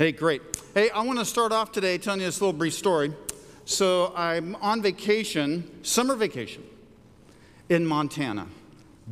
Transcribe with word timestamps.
Hey, 0.00 0.12
great. 0.12 0.40
Hey, 0.72 0.88
I 0.88 1.02
want 1.02 1.18
to 1.18 1.26
start 1.26 1.52
off 1.52 1.72
today 1.72 1.98
telling 1.98 2.20
you 2.20 2.26
this 2.26 2.40
little 2.40 2.54
brief 2.54 2.72
story. 2.72 3.12
So, 3.66 4.14
I'm 4.16 4.54
on 4.62 4.80
vacation, 4.80 5.70
summer 5.82 6.16
vacation, 6.16 6.64
in 7.68 7.84
Montana. 7.84 8.46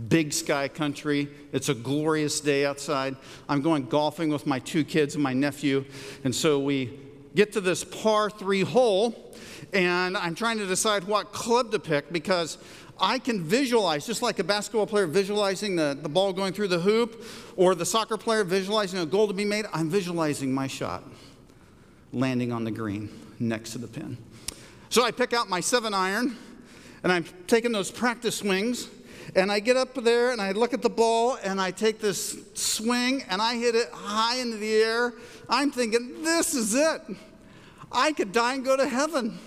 Big 0.09 0.33
sky 0.33 0.67
country. 0.67 1.29
It's 1.53 1.69
a 1.69 1.75
glorious 1.75 2.41
day 2.41 2.65
outside. 2.65 3.17
I'm 3.51 3.61
going 3.61 3.85
golfing 3.85 4.31
with 4.31 4.47
my 4.47 4.61
two 4.61 4.83
kids 4.83 5.15
and 5.15 5.23
my 5.23 5.35
nephew. 5.35 5.85
And 6.25 6.35
so 6.35 6.59
we 6.59 6.99
get 7.35 7.53
to 7.53 7.61
this 7.61 7.85
par 7.85 8.31
three 8.31 8.63
hole, 8.63 9.37
and 9.75 10.17
I'm 10.17 10.35
trying 10.35 10.57
to 10.57 10.67
decide 10.67 11.05
what 11.05 11.35
club 11.35 11.71
to 11.73 11.79
pick 11.79 12.11
because 12.11 12.57
I 13.01 13.19
can 13.19 13.45
visualize, 13.45 14.07
just 14.07 14.23
like 14.23 14.39
a 14.39 14.45
basketball 14.45 14.87
player 14.87 15.07
visualizing 15.07 15.77
the, 15.77 15.99
the 16.01 16.09
ball 16.09 16.33
going 16.33 16.53
through 16.53 16.69
the 16.69 16.81
hoop, 16.81 17.25
or 17.57 17.75
the 17.75 17.87
soccer 17.87 18.17
player 18.17 18.45
visualizing 18.45 18.99
a 19.01 19.07
goal 19.07 19.29
to 19.29 19.35
be 19.35 19.45
made, 19.45 19.67
I'm 19.73 19.89
visualizing 19.89 20.53
my 20.53 20.67
shot 20.67 21.05
landing 22.13 22.53
on 22.53 22.65
the 22.65 22.71
green 22.71 23.11
next 23.39 23.73
to 23.73 23.79
the 23.79 23.87
pin. 23.87 24.17
So 24.89 25.05
I 25.05 25.11
pick 25.11 25.33
out 25.33 25.49
my 25.49 25.61
seven 25.61 25.93
iron, 25.93 26.37
and 27.03 27.13
I'm 27.13 27.25
taking 27.47 27.73
those 27.73 27.91
practice 27.91 28.37
swings, 28.37 28.89
and 29.37 29.53
I 29.53 29.61
get 29.61 29.77
up 29.77 29.95
there 29.95 30.31
and 30.31 30.41
I 30.41 30.53
look 30.53 30.73
at 30.73 30.81
the 30.81 30.89
ball, 30.89 31.39
and 31.45 31.61
I 31.61 31.71
take 31.71 32.01
this 32.01 32.37
swing, 32.55 33.23
and 33.29 33.43
I 33.43 33.57
hit 33.57 33.75
it 33.75 33.91
high 33.93 34.37
into 34.37 34.57
the 34.57 34.75
air. 34.75 35.13
I'm 35.49 35.71
thinking, 35.71 36.23
this 36.23 36.55
is 36.55 36.75
it. 36.75 37.03
I 37.93 38.13
could 38.13 38.33
die 38.33 38.55
and 38.55 38.65
go 38.65 38.77
to 38.77 38.89
heaven. 38.89 39.39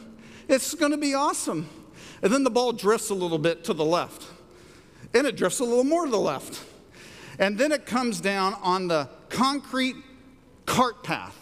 It's 0.48 0.74
going 0.76 0.92
to 0.92 0.98
be 0.98 1.14
awesome. 1.14 1.68
And 2.22 2.32
then 2.32 2.44
the 2.44 2.50
ball 2.50 2.72
drifts 2.72 3.10
a 3.10 3.16
little 3.16 3.40
bit 3.40 3.64
to 3.66 3.74
the 3.74 3.86
left, 3.86 4.28
and 5.14 5.26
it 5.26 5.36
drifts 5.36 5.60
a 5.60 5.64
little 5.64 5.84
more 5.84 6.06
to 6.06 6.12
the 6.12 6.20
left. 6.20 6.64
And 7.40 7.58
then 7.58 7.72
it 7.72 7.86
comes 7.86 8.22
down 8.22 8.56
on 8.62 8.88
the 8.88 9.10
concrete 9.30 9.96
cart 10.66 11.04
path 11.04 11.38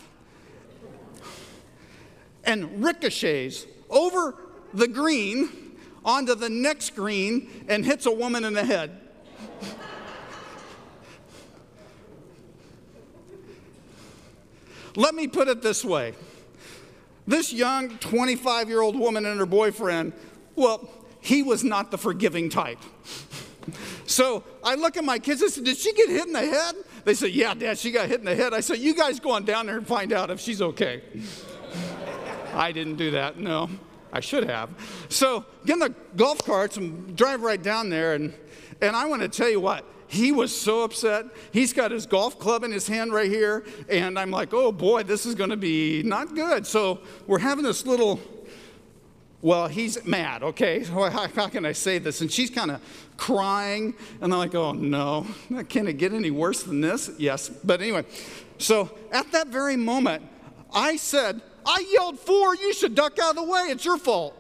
and 2.46 2.84
ricochets 2.84 3.66
over 3.90 4.36
the 4.74 4.88
green 4.88 5.76
onto 6.06 6.36
the 6.36 6.50
next 6.50 6.96
green 6.96 7.66
and 7.68 7.86
hits 7.86 8.06
a 8.06 8.12
woman 8.12 8.46
in 8.46 8.54
the 8.54 8.64
head. 8.64 9.02
Let 14.96 15.14
me 15.14 15.28
put 15.28 15.48
it 15.48 15.62
this 15.62 15.84
way 15.84 16.14
this 17.28 17.54
young 17.54 17.98
25 18.00 18.70
year 18.70 18.82
old 18.82 18.98
woman 18.98 19.26
and 19.26 19.40
her 19.40 19.46
boyfriend 19.46 20.14
well, 20.60 20.90
he 21.22 21.42
was 21.42 21.64
not 21.64 21.92
the 21.92 21.98
forgiving 21.98 22.50
type. 22.50 22.80
So 24.06 24.44
I 24.64 24.76
look 24.76 24.98
at 24.98 25.04
my 25.04 25.20
kids 25.20 25.42
and 25.42 25.52
said, 25.52 25.64
Did 25.64 25.78
she 25.78 25.94
get 25.94 26.10
hit 26.10 26.26
in 26.26 26.34
the 26.34 26.40
head? 26.40 26.76
They 27.06 27.14
said, 27.14 27.32
Yeah, 27.32 27.54
Dad, 27.54 27.78
she 27.78 27.92
got 27.92 28.08
hit 28.08 28.20
in 28.20 28.26
the 28.26 28.36
head. 28.36 28.54
I 28.54 28.60
said, 28.60 28.80
You 28.80 28.96
guys 28.96 29.20
go 29.20 29.32
on 29.32 29.46
down 29.46 29.68
there 29.68 29.78
and 29.78 29.88
find 29.88 30.12
out 30.12 30.32
if 30.32 30.40
she's 30.40 30.62
okay. 30.62 31.04
I 32.54 32.72
didn't 32.72 32.96
do 32.96 33.12
that, 33.12 33.38
no. 33.38 33.70
I 34.12 34.22
should 34.22 34.50
have. 34.50 34.72
So 35.10 35.46
get 35.66 35.74
in 35.74 35.80
the 35.80 35.96
golf 36.16 36.44
carts 36.44 36.78
and 36.78 37.16
drive 37.16 37.42
right 37.42 37.62
down 37.62 37.90
there. 37.90 38.16
And, 38.16 38.34
and 38.82 38.96
I 38.96 39.06
want 39.06 39.22
to 39.22 39.30
tell 39.30 39.50
you 39.50 39.60
what, 39.60 39.86
he 40.08 40.32
was 40.32 40.56
so 40.56 40.84
upset. 40.84 41.26
He's 41.52 41.74
got 41.74 41.92
his 41.92 42.08
golf 42.08 42.40
club 42.40 42.64
in 42.64 42.72
his 42.72 42.88
hand 42.88 43.14
right 43.14 43.30
here. 43.30 43.64
And 43.88 44.18
I'm 44.18 44.32
like, 44.32 44.52
oh 44.54 44.72
boy, 44.72 45.04
this 45.04 45.28
is 45.28 45.36
going 45.36 45.52
to 45.52 45.58
be 45.58 46.02
not 46.02 46.34
good. 46.34 46.66
So 46.66 47.02
we're 47.28 47.38
having 47.38 47.64
this 47.64 47.86
little 47.86 48.20
well, 49.42 49.68
he's 49.68 50.06
mad, 50.06 50.44
okay? 50.44 50.84
How, 50.84 51.48
can 51.48 51.66
I 51.66 51.72
say 51.72 51.98
this? 51.98 52.22
And 52.22 52.32
she's 52.32 52.50
kind 52.50 52.72
of 52.72 52.82
crying, 53.18 53.94
and 54.22 54.34
I'm 54.34 54.40
like, 54.40 54.56
oh 54.56 54.74
no, 54.74 55.26
can 55.70 55.88
it 55.88 55.94
get 55.94 56.14
any 56.14 56.32
worse 56.32 56.64
than 56.64 56.82
this? 56.82 57.10
Yes. 57.18 57.50
But 57.50 57.82
anyway, 57.82 58.06
so 58.58 58.92
at 59.12 59.32
that 59.32 59.48
very 59.48 59.78
moment, 59.78 60.24
I 60.74 60.98
said, 60.98 61.42
I 61.66 61.86
yelled 61.92 62.20
fore, 62.20 62.56
you 62.56 62.74
should 62.74 62.96
duck 62.96 63.18
out 63.20 63.32
of 63.32 63.36
the 63.38 63.44
way, 63.44 63.68
it's 63.70 63.86
your 63.86 63.98
fault. 63.98 64.36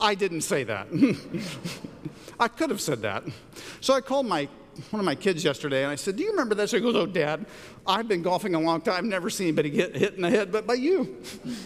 I 0.00 0.14
didn't 0.14 0.42
say 0.42 0.64
that. 0.64 0.88
I 2.40 2.48
could 2.48 2.70
have 2.70 2.80
said 2.80 3.02
that. 3.02 3.24
So 3.80 3.94
I 3.94 4.00
called 4.00 4.26
my 4.26 4.48
one 4.90 5.00
of 5.00 5.06
my 5.06 5.16
kids 5.16 5.42
yesterday 5.42 5.82
and 5.82 5.90
I 5.90 5.96
said, 5.96 6.14
Do 6.14 6.22
you 6.22 6.30
remember 6.30 6.54
this? 6.54 6.70
He 6.70 6.78
goes, 6.78 6.94
Oh, 6.94 7.04
Dad, 7.04 7.46
I've 7.84 8.06
been 8.06 8.22
golfing 8.22 8.54
a 8.54 8.60
long 8.60 8.80
time, 8.80 9.08
never 9.08 9.28
seen 9.28 9.48
anybody 9.48 9.70
get 9.70 9.96
hit 9.96 10.14
in 10.14 10.22
the 10.22 10.30
head 10.30 10.52
but 10.52 10.68
by 10.68 10.74
you. 10.74 11.16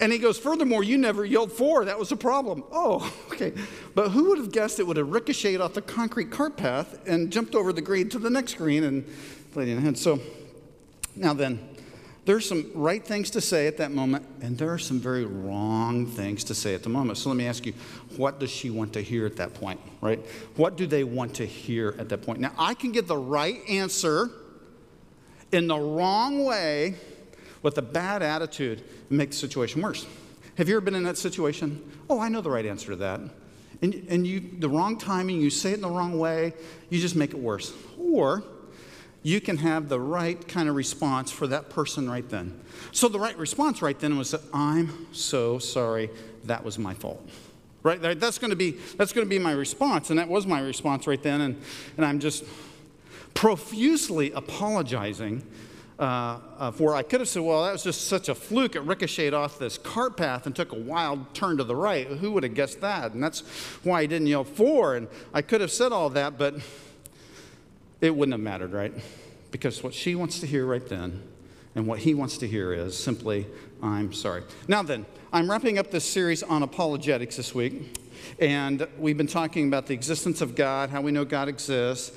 And 0.00 0.10
he 0.10 0.18
goes, 0.18 0.38
Furthermore, 0.38 0.82
you 0.82 0.96
never 0.96 1.24
yelled 1.24 1.52
fore. 1.52 1.84
That 1.84 1.98
was 1.98 2.10
a 2.10 2.16
problem. 2.16 2.64
Oh, 2.72 3.12
okay. 3.32 3.52
But 3.94 4.10
who 4.10 4.30
would 4.30 4.38
have 4.38 4.52
guessed 4.52 4.80
it 4.80 4.86
would 4.86 4.96
have 4.96 5.10
ricocheted 5.10 5.60
off 5.60 5.74
the 5.74 5.82
concrete 5.82 6.30
cart 6.30 6.56
path 6.56 7.06
and 7.06 7.30
jumped 7.30 7.54
over 7.54 7.72
the 7.72 7.82
green 7.82 8.08
to 8.10 8.18
the 8.18 8.30
next 8.30 8.54
green 8.54 8.84
and 8.84 9.06
played 9.52 9.68
in 9.68 9.76
the 9.76 9.82
head? 9.82 9.98
So 9.98 10.20
now 11.14 11.34
then, 11.34 11.68
there's 12.24 12.48
some 12.48 12.70
right 12.74 13.04
things 13.04 13.30
to 13.30 13.40
say 13.40 13.66
at 13.66 13.78
that 13.78 13.92
moment, 13.92 14.24
and 14.40 14.56
there 14.56 14.72
are 14.72 14.78
some 14.78 15.00
very 15.00 15.24
wrong 15.24 16.06
things 16.06 16.44
to 16.44 16.54
say 16.54 16.74
at 16.74 16.82
the 16.82 16.88
moment. 16.88 17.18
So 17.18 17.28
let 17.30 17.36
me 17.36 17.46
ask 17.46 17.66
you, 17.66 17.72
what 18.16 18.38
does 18.38 18.50
she 18.50 18.70
want 18.70 18.92
to 18.92 19.02
hear 19.02 19.26
at 19.26 19.36
that 19.36 19.54
point, 19.54 19.80
right? 20.00 20.20
What 20.56 20.76
do 20.76 20.86
they 20.86 21.02
want 21.02 21.34
to 21.36 21.46
hear 21.46 21.94
at 21.98 22.08
that 22.10 22.22
point? 22.22 22.40
Now, 22.40 22.52
I 22.58 22.74
can 22.74 22.92
get 22.92 23.06
the 23.06 23.16
right 23.16 23.60
answer 23.68 24.30
in 25.50 25.66
the 25.66 25.78
wrong 25.78 26.44
way 26.44 26.96
with 27.62 27.78
a 27.78 27.82
bad 27.82 28.22
attitude 28.22 28.82
makes 29.10 29.36
the 29.36 29.40
situation 29.40 29.82
worse. 29.82 30.06
Have 30.56 30.68
you 30.68 30.76
ever 30.76 30.84
been 30.84 30.94
in 30.94 31.04
that 31.04 31.18
situation? 31.18 31.82
Oh, 32.08 32.20
I 32.20 32.28
know 32.28 32.40
the 32.40 32.50
right 32.50 32.66
answer 32.66 32.90
to 32.90 32.96
that. 32.96 33.20
And, 33.82 34.06
and 34.08 34.26
you, 34.26 34.40
the 34.58 34.68
wrong 34.68 34.98
timing, 34.98 35.40
you 35.40 35.48
say 35.48 35.70
it 35.72 35.76
in 35.76 35.80
the 35.80 35.88
wrong 35.88 36.18
way, 36.18 36.52
you 36.90 37.00
just 37.00 37.16
make 37.16 37.30
it 37.30 37.38
worse. 37.38 37.72
Or 37.98 38.44
you 39.22 39.40
can 39.40 39.58
have 39.58 39.88
the 39.88 40.00
right 40.00 40.46
kind 40.48 40.68
of 40.68 40.74
response 40.74 41.30
for 41.30 41.46
that 41.46 41.70
person 41.70 42.10
right 42.10 42.28
then. 42.28 42.58
So 42.92 43.08
the 43.08 43.18
right 43.18 43.36
response 43.38 43.80
right 43.80 43.98
then 43.98 44.18
was, 44.18 44.32
that, 44.32 44.42
I'm 44.52 45.06
so 45.12 45.58
sorry, 45.58 46.10
that 46.44 46.64
was 46.64 46.78
my 46.78 46.94
fault. 46.94 47.26
Right? 47.82 48.00
That's 48.00 48.38
going 48.38 48.50
to 48.50 48.56
be, 48.56 48.72
that's 48.96 49.14
going 49.14 49.26
to 49.26 49.30
be 49.30 49.38
my 49.38 49.52
response. 49.52 50.10
And 50.10 50.18
that 50.18 50.28
was 50.28 50.46
my 50.46 50.60
response 50.60 51.06
right 51.06 51.22
then. 51.22 51.40
And, 51.40 51.62
and 51.96 52.04
I'm 52.04 52.20
just 52.20 52.44
profusely 53.32 54.32
apologizing 54.32 55.42
uh, 56.00 56.38
uh, 56.58 56.70
for 56.70 56.94
I 56.94 57.02
could 57.02 57.20
have 57.20 57.28
said, 57.28 57.42
well, 57.42 57.62
that 57.64 57.72
was 57.72 57.84
just 57.84 58.08
such 58.08 58.30
a 58.30 58.34
fluke. 58.34 58.74
It 58.74 58.80
ricocheted 58.80 59.34
off 59.34 59.58
this 59.58 59.76
cart 59.76 60.16
path 60.16 60.46
and 60.46 60.56
took 60.56 60.72
a 60.72 60.78
wild 60.78 61.34
turn 61.34 61.58
to 61.58 61.64
the 61.64 61.76
right. 61.76 62.06
Who 62.06 62.32
would 62.32 62.42
have 62.42 62.54
guessed 62.54 62.80
that? 62.80 63.12
And 63.12 63.22
that's 63.22 63.40
why 63.82 64.00
I 64.00 64.06
didn't 64.06 64.26
yell 64.26 64.44
fore. 64.44 64.96
And 64.96 65.08
I 65.34 65.42
could 65.42 65.60
have 65.60 65.70
said 65.70 65.92
all 65.92 66.08
that, 66.10 66.38
but 66.38 66.54
it 68.00 68.16
wouldn't 68.16 68.32
have 68.32 68.40
mattered, 68.40 68.72
right? 68.72 68.94
Because 69.50 69.82
what 69.82 69.92
she 69.92 70.14
wants 70.14 70.40
to 70.40 70.46
hear 70.46 70.64
right 70.64 70.88
then 70.88 71.22
and 71.74 71.86
what 71.86 71.98
he 71.98 72.14
wants 72.14 72.38
to 72.38 72.48
hear 72.48 72.72
is 72.72 72.98
simply, 72.98 73.46
I'm 73.82 74.14
sorry. 74.14 74.42
Now 74.68 74.82
then, 74.82 75.04
I'm 75.34 75.50
wrapping 75.50 75.78
up 75.78 75.90
this 75.90 76.08
series 76.08 76.42
on 76.42 76.62
apologetics 76.62 77.36
this 77.36 77.54
week. 77.54 77.98
And 78.38 78.88
we've 78.98 79.18
been 79.18 79.26
talking 79.26 79.68
about 79.68 79.86
the 79.86 79.92
existence 79.92 80.40
of 80.40 80.54
God, 80.54 80.88
how 80.88 81.02
we 81.02 81.12
know 81.12 81.26
God 81.26 81.48
exists 81.48 82.16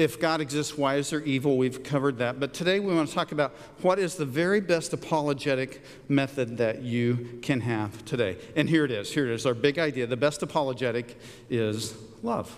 if 0.00 0.18
God 0.18 0.40
exists, 0.40 0.78
why 0.78 0.96
is 0.96 1.10
there 1.10 1.20
evil? 1.20 1.58
We've 1.58 1.82
covered 1.82 2.18
that. 2.18 2.40
But 2.40 2.54
today 2.54 2.80
we 2.80 2.94
want 2.94 3.08
to 3.10 3.14
talk 3.14 3.32
about 3.32 3.52
what 3.82 3.98
is 3.98 4.14
the 4.14 4.24
very 4.24 4.60
best 4.60 4.94
apologetic 4.94 5.82
method 6.08 6.56
that 6.56 6.80
you 6.82 7.38
can 7.42 7.60
have 7.60 8.02
today. 8.06 8.38
And 8.56 8.68
here 8.68 8.86
it 8.86 8.90
is. 8.90 9.12
Here 9.12 9.26
it 9.30 9.34
is. 9.34 9.44
Our 9.44 9.52
big 9.52 9.78
idea. 9.78 10.06
The 10.06 10.16
best 10.16 10.42
apologetic 10.42 11.18
is 11.50 11.94
love. 12.22 12.56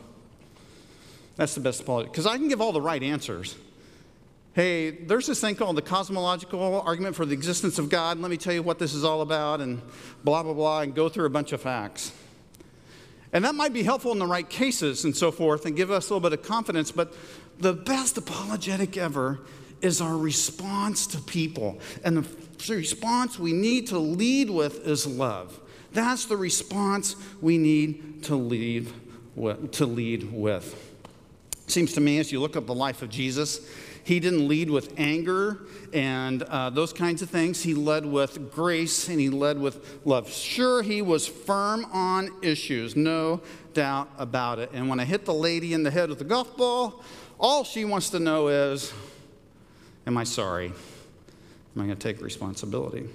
That's 1.35 1.57
the 1.57 1.61
best 1.61 1.81
apologetic. 1.81 2.13
Because 2.13 2.27
I 2.27 2.37
can 2.37 2.47
give 2.47 2.61
all 2.61 2.73
the 2.73 2.81
right 2.81 3.03
answers. 3.03 3.57
Hey, 4.55 4.91
there's 4.91 5.27
this 5.27 5.41
thing 5.41 5.57
called 5.57 5.77
the 5.77 5.83
cosmological 5.83 6.83
argument 6.83 7.17
for 7.17 7.27
the 7.27 7.33
existence 7.33 7.79
of 7.79 7.89
God. 7.89 8.13
And 8.13 8.23
let 8.23 8.31
me 8.31 8.37
tell 8.37 8.53
you 8.53 8.63
what 8.63 8.79
this 8.79 8.95
is 8.95 9.03
all 9.03 9.21
about, 9.21 9.61
and 9.61 9.83
blah, 10.23 10.45
blah, 10.45 10.53
blah, 10.53 10.83
and 10.83 10.95
go 10.95 11.09
through 11.09 11.27
a 11.27 11.31
bunch 11.31 11.53
of 11.53 11.61
facts. 11.61 12.13
And 13.33 13.45
that 13.45 13.55
might 13.55 13.73
be 13.73 13.83
helpful 13.83 14.13
in 14.13 14.19
the 14.19 14.27
right 14.27 14.49
cases 14.49 15.05
and 15.05 15.17
so 15.17 15.31
forth 15.31 15.65
and 15.65 15.75
give 15.75 15.91
us 15.91 16.11
a 16.11 16.15
little 16.15 16.29
bit 16.29 16.39
of 16.39 16.45
confidence, 16.45 16.91
but 16.91 17.15
the 17.59 17.73
best 17.73 18.19
apologetic 18.19 18.97
ever 18.97 19.41
is 19.81 20.01
our 20.01 20.17
response 20.17 21.07
to 21.09 21.19
people. 21.19 21.81
And 22.05 22.19
the 22.19 22.75
response 22.75 23.39
we 23.39 23.53
need 23.53 23.89
to 23.89 23.99
lead 23.99 24.51
with 24.51 24.87
is 24.87 25.07
love. 25.07 25.59
That's 25.93 26.27
the 26.27 26.37
response 26.37 27.17
we 27.41 27.59
need 27.59 28.23
to 28.25 28.37
lead 28.37 28.89
with. 29.35 29.73
To 29.73 29.87
lead 29.87 30.33
with. 30.33 30.91
Seems 31.67 31.93
to 31.95 32.01
me, 32.01 32.19
as 32.19 32.31
you 32.33 32.41
look 32.41 32.57
at 32.57 32.67
the 32.67 32.75
life 32.75 33.03
of 33.03 33.09
Jesus, 33.09 33.67
he 34.05 34.21
didn't 34.21 34.49
lead 34.49 34.71
with 34.71 34.95
anger 34.99 35.61
and 35.93 36.43
uh, 36.45 36.71
those 36.71 36.93
kinds 36.93 37.23
of 37.23 37.31
things. 37.31 37.63
He 37.63 37.75
led 37.75 38.05
with 38.05 38.53
grace 38.53 39.09
and 39.09 39.21
he 39.21 39.31
led 39.31 39.61
with 39.61 40.01
love. 40.05 40.31
Sure, 40.31 40.83
he 40.83 41.03
was 41.03 41.27
firm 41.27 41.85
on 41.87 42.31
issues, 42.43 42.97
no 42.97 43.41
doubt 43.75 44.11
about 44.19 44.59
it. 44.59 44.71
And 44.73 44.89
when 44.89 44.99
I 45.01 45.05
hit 45.05 45.25
the 45.25 45.35
lady 45.35 45.73
in 45.73 45.83
the 45.83 45.91
head 45.91 46.09
with 46.09 46.19
the 46.19 46.25
golf 46.25 46.57
ball, 46.57 47.05
all 47.39 47.65
she 47.65 47.85
wants 47.85 48.11
to 48.11 48.19
know 48.19 48.49
is, 48.49 48.93
Am 50.07 50.17
I 50.17 50.25
sorry? 50.25 50.67
Am 50.67 51.83
I 51.83 51.87
going 51.87 51.97
to 51.97 52.13
take 52.13 52.21
responsibility? 52.21 53.09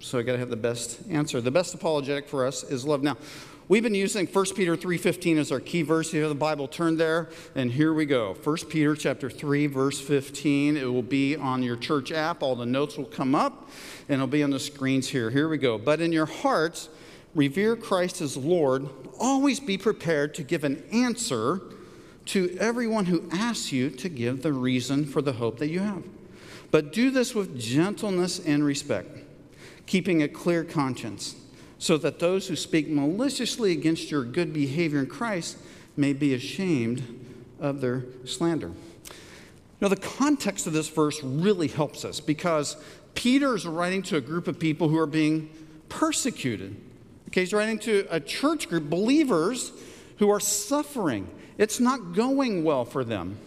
So 0.00 0.18
I 0.18 0.22
got 0.22 0.32
to 0.32 0.38
have 0.38 0.50
the 0.50 0.56
best 0.56 0.98
answer. 1.08 1.40
The 1.40 1.52
best 1.52 1.74
apologetic 1.74 2.28
for 2.28 2.44
us 2.44 2.64
is 2.64 2.84
love. 2.84 3.04
Now, 3.04 3.16
we've 3.72 3.82
been 3.82 3.94
using 3.94 4.26
1 4.26 4.54
Peter 4.54 4.76
3:15 4.76 5.38
as 5.38 5.50
our 5.50 5.58
key 5.58 5.80
verse. 5.80 6.12
You 6.12 6.20
have 6.20 6.28
the 6.28 6.34
Bible 6.34 6.68
turned 6.68 6.98
there, 6.98 7.30
and 7.54 7.72
here 7.72 7.94
we 7.94 8.04
go. 8.04 8.34
1 8.34 8.68
Peter 8.68 8.94
chapter 8.94 9.30
3 9.30 9.66
verse 9.66 9.98
15. 9.98 10.76
It 10.76 10.92
will 10.92 11.00
be 11.00 11.36
on 11.36 11.62
your 11.62 11.76
church 11.76 12.12
app. 12.12 12.42
All 12.42 12.54
the 12.54 12.66
notes 12.66 12.98
will 12.98 13.06
come 13.06 13.34
up, 13.34 13.70
and 14.10 14.16
it'll 14.16 14.26
be 14.26 14.42
on 14.42 14.50
the 14.50 14.60
screens 14.60 15.08
here. 15.08 15.30
Here 15.30 15.48
we 15.48 15.56
go. 15.56 15.78
But 15.78 16.02
in 16.02 16.12
your 16.12 16.26
hearts, 16.26 16.90
revere 17.34 17.74
Christ 17.74 18.20
as 18.20 18.36
Lord. 18.36 18.90
Always 19.18 19.58
be 19.58 19.78
prepared 19.78 20.34
to 20.34 20.42
give 20.42 20.64
an 20.64 20.84
answer 20.92 21.62
to 22.26 22.54
everyone 22.60 23.06
who 23.06 23.24
asks 23.32 23.72
you 23.72 23.88
to 23.88 24.10
give 24.10 24.42
the 24.42 24.52
reason 24.52 25.06
for 25.06 25.22
the 25.22 25.32
hope 25.32 25.58
that 25.60 25.70
you 25.70 25.80
have. 25.80 26.02
But 26.70 26.92
do 26.92 27.10
this 27.10 27.34
with 27.34 27.58
gentleness 27.58 28.38
and 28.38 28.66
respect 28.66 29.20
keeping 29.86 30.22
a 30.22 30.28
clear 30.28 30.62
conscience, 30.62 31.36
so 31.82 31.98
that 31.98 32.20
those 32.20 32.46
who 32.46 32.54
speak 32.54 32.88
maliciously 32.88 33.72
against 33.72 34.08
your 34.08 34.22
good 34.22 34.52
behavior 34.52 35.00
in 35.00 35.06
Christ 35.06 35.58
may 35.96 36.12
be 36.12 36.32
ashamed 36.32 37.02
of 37.58 37.80
their 37.80 38.04
slander. 38.24 38.70
Now, 39.80 39.88
the 39.88 39.96
context 39.96 40.68
of 40.68 40.74
this 40.74 40.88
verse 40.88 41.20
really 41.24 41.66
helps 41.66 42.04
us 42.04 42.20
because 42.20 42.76
Peter 43.14 43.56
is 43.56 43.66
writing 43.66 44.00
to 44.04 44.16
a 44.16 44.20
group 44.20 44.46
of 44.46 44.60
people 44.60 44.90
who 44.90 44.96
are 44.96 45.08
being 45.08 45.50
persecuted. 45.88 46.76
Okay, 47.30 47.40
he's 47.40 47.52
writing 47.52 47.80
to 47.80 48.06
a 48.10 48.20
church 48.20 48.68
group, 48.68 48.88
believers 48.88 49.72
who 50.18 50.30
are 50.30 50.38
suffering. 50.38 51.28
It's 51.58 51.80
not 51.80 52.12
going 52.12 52.62
well 52.62 52.84
for 52.84 53.02
them. 53.02 53.38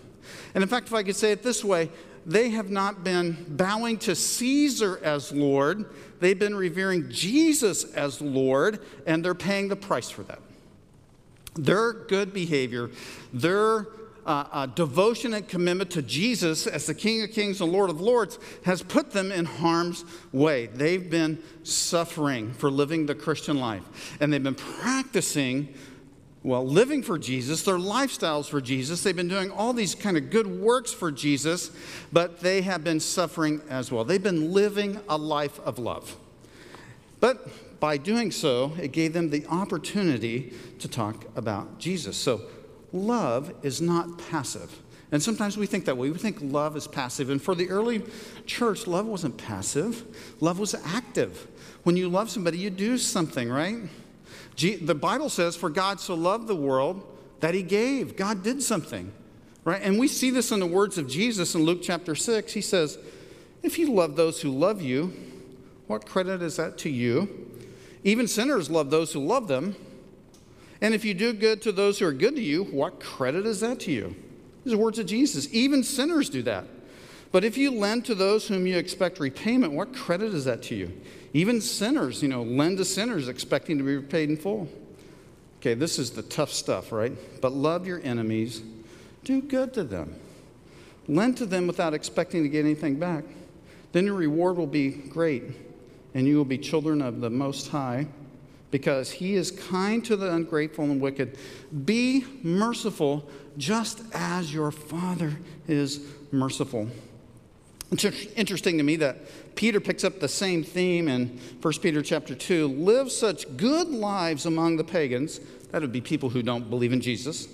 And 0.53 0.61
in 0.61 0.67
fact, 0.67 0.87
if 0.87 0.93
I 0.93 1.03
could 1.03 1.15
say 1.15 1.31
it 1.31 1.41
this 1.41 1.63
way, 1.63 1.89
they 2.25 2.49
have 2.49 2.69
not 2.69 3.01
been 3.01 3.45
bowing 3.47 3.97
to 3.99 4.13
Caesar 4.13 4.99
as 5.03 5.31
Lord, 5.31 5.85
they've 6.25 6.39
been 6.39 6.55
revering 6.55 7.07
Jesus 7.11 7.83
as 7.93 8.19
Lord, 8.19 8.79
and 9.05 9.23
they're 9.23 9.35
paying 9.35 9.67
the 9.67 9.75
price 9.75 10.09
for 10.09 10.23
that. 10.23 10.39
Their 11.53 11.93
good 11.93 12.33
behavior, 12.33 12.89
their 13.31 13.85
uh, 14.25 14.45
uh, 14.51 14.65
devotion 14.65 15.35
and 15.35 15.47
commitment 15.47 15.91
to 15.91 16.01
Jesus 16.01 16.65
as 16.65 16.87
the 16.87 16.95
King 16.95 17.21
of 17.21 17.29
Kings 17.29 17.61
and 17.61 17.71
Lord 17.71 17.91
of 17.91 18.01
Lords 18.01 18.39
has 18.63 18.81
put 18.81 19.11
them 19.11 19.31
in 19.31 19.45
harm's 19.45 20.03
way. 20.31 20.65
They've 20.65 21.07
been 21.07 21.43
suffering 21.61 22.53
for 22.53 22.71
living 22.71 23.05
the 23.05 23.13
Christian 23.13 23.59
life, 23.59 24.17
and 24.19 24.33
they've 24.33 24.41
been 24.41 24.55
practicing 24.55 25.75
well, 26.45 26.63
living 26.63 27.01
for 27.01 27.17
Jesus, 27.17 27.63
their 27.63 27.79
lifestyles 27.79 28.47
for 28.47 28.61
Jesus. 28.61 29.01
They've 29.01 29.15
been 29.15 29.27
doing 29.27 29.49
all 29.49 29.73
these 29.73 29.95
kind 29.95 30.15
of 30.15 30.29
good 30.29 30.45
works 30.45 30.93
for 30.93 31.11
Jesus, 31.11 31.71
but 32.13 32.39
they 32.39 32.61
have 32.61 32.83
been 32.83 32.99
suffering 32.99 33.61
as 33.67 33.91
well. 33.91 34.03
They've 34.03 34.21
been 34.21 34.53
living 34.53 34.99
a 35.09 35.17
life 35.17 35.59
of 35.61 35.79
love. 35.79 36.15
But 37.19 37.79
by 37.79 37.97
doing 37.97 38.29
so, 38.29 38.73
it 38.79 38.91
gave 38.91 39.11
them 39.11 39.31
the 39.31 39.43
opportunity 39.47 40.53
to 40.77 40.87
talk 40.87 41.25
about 41.35 41.79
Jesus. 41.79 42.15
So, 42.15 42.41
love 42.93 43.51
is 43.63 43.81
not 43.81 44.19
passive. 44.29 44.83
And 45.11 45.23
sometimes 45.23 45.57
we 45.57 45.65
think 45.65 45.85
that 45.85 45.97
way. 45.97 46.11
We 46.11 46.19
think 46.19 46.37
love 46.41 46.77
is 46.77 46.85
passive. 46.85 47.31
And 47.31 47.41
for 47.41 47.55
the 47.55 47.69
early 47.69 48.03
church, 48.45 48.85
love 48.85 49.07
wasn't 49.07 49.35
passive, 49.37 50.05
love 50.41 50.59
was 50.59 50.75
active. 50.75 51.47
When 51.81 51.97
you 51.97 52.07
love 52.07 52.29
somebody, 52.29 52.59
you 52.59 52.69
do 52.69 52.99
something, 52.99 53.49
right? 53.49 53.77
The 54.55 54.95
Bible 54.95 55.29
says, 55.29 55.55
For 55.55 55.69
God 55.69 55.99
so 55.99 56.15
loved 56.15 56.47
the 56.47 56.55
world 56.55 57.03
that 57.41 57.53
he 57.53 57.63
gave. 57.63 58.15
God 58.15 58.43
did 58.43 58.61
something, 58.63 59.11
right? 59.63 59.81
And 59.81 59.99
we 59.99 60.07
see 60.07 60.29
this 60.29 60.51
in 60.51 60.59
the 60.59 60.65
words 60.65 60.97
of 60.97 61.07
Jesus 61.07 61.55
in 61.55 61.63
Luke 61.63 61.79
chapter 61.81 62.15
6. 62.15 62.53
He 62.53 62.61
says, 62.61 62.97
If 63.63 63.77
you 63.77 63.91
love 63.91 64.15
those 64.15 64.41
who 64.41 64.51
love 64.51 64.81
you, 64.81 65.13
what 65.87 66.05
credit 66.05 66.41
is 66.41 66.55
that 66.57 66.77
to 66.79 66.89
you? 66.89 67.51
Even 68.03 68.27
sinners 68.27 68.69
love 68.69 68.89
those 68.89 69.13
who 69.13 69.19
love 69.19 69.47
them. 69.47 69.75
And 70.81 70.93
if 70.93 71.03
you 71.05 71.13
do 71.13 71.33
good 71.33 71.61
to 71.63 71.71
those 71.71 71.99
who 71.99 72.05
are 72.05 72.13
good 72.13 72.35
to 72.35 72.41
you, 72.41 72.63
what 72.65 72.99
credit 72.99 73.45
is 73.45 73.61
that 73.61 73.79
to 73.81 73.91
you? 73.91 74.15
These 74.63 74.73
are 74.73 74.77
words 74.77 74.99
of 74.99 75.05
Jesus. 75.05 75.47
Even 75.51 75.83
sinners 75.83 76.29
do 76.29 76.41
that. 76.43 76.65
But 77.35 77.43
if 77.43 77.57
you 77.57 77.71
lend 77.71 78.05
to 78.05 78.15
those 78.15 78.47
whom 78.47 78.65
you 78.65 78.77
expect 78.77 79.19
repayment, 79.19 79.73
what 79.73 79.93
credit 79.93 80.33
is 80.33 80.45
that 80.45 80.63
to 80.63 80.75
you? 80.75 81.01
Even 81.33 81.59
sinners, 81.59 82.21
you 82.21 82.29
know, 82.29 82.43
lend 82.43 82.77
to 82.77 82.85
sinners 82.85 83.27
expecting 83.27 83.77
to 83.77 83.83
be 83.83 83.97
repaid 83.97 84.29
in 84.29 84.37
full. 84.37 84.69
Okay, 85.57 85.73
this 85.73 85.99
is 85.99 86.11
the 86.11 86.21
tough 86.21 86.49
stuff, 86.49 86.93
right? 86.93 87.11
But 87.41 87.51
love 87.51 87.85
your 87.85 87.99
enemies, 88.05 88.63
do 89.25 89.41
good 89.41 89.73
to 89.73 89.83
them, 89.83 90.15
lend 91.09 91.35
to 91.35 91.45
them 91.45 91.67
without 91.67 91.93
expecting 91.93 92.41
to 92.43 92.47
get 92.47 92.63
anything 92.63 92.99
back. 92.99 93.25
Then 93.91 94.05
your 94.05 94.15
reward 94.15 94.55
will 94.55 94.65
be 94.65 94.91
great, 94.91 95.43
and 96.13 96.25
you 96.25 96.37
will 96.37 96.45
be 96.45 96.57
children 96.57 97.01
of 97.01 97.19
the 97.19 97.29
Most 97.29 97.67
High, 97.67 98.07
because 98.71 99.11
He 99.11 99.35
is 99.35 99.51
kind 99.51 100.05
to 100.05 100.15
the 100.15 100.33
ungrateful 100.33 100.85
and 100.85 101.01
wicked. 101.01 101.37
Be 101.83 102.23
merciful, 102.43 103.29
just 103.57 104.03
as 104.13 104.53
your 104.53 104.71
Father 104.71 105.33
is 105.67 105.99
merciful. 106.31 106.87
It's 107.91 108.03
interesting 108.35 108.77
to 108.77 108.83
me 108.83 108.95
that 108.97 109.55
Peter 109.55 109.79
picks 109.79 110.03
up 110.03 110.19
the 110.19 110.27
same 110.27 110.63
theme 110.63 111.07
in 111.07 111.39
1 111.61 111.73
Peter 111.81 112.01
chapter 112.01 112.35
2. 112.35 112.67
Live 112.67 113.11
such 113.11 113.57
good 113.57 113.89
lives 113.89 114.45
among 114.45 114.77
the 114.77 114.83
pagans, 114.83 115.39
that 115.71 115.81
would 115.81 115.91
be 115.91 116.01
people 116.01 116.29
who 116.29 116.41
don't 116.41 116.69
believe 116.69 116.93
in 116.93 117.01
Jesus. 117.01 117.47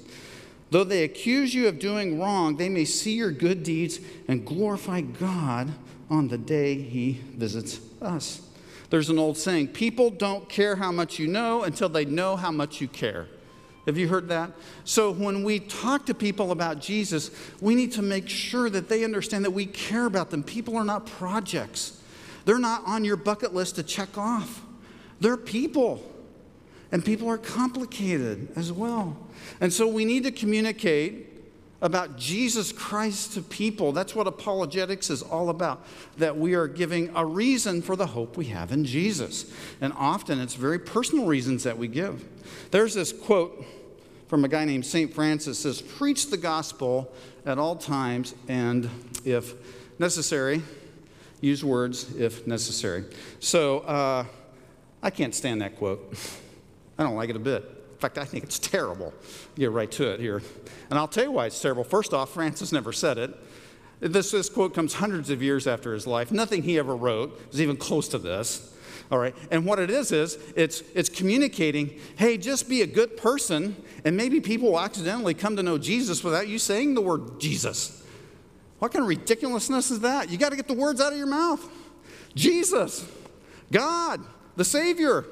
Though 0.69 0.85
they 0.85 1.03
accuse 1.03 1.53
you 1.53 1.67
of 1.67 1.79
doing 1.79 2.19
wrong, 2.19 2.55
they 2.55 2.69
may 2.69 2.85
see 2.85 3.15
your 3.15 3.31
good 3.31 3.61
deeds 3.63 3.99
and 4.27 4.45
glorify 4.45 5.01
God 5.01 5.73
on 6.09 6.29
the 6.29 6.37
day 6.37 6.75
he 6.75 7.21
visits 7.35 7.81
us. 8.01 8.41
There's 8.89 9.09
an 9.09 9.19
old 9.19 9.37
saying 9.37 9.69
people 9.69 10.09
don't 10.09 10.47
care 10.49 10.77
how 10.77 10.91
much 10.91 11.19
you 11.19 11.27
know 11.27 11.63
until 11.63 11.89
they 11.89 12.05
know 12.05 12.35
how 12.35 12.51
much 12.51 12.79
you 12.79 12.87
care. 12.87 13.27
Have 13.85 13.97
you 13.97 14.07
heard 14.07 14.27
that? 14.29 14.51
So, 14.83 15.11
when 15.11 15.43
we 15.43 15.59
talk 15.59 16.05
to 16.05 16.13
people 16.13 16.51
about 16.51 16.79
Jesus, 16.79 17.31
we 17.59 17.73
need 17.73 17.91
to 17.93 18.01
make 18.01 18.29
sure 18.29 18.69
that 18.69 18.89
they 18.89 19.03
understand 19.03 19.43
that 19.45 19.51
we 19.51 19.65
care 19.65 20.05
about 20.05 20.29
them. 20.29 20.43
People 20.43 20.77
are 20.77 20.85
not 20.85 21.07
projects, 21.07 21.99
they're 22.45 22.59
not 22.59 22.83
on 22.85 23.03
your 23.03 23.17
bucket 23.17 23.53
list 23.53 23.75
to 23.75 23.83
check 23.83 24.17
off. 24.17 24.63
They're 25.19 25.37
people. 25.37 26.07
And 26.93 27.05
people 27.05 27.29
are 27.29 27.37
complicated 27.37 28.49
as 28.57 28.69
well. 28.69 29.15
And 29.61 29.71
so, 29.71 29.87
we 29.87 30.05
need 30.05 30.23
to 30.23 30.31
communicate 30.31 31.27
about 31.81 32.15
Jesus 32.15 32.71
Christ 32.71 33.33
to 33.33 33.41
people. 33.41 33.91
That's 33.91 34.13
what 34.13 34.27
apologetics 34.27 35.09
is 35.09 35.23
all 35.23 35.49
about, 35.49 35.85
that 36.17 36.37
we 36.37 36.53
are 36.53 36.67
giving 36.67 37.11
a 37.15 37.25
reason 37.25 37.81
for 37.81 37.95
the 37.95 38.05
hope 38.05 38.37
we 38.37 38.45
have 38.45 38.71
in 38.71 38.85
Jesus. 38.85 39.51
And 39.81 39.91
often 39.93 40.39
it's 40.39 40.53
very 40.53 40.77
personal 40.77 41.25
reasons 41.25 41.63
that 41.63 41.77
we 41.77 41.87
give. 41.87 42.23
There's 42.71 42.93
this 42.93 43.11
quote 43.11 43.65
from 44.27 44.45
a 44.45 44.47
guy 44.47 44.63
named 44.63 44.85
St. 44.85 45.13
Francis 45.13 45.59
says, 45.59 45.81
Preach 45.81 46.29
the 46.29 46.37
gospel 46.37 47.11
at 47.45 47.57
all 47.57 47.75
times, 47.75 48.33
and 48.47 48.89
if 49.25 49.53
necessary, 49.99 50.61
use 51.41 51.65
words 51.65 52.15
if 52.15 52.47
necessary. 52.47 53.03
So 53.39 53.79
uh, 53.79 54.25
I 55.03 55.09
can't 55.09 55.35
stand 55.35 55.61
that 55.61 55.75
quote. 55.75 56.15
I 56.97 57.03
don't 57.03 57.15
like 57.15 57.29
it 57.29 57.35
a 57.35 57.39
bit. 57.39 57.63
In 57.63 57.97
fact, 57.97 58.17
I 58.17 58.23
think 58.23 58.45
it's 58.45 58.57
terrible. 58.57 59.13
Get 59.55 59.71
right 59.71 59.91
to 59.91 60.11
it 60.11 60.19
here. 60.19 60.41
And 60.89 60.97
I'll 60.97 61.09
tell 61.09 61.25
you 61.25 61.31
why 61.31 61.47
it's 61.47 61.61
terrible. 61.61 61.83
First 61.83 62.13
off, 62.13 62.33
Francis 62.33 62.71
never 62.71 62.93
said 62.93 63.17
it. 63.17 63.37
This, 63.99 64.31
this 64.31 64.49
quote 64.49 64.73
comes 64.73 64.93
hundreds 64.95 65.29
of 65.29 65.43
years 65.43 65.67
after 65.67 65.93
his 65.93 66.07
life. 66.07 66.31
Nothing 66.31 66.63
he 66.63 66.79
ever 66.79 66.95
wrote 66.95 67.39
is 67.51 67.61
even 67.61 67.75
close 67.77 68.07
to 68.07 68.17
this. 68.17 68.70
All 69.11 69.19
right. 69.19 69.35
And 69.51 69.65
what 69.65 69.77
it 69.77 69.89
is 69.89 70.13
is 70.13 70.37
it's 70.55 70.81
it's 70.95 71.09
communicating, 71.09 71.99
hey, 72.15 72.37
just 72.37 72.69
be 72.69 72.81
a 72.81 72.87
good 72.87 73.17
person, 73.17 73.75
and 74.05 74.15
maybe 74.15 74.39
people 74.39 74.71
will 74.71 74.79
accidentally 74.79 75.33
come 75.33 75.57
to 75.57 75.63
know 75.63 75.77
Jesus 75.77 76.23
without 76.23 76.47
you 76.47 76.57
saying 76.57 76.93
the 76.93 77.01
word 77.01 77.39
Jesus. 77.39 78.01
What 78.79 78.93
kind 78.93 79.03
of 79.03 79.09
ridiculousness 79.09 79.91
is 79.91 79.99
that? 79.99 80.31
You 80.31 80.37
got 80.37 80.49
to 80.49 80.55
get 80.55 80.67
the 80.67 80.73
words 80.73 81.01
out 81.01 81.11
of 81.11 81.17
your 81.17 81.27
mouth. 81.27 81.67
Jesus, 82.33 83.05
God, 83.71 84.21
the 84.55 84.65
Savior. 84.65 85.25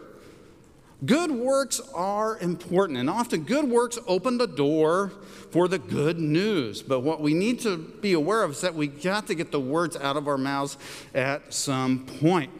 Good 1.05 1.31
works 1.31 1.79
are 1.95 2.37
important, 2.39 2.99
and 2.99 3.09
often 3.09 3.43
good 3.43 3.63
works 3.63 3.97
open 4.05 4.37
the 4.37 4.47
door 4.47 5.13
for 5.49 5.69
the 5.69 5.79
good 5.79 6.19
news. 6.19 6.81
But 6.81 6.99
what 6.99 7.21
we 7.21 7.33
need 7.33 7.61
to 7.61 7.77
be 7.77 8.11
aware 8.11 8.43
of 8.43 8.51
is 8.51 8.61
that 8.61 8.75
we 8.75 8.87
got 8.87 9.27
to 9.27 9.35
get 9.35 9.53
the 9.53 9.61
words 9.61 9.95
out 9.95 10.17
of 10.17 10.27
our 10.27 10.37
mouths 10.37 10.77
at 11.15 11.53
some 11.53 12.05
point. 12.05 12.51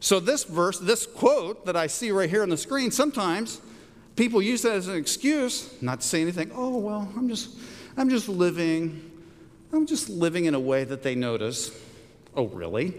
So, 0.00 0.20
this 0.20 0.44
verse, 0.44 0.78
this 0.78 1.06
quote 1.06 1.66
that 1.66 1.76
I 1.76 1.88
see 1.88 2.10
right 2.12 2.30
here 2.30 2.42
on 2.42 2.50
the 2.50 2.56
screen, 2.56 2.90
sometimes 2.90 3.60
people 4.14 4.40
use 4.40 4.62
that 4.62 4.72
as 4.72 4.88
an 4.88 4.96
excuse 4.96 5.74
not 5.82 6.00
to 6.00 6.06
say 6.06 6.22
anything. 6.22 6.52
Oh, 6.54 6.78
well, 6.78 7.12
I'm 7.16 7.28
just, 7.28 7.56
I'm 7.96 8.08
just 8.08 8.28
living, 8.28 9.10
I'm 9.72 9.86
just 9.86 10.08
living 10.08 10.44
in 10.44 10.54
a 10.54 10.60
way 10.60 10.84
that 10.84 11.02
they 11.02 11.14
notice. 11.14 11.76
Oh, 12.36 12.46
really? 12.46 12.94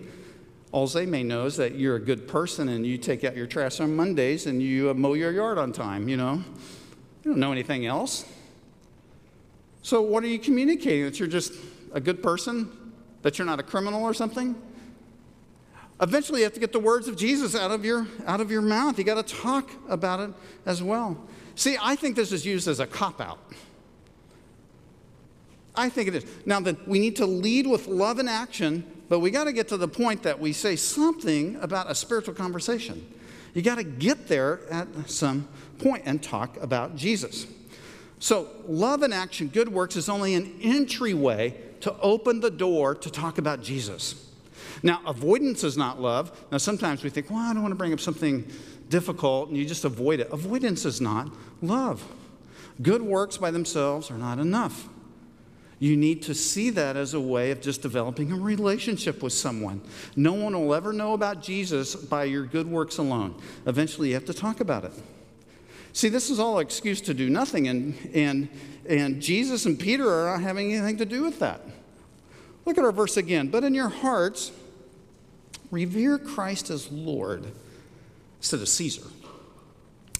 All 0.71 0.87
they 0.87 1.05
may 1.05 1.23
know 1.23 1.45
is 1.45 1.55
that 1.57 1.75
you're 1.75 1.95
a 1.95 2.01
good 2.01 2.27
person 2.27 2.69
and 2.69 2.85
you 2.85 2.97
take 2.97 3.23
out 3.23 3.35
your 3.35 3.47
trash 3.47 3.79
on 3.79 3.95
Mondays 3.95 4.45
and 4.45 4.61
you 4.61 4.89
uh, 4.89 4.93
mow 4.93 5.13
your 5.13 5.31
yard 5.31 5.57
on 5.57 5.71
time, 5.71 6.09
you 6.09 6.17
know? 6.17 6.43
You 7.23 7.31
don't 7.31 7.39
know 7.39 7.51
anything 7.51 7.85
else. 7.85 8.25
So, 9.81 10.01
what 10.01 10.23
are 10.23 10.27
you 10.27 10.37
communicating? 10.37 11.05
That 11.05 11.19
you're 11.19 11.29
just 11.29 11.53
a 11.93 12.01
good 12.01 12.21
person? 12.21 12.69
That 13.21 13.39
you're 13.39 13.47
not 13.47 13.59
a 13.59 13.63
criminal 13.63 14.03
or 14.03 14.13
something? 14.13 14.55
Eventually, 16.01 16.39
you 16.39 16.43
have 16.45 16.53
to 16.53 16.59
get 16.59 16.71
the 16.71 16.79
words 16.79 17.07
of 17.07 17.17
Jesus 17.17 17.55
out 17.55 17.71
of 17.71 17.83
your, 17.83 18.07
out 18.25 18.39
of 18.39 18.49
your 18.49 18.61
mouth. 18.61 18.97
You 18.97 19.03
got 19.03 19.25
to 19.25 19.35
talk 19.35 19.69
about 19.89 20.21
it 20.21 20.31
as 20.65 20.81
well. 20.81 21.17
See, 21.55 21.77
I 21.81 21.95
think 21.95 22.15
this 22.15 22.31
is 22.31 22.45
used 22.45 22.67
as 22.69 22.79
a 22.79 22.87
cop 22.87 23.19
out. 23.19 23.39
I 25.75 25.89
think 25.89 26.07
it 26.07 26.15
is. 26.15 26.25
Now, 26.45 26.61
then, 26.61 26.77
we 26.87 26.99
need 26.99 27.17
to 27.17 27.25
lead 27.25 27.67
with 27.67 27.87
love 27.87 28.17
and 28.17 28.29
action, 28.29 28.85
but 29.09 29.19
we 29.19 29.29
got 29.29 29.45
to 29.45 29.51
get 29.51 29.67
to 29.69 29.77
the 29.77 29.87
point 29.87 30.23
that 30.23 30.39
we 30.39 30.53
say 30.53 30.77
something 30.77 31.57
about 31.57 31.91
a 31.91 31.95
spiritual 31.95 32.33
conversation. 32.33 33.05
You 33.53 33.61
got 33.61 33.75
to 33.75 33.83
get 33.83 34.27
there 34.27 34.61
at 34.69 34.87
some 35.09 35.47
point 35.79 36.03
and 36.05 36.23
talk 36.23 36.55
about 36.57 36.95
Jesus. 36.95 37.45
So, 38.19 38.47
love 38.67 39.01
and 39.01 39.13
action, 39.13 39.47
good 39.47 39.69
works, 39.69 39.95
is 39.95 40.07
only 40.07 40.35
an 40.35 40.59
entryway 40.61 41.55
to 41.81 41.97
open 41.99 42.39
the 42.39 42.51
door 42.51 42.95
to 42.95 43.09
talk 43.09 43.37
about 43.37 43.61
Jesus. 43.61 44.28
Now, 44.83 45.01
avoidance 45.05 45.63
is 45.63 45.77
not 45.77 46.01
love. 46.01 46.45
Now, 46.51 46.57
sometimes 46.57 47.03
we 47.03 47.09
think, 47.09 47.29
well, 47.29 47.39
I 47.39 47.53
don't 47.53 47.61
want 47.61 47.71
to 47.71 47.77
bring 47.77 47.93
up 47.93 47.99
something 47.99 48.49
difficult, 48.89 49.49
and 49.49 49.57
you 49.57 49.65
just 49.65 49.85
avoid 49.85 50.19
it. 50.19 50.29
Avoidance 50.31 50.85
is 50.85 51.01
not 51.01 51.29
love. 51.61 52.03
Good 52.81 53.01
works 53.01 53.37
by 53.37 53.51
themselves 53.51 54.09
are 54.09 54.17
not 54.17 54.39
enough. 54.39 54.87
You 55.79 55.95
need 55.95 56.23
to 56.23 56.33
see 56.33 56.69
that 56.71 56.97
as 56.97 57.13
a 57.13 57.19
way 57.21 57.51
of 57.51 57.61
just 57.61 57.81
developing 57.81 58.31
a 58.31 58.35
relationship 58.35 59.23
with 59.23 59.31
someone. 59.31 59.81
No 60.15 60.33
one 60.33 60.53
will 60.53 60.73
ever 60.73 60.91
know 60.91 61.13
about 61.13 61.41
Jesus 61.41 61.95
by 61.95 62.25
your 62.25 62.45
good 62.45 62.67
works 62.67 62.97
alone. 62.97 63.35
Eventually, 63.65 64.09
you 64.09 64.13
have 64.15 64.25
to 64.25 64.33
talk 64.33 64.59
about 64.59 64.83
it. 64.83 64.91
See, 65.93 66.09
this 66.09 66.29
is 66.29 66.39
all 66.39 66.59
an 66.59 66.65
excuse 66.65 67.01
to 67.01 67.13
do 67.13 67.29
nothing, 67.29 67.67
and, 67.67 67.95
and, 68.13 68.49
and 68.87 69.21
Jesus 69.21 69.65
and 69.65 69.79
Peter 69.79 70.09
are 70.09 70.37
not 70.37 70.43
having 70.43 70.73
anything 70.73 70.97
to 70.97 71.05
do 71.05 71.23
with 71.23 71.39
that. 71.39 71.61
Look 72.65 72.77
at 72.77 72.83
our 72.83 72.91
verse 72.91 73.17
again. 73.17 73.47
But 73.47 73.63
in 73.63 73.73
your 73.73 73.89
hearts, 73.89 74.51
revere 75.71 76.17
Christ 76.17 76.69
as 76.69 76.91
Lord 76.91 77.45
instead 78.37 78.61
of 78.61 78.69
Caesar. 78.69 79.07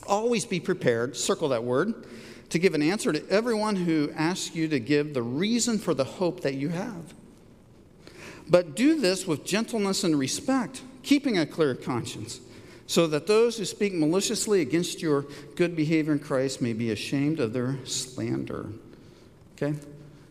Always 0.08 0.46
be 0.46 0.60
prepared, 0.60 1.15
circle 1.15 1.50
that 1.50 1.63
word, 1.63 2.06
to 2.50 2.60
give 2.60 2.74
an 2.74 2.82
answer 2.82 3.13
to 3.13 3.29
everyone 3.29 3.75
who 3.75 4.12
asks 4.15 4.56
you 4.56 4.68
to 4.68 4.79
give 4.79 5.13
the 5.13 5.22
reason 5.22 5.77
for 5.77 5.94
the 5.94 6.03
hope 6.03 6.41
that 6.41 6.56
you 6.56 6.70
have. 6.70 7.13
But 8.50 8.75
do 8.75 9.00
this 9.00 9.27
with 9.27 9.46
gentleness 9.46 10.03
and 10.03 10.18
respect, 10.18 10.82
keeping 11.03 11.38
a 11.38 11.46
clear 11.46 11.75
conscience, 11.75 12.39
so 12.88 13.06
that 13.08 13.27
those 13.27 13.58
who 13.58 13.65
speak 13.65 13.94
maliciously 13.94 14.62
against 14.62 15.01
your 15.01 15.27
good 15.56 15.75
behavior 15.75 16.13
in 16.13 16.20
Christ 16.20 16.60
may 16.60 16.74
be 16.74 16.89
ashamed 16.89 17.39
of 17.39 17.53
their 17.53 17.77
slander. 17.86 18.68
Okay? 19.56 19.77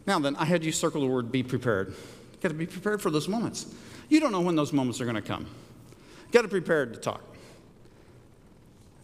Now 0.07 0.19
then, 0.19 0.35
I 0.37 0.45
had 0.45 0.65
you 0.65 0.73
circle 0.73 1.03
the 1.03 1.07
word 1.07 1.31
be 1.31 1.45
prepared. 1.45 1.89
You've 2.33 2.41
got 2.41 2.49
to 2.49 2.55
be 2.55 2.67
prepared 2.67 3.01
for 3.01 3.11
those 3.11 3.29
moments. 3.29 3.67
You 4.09 4.21
don't 4.21 4.33
know 4.33 4.41
when 4.41 4.57
those 4.57 4.73
moments 4.73 5.00
are 5.00 5.05
going 5.05 5.17
to 5.17 5.23
come. 5.23 5.47
Got 6.31 6.43
to 6.43 6.49
prepared 6.49 6.95
to 6.95 7.00
talk. 7.00 7.23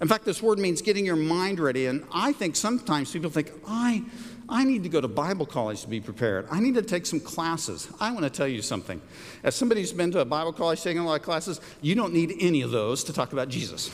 In 0.00 0.08
fact, 0.08 0.25
this 0.25 0.42
word 0.42 0.58
means 0.58 0.82
getting 0.82 1.06
your 1.06 1.16
mind 1.16 1.61
ready. 1.61 1.87
And 1.87 2.04
I 2.12 2.32
think 2.32 2.56
sometimes 2.56 3.12
people 3.12 3.30
think, 3.30 3.52
I, 3.66 4.02
I 4.49 4.64
need 4.64 4.82
to 4.82 4.88
go 4.88 5.00
to 5.00 5.08
Bible 5.08 5.46
college 5.46 5.82
to 5.82 5.88
be 5.88 6.00
prepared. 6.00 6.46
I 6.50 6.61
need 6.61 6.75
to 6.75 6.82
take 6.82 7.06
some 7.06 7.20
classes. 7.20 7.88
I 8.00 8.12
want 8.12 8.25
to 8.25 8.30
tell 8.30 8.49
you 8.49 8.61
something. 8.61 9.00
As 9.42 9.54
somebody 9.54 9.80
who's 9.80 9.92
been 9.92 10.11
to 10.12 10.20
a 10.20 10.25
Bible 10.25 10.52
college 10.52 10.82
taking 10.82 11.00
a 11.00 11.06
lot 11.06 11.14
of 11.14 11.23
classes, 11.23 11.61
you 11.80 11.94
don't 11.94 12.12
need 12.12 12.34
any 12.40 12.62
of 12.62 12.70
those 12.70 13.04
to 13.04 13.12
talk 13.12 13.32
about 13.32 13.49
Jesus. 13.49 13.90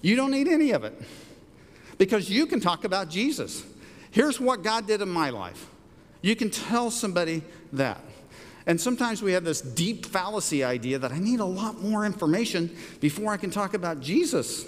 You 0.00 0.16
don't 0.16 0.30
need 0.30 0.48
any 0.48 0.70
of 0.70 0.84
it 0.84 1.00
because 1.98 2.30
you 2.30 2.46
can 2.46 2.60
talk 2.60 2.84
about 2.84 3.08
Jesus. 3.08 3.64
Here's 4.10 4.40
what 4.40 4.62
God 4.62 4.86
did 4.86 5.00
in 5.00 5.08
my 5.08 5.30
life. 5.30 5.66
You 6.22 6.36
can 6.36 6.50
tell 6.50 6.90
somebody 6.90 7.42
that. 7.72 7.98
And 8.66 8.80
sometimes 8.80 9.22
we 9.22 9.32
have 9.32 9.44
this 9.44 9.60
deep 9.60 10.06
fallacy 10.06 10.62
idea 10.62 10.98
that 10.98 11.12
I 11.12 11.18
need 11.18 11.40
a 11.40 11.44
lot 11.44 11.82
more 11.82 12.06
information 12.06 12.74
before 13.00 13.32
I 13.32 13.36
can 13.36 13.50
talk 13.50 13.74
about 13.74 14.00
Jesus. 14.00 14.66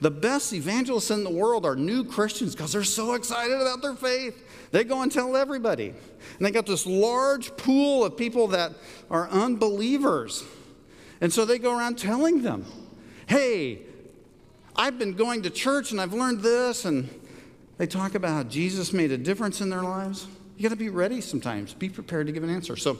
The 0.00 0.10
best 0.10 0.52
evangelists 0.52 1.10
in 1.10 1.24
the 1.24 1.30
world 1.30 1.64
are 1.64 1.74
new 1.74 2.04
Christians 2.04 2.54
because 2.54 2.72
they're 2.72 2.84
so 2.84 3.14
excited 3.14 3.58
about 3.58 3.80
their 3.80 3.94
faith. 3.94 4.42
They 4.70 4.84
go 4.84 5.00
and 5.00 5.10
tell 5.10 5.36
everybody. 5.36 5.88
And 5.88 6.46
they 6.46 6.50
got 6.50 6.66
this 6.66 6.84
large 6.86 7.56
pool 7.56 8.04
of 8.04 8.16
people 8.16 8.48
that 8.48 8.72
are 9.10 9.28
unbelievers. 9.30 10.44
And 11.22 11.32
so 11.32 11.46
they 11.46 11.58
go 11.58 11.76
around 11.76 11.96
telling 11.96 12.42
them, 12.42 12.66
hey, 13.26 13.80
I've 14.74 14.98
been 14.98 15.14
going 15.14 15.42
to 15.44 15.50
church 15.50 15.92
and 15.92 16.00
I've 16.00 16.12
learned 16.12 16.40
this. 16.40 16.84
And 16.84 17.08
they 17.78 17.86
talk 17.86 18.14
about 18.14 18.30
how 18.32 18.42
Jesus 18.42 18.92
made 18.92 19.12
a 19.12 19.18
difference 19.18 19.62
in 19.62 19.70
their 19.70 19.82
lives. 19.82 20.26
You 20.56 20.62
got 20.62 20.70
to 20.70 20.76
be 20.76 20.88
ready 20.88 21.20
sometimes, 21.20 21.74
be 21.74 21.90
prepared 21.90 22.28
to 22.28 22.32
give 22.32 22.42
an 22.42 22.48
answer. 22.48 22.76
So, 22.76 22.98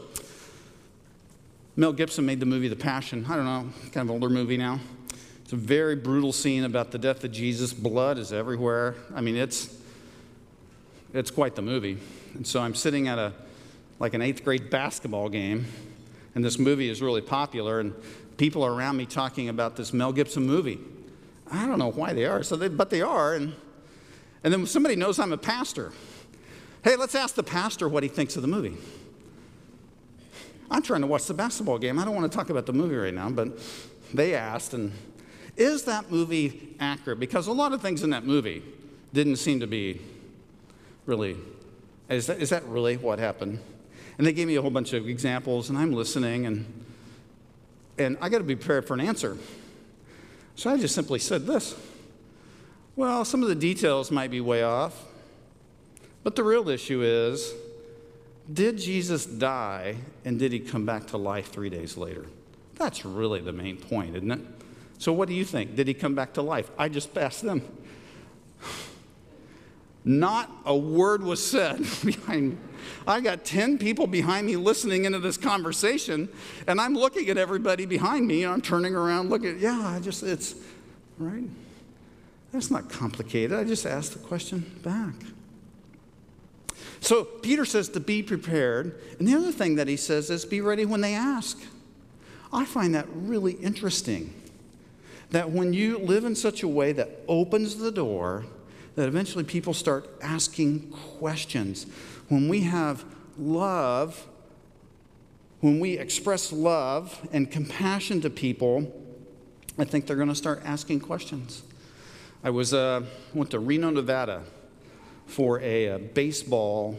Mel 1.75 1.95
Gibson 1.95 2.27
made 2.27 2.39
the 2.39 2.45
movie 2.45 2.69
The 2.69 2.77
Passion. 2.77 3.25
I 3.27 3.35
don't 3.35 3.47
know, 3.47 3.71
kind 3.93 4.07
of 4.07 4.11
older 4.11 4.29
movie 4.29 4.59
now. 4.59 4.79
It's 5.43 5.55
a 5.55 5.57
very 5.57 5.97
brutal 5.97 6.35
scene 6.35 6.65
about 6.65 6.91
the 6.91 6.99
death 6.99 7.25
of 7.25 7.33
Jesus. 7.33 7.73
Blood 7.73 8.19
is 8.19 8.31
everywhere. 8.31 8.95
I 9.15 9.23
mean, 9.23 9.37
it's 9.37 9.75
it's 11.15 11.31
quite 11.31 11.55
the 11.55 11.63
movie. 11.63 11.97
And 12.35 12.47
so 12.47 12.61
I'm 12.61 12.75
sitting 12.75 13.09
at 13.09 13.19
a 13.19 13.33
like 14.01 14.13
an 14.13 14.21
eighth 14.21 14.45
grade 14.45 14.69
basketball 14.69 15.31
game, 15.31 15.65
and 16.35 16.45
this 16.45 16.59
movie 16.59 16.91
is 16.91 17.01
really 17.01 17.23
popular, 17.23 17.81
and 17.81 17.95
people 18.37 18.65
are 18.65 18.75
around 18.75 18.99
me 18.99 19.07
talking 19.07 19.49
about 19.49 19.77
this 19.77 19.95
Mel 19.95 20.13
Gibson 20.13 20.47
movie. 20.47 20.79
I 21.51 21.65
don't 21.65 21.79
know 21.79 21.91
why 21.93 22.13
they 22.13 22.27
are, 22.27 22.43
so 22.43 22.57
they, 22.57 22.69
but 22.69 22.91
they 22.91 23.01
are, 23.01 23.33
and 23.33 23.55
and 24.45 24.53
then 24.53 24.67
somebody 24.67 24.95
knows 24.95 25.19
I'm 25.19 25.33
a 25.33 25.39
pastor. 25.39 25.93
Hey, 26.87 26.95
let's 26.95 27.17
ask 27.17 27.35
the 27.35 27.43
pastor 27.43 27.89
what 27.89 28.05
he 28.05 28.09
thinks 28.09 28.37
of 28.37 28.43
the 28.43 28.49
movie. 28.49 28.77
I'm 30.71 30.83
trying 30.83 31.01
to 31.01 31.09
watch 31.09 31.27
the 31.27 31.35
basketball 31.35 31.79
game. 31.79 31.99
I 31.99 32.05
don't 32.05 32.15
want 32.15 32.31
to 32.31 32.39
talk 32.39 32.49
about 32.49 32.65
the 32.65 32.73
movie 32.73 32.95
right 32.95 33.13
now, 33.13 33.29
but 33.29 33.59
they 34.15 34.37
asked, 34.37 34.73
and 34.73 34.93
is 35.57 35.83
that 35.87 36.13
movie 36.13 36.77
accurate? 36.79 37.19
Because 37.19 37.49
a 37.49 37.53
lot 37.53 37.73
of 37.73 37.83
things 37.83 38.05
in 38.05 38.11
that 38.11 38.25
movie 38.25 38.63
didn't 39.13 39.35
seem 39.35 39.59
to 39.59 39.67
be 39.67 40.01
really, 41.07 41.37
is 42.09 42.29
that, 42.29 42.41
is 42.41 42.51
that 42.51 42.65
really 42.67 42.97
what 42.97 43.19
happened? 43.19 43.59
And 44.17 44.25
they 44.25 44.33
gave 44.33 44.47
me 44.47 44.55
a 44.55 44.63
whole 44.63 44.71
bunch 44.71 44.93
of 44.93 45.09
examples, 45.09 45.71
and 45.71 45.77
I'm 45.77 45.93
listening, 45.93 46.47
and, 46.47 46.85
and 47.99 48.17
I 48.21 48.29
got 48.29 48.39
to 48.39 48.45
be 48.45 48.55
prepared 48.55 48.87
for 48.87 48.95
an 48.95 49.01
answer. 49.01 49.37
So 50.55 50.71
I 50.71 50.77
just 50.77 50.95
simply 50.95 51.19
said 51.19 51.47
this 51.47 51.75
Well, 52.95 53.25
some 53.25 53.43
of 53.43 53.49
the 53.49 53.57
details 53.57 54.13
might 54.13 54.31
be 54.31 54.41
way 54.41 54.63
off, 54.63 55.03
but 56.27 56.35
the 56.35 56.43
real 56.43 56.69
issue 56.69 57.05
is 57.05 57.55
did 58.53 58.79
Jesus 58.79 59.25
die, 59.25 59.95
and 60.25 60.41
did 60.41 60.51
he 60.51 60.59
come 60.59 60.85
back 60.85 61.07
to 61.09 61.17
life 61.17 61.53
three 61.53 61.71
days 61.71 61.97
later? 61.97 62.27
That's 62.75 63.05
really 63.05 63.41
the 63.41 63.53
main 63.53 63.77
point, 63.77 64.17
isn't 64.17 64.33
it? 64.33 64.41
So, 64.99 65.13
what 65.13 65.29
do 65.29 65.35
you 65.35 65.45
think? 65.45 65.77
Did 65.77 65.87
he 65.87 65.95
come 65.95 66.17
back 66.17 66.33
to 66.33 66.43
life? 66.43 66.69
I 66.77 66.89
just 66.89 67.17
asked 67.17 67.43
them. 67.43 67.63
Not 70.05 70.51
a 70.65 70.77
word 70.77 71.23
was 71.23 71.49
said 71.49 71.79
behind 72.05 72.51
me. 72.51 72.57
I 73.07 73.21
got 73.21 73.45
10 73.45 73.79
people 73.79 74.09
behind 74.09 74.49
me 74.49 74.57
listening 74.57 75.05
into 75.05 75.21
this 75.21 75.37
conversation, 75.37 76.29
and 76.67 76.81
I'm 76.81 76.95
looking 76.95 77.29
at 77.29 77.39
everybody 77.39 77.87
behind 77.87 78.27
me, 78.27 78.43
and 78.43 78.53
I'm 78.53 78.63
turning 78.63 78.97
around, 78.97 79.31
looking, 79.31 79.61
yeah, 79.61 79.81
I 79.81 80.01
just, 80.01 80.25
it's, 80.25 80.57
right? 81.19 81.49
That's 82.51 82.73
not 82.73 82.91
complicated. 82.91 83.57
I 83.57 83.63
just 83.63 83.87
asked 83.87 84.15
the 84.15 84.19
question 84.19 84.69
back. 84.83 85.15
So 87.07 87.23
Peter 87.23 87.65
says 87.65 87.89
to 87.91 88.01
be 88.01 88.21
prepared. 88.21 89.01
And 89.21 89.29
the 89.29 89.37
other 89.37 89.53
thing 89.53 89.77
that 89.77 89.87
he 89.87 89.97
says 89.97 90.29
is 90.29 90.45
be 90.45 90.61
ready 90.61 90.85
when 90.85 91.03
they 91.03 91.15
ask. 91.15 91.57
I 92.53 92.65
find 92.65 92.97
that 92.97 93.07
really 93.13 93.53
interesting 93.53 94.35
that 95.31 95.49
when 95.49 95.73
you 95.73 95.99
live 95.99 96.25
in 96.25 96.35
such 96.35 96.65
a 96.65 96.69
way 96.69 96.91
that 96.91 97.21
opens 97.29 97.77
the 97.77 97.93
door, 97.93 98.45
that 98.97 99.07
eventually 99.07 99.45
people 99.45 99.73
start 99.73 100.11
asking 100.21 100.91
questions. 101.21 101.87
When 102.29 102.49
we 102.49 102.63
have 102.63 103.05
love, 103.39 104.27
when 105.61 105.79
we 105.79 105.99
express 105.99 106.53
love 106.53 107.25
and 107.31 107.49
compassion 107.49 108.21
to 108.23 108.31
people, 108.31 108.93
I 109.79 109.85
think 109.85 110.09
they're 110.09 110.17
going 110.17 110.29
to 110.29 110.35
start 110.35 110.61
asking 110.65 111.01
questions. 111.03 111.63
I 112.43 112.51
was 112.51 112.75
uh, 112.75 113.03
went 113.33 113.53
to 113.53 113.61
Reno, 113.61 113.91
Nevada, 113.91 114.43
for 115.27 115.61
a, 115.61 115.87
a 115.87 115.99
baseball 115.99 116.99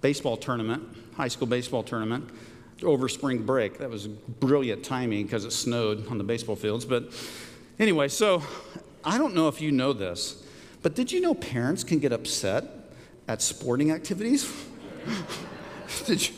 baseball 0.00 0.36
tournament, 0.36 0.82
high 1.16 1.28
school 1.28 1.46
baseball 1.46 1.82
tournament 1.82 2.30
over 2.82 3.08
spring 3.08 3.42
break. 3.42 3.78
That 3.78 3.90
was 3.90 4.06
brilliant 4.06 4.84
timing 4.84 5.24
because 5.24 5.44
it 5.44 5.52
snowed 5.52 6.06
on 6.08 6.18
the 6.18 6.24
baseball 6.24 6.56
fields. 6.56 6.84
But 6.84 7.10
anyway, 7.78 8.08
so 8.08 8.42
I 9.04 9.18
don't 9.18 9.34
know 9.34 9.48
if 9.48 9.60
you 9.60 9.72
know 9.72 9.92
this, 9.92 10.42
but 10.82 10.94
did 10.94 11.10
you 11.10 11.20
know 11.20 11.34
parents 11.34 11.84
can 11.84 11.98
get 11.98 12.12
upset 12.12 12.64
at 13.26 13.42
sporting 13.42 13.90
activities? 13.90 14.52
did 16.06 16.28
you? 16.28 16.34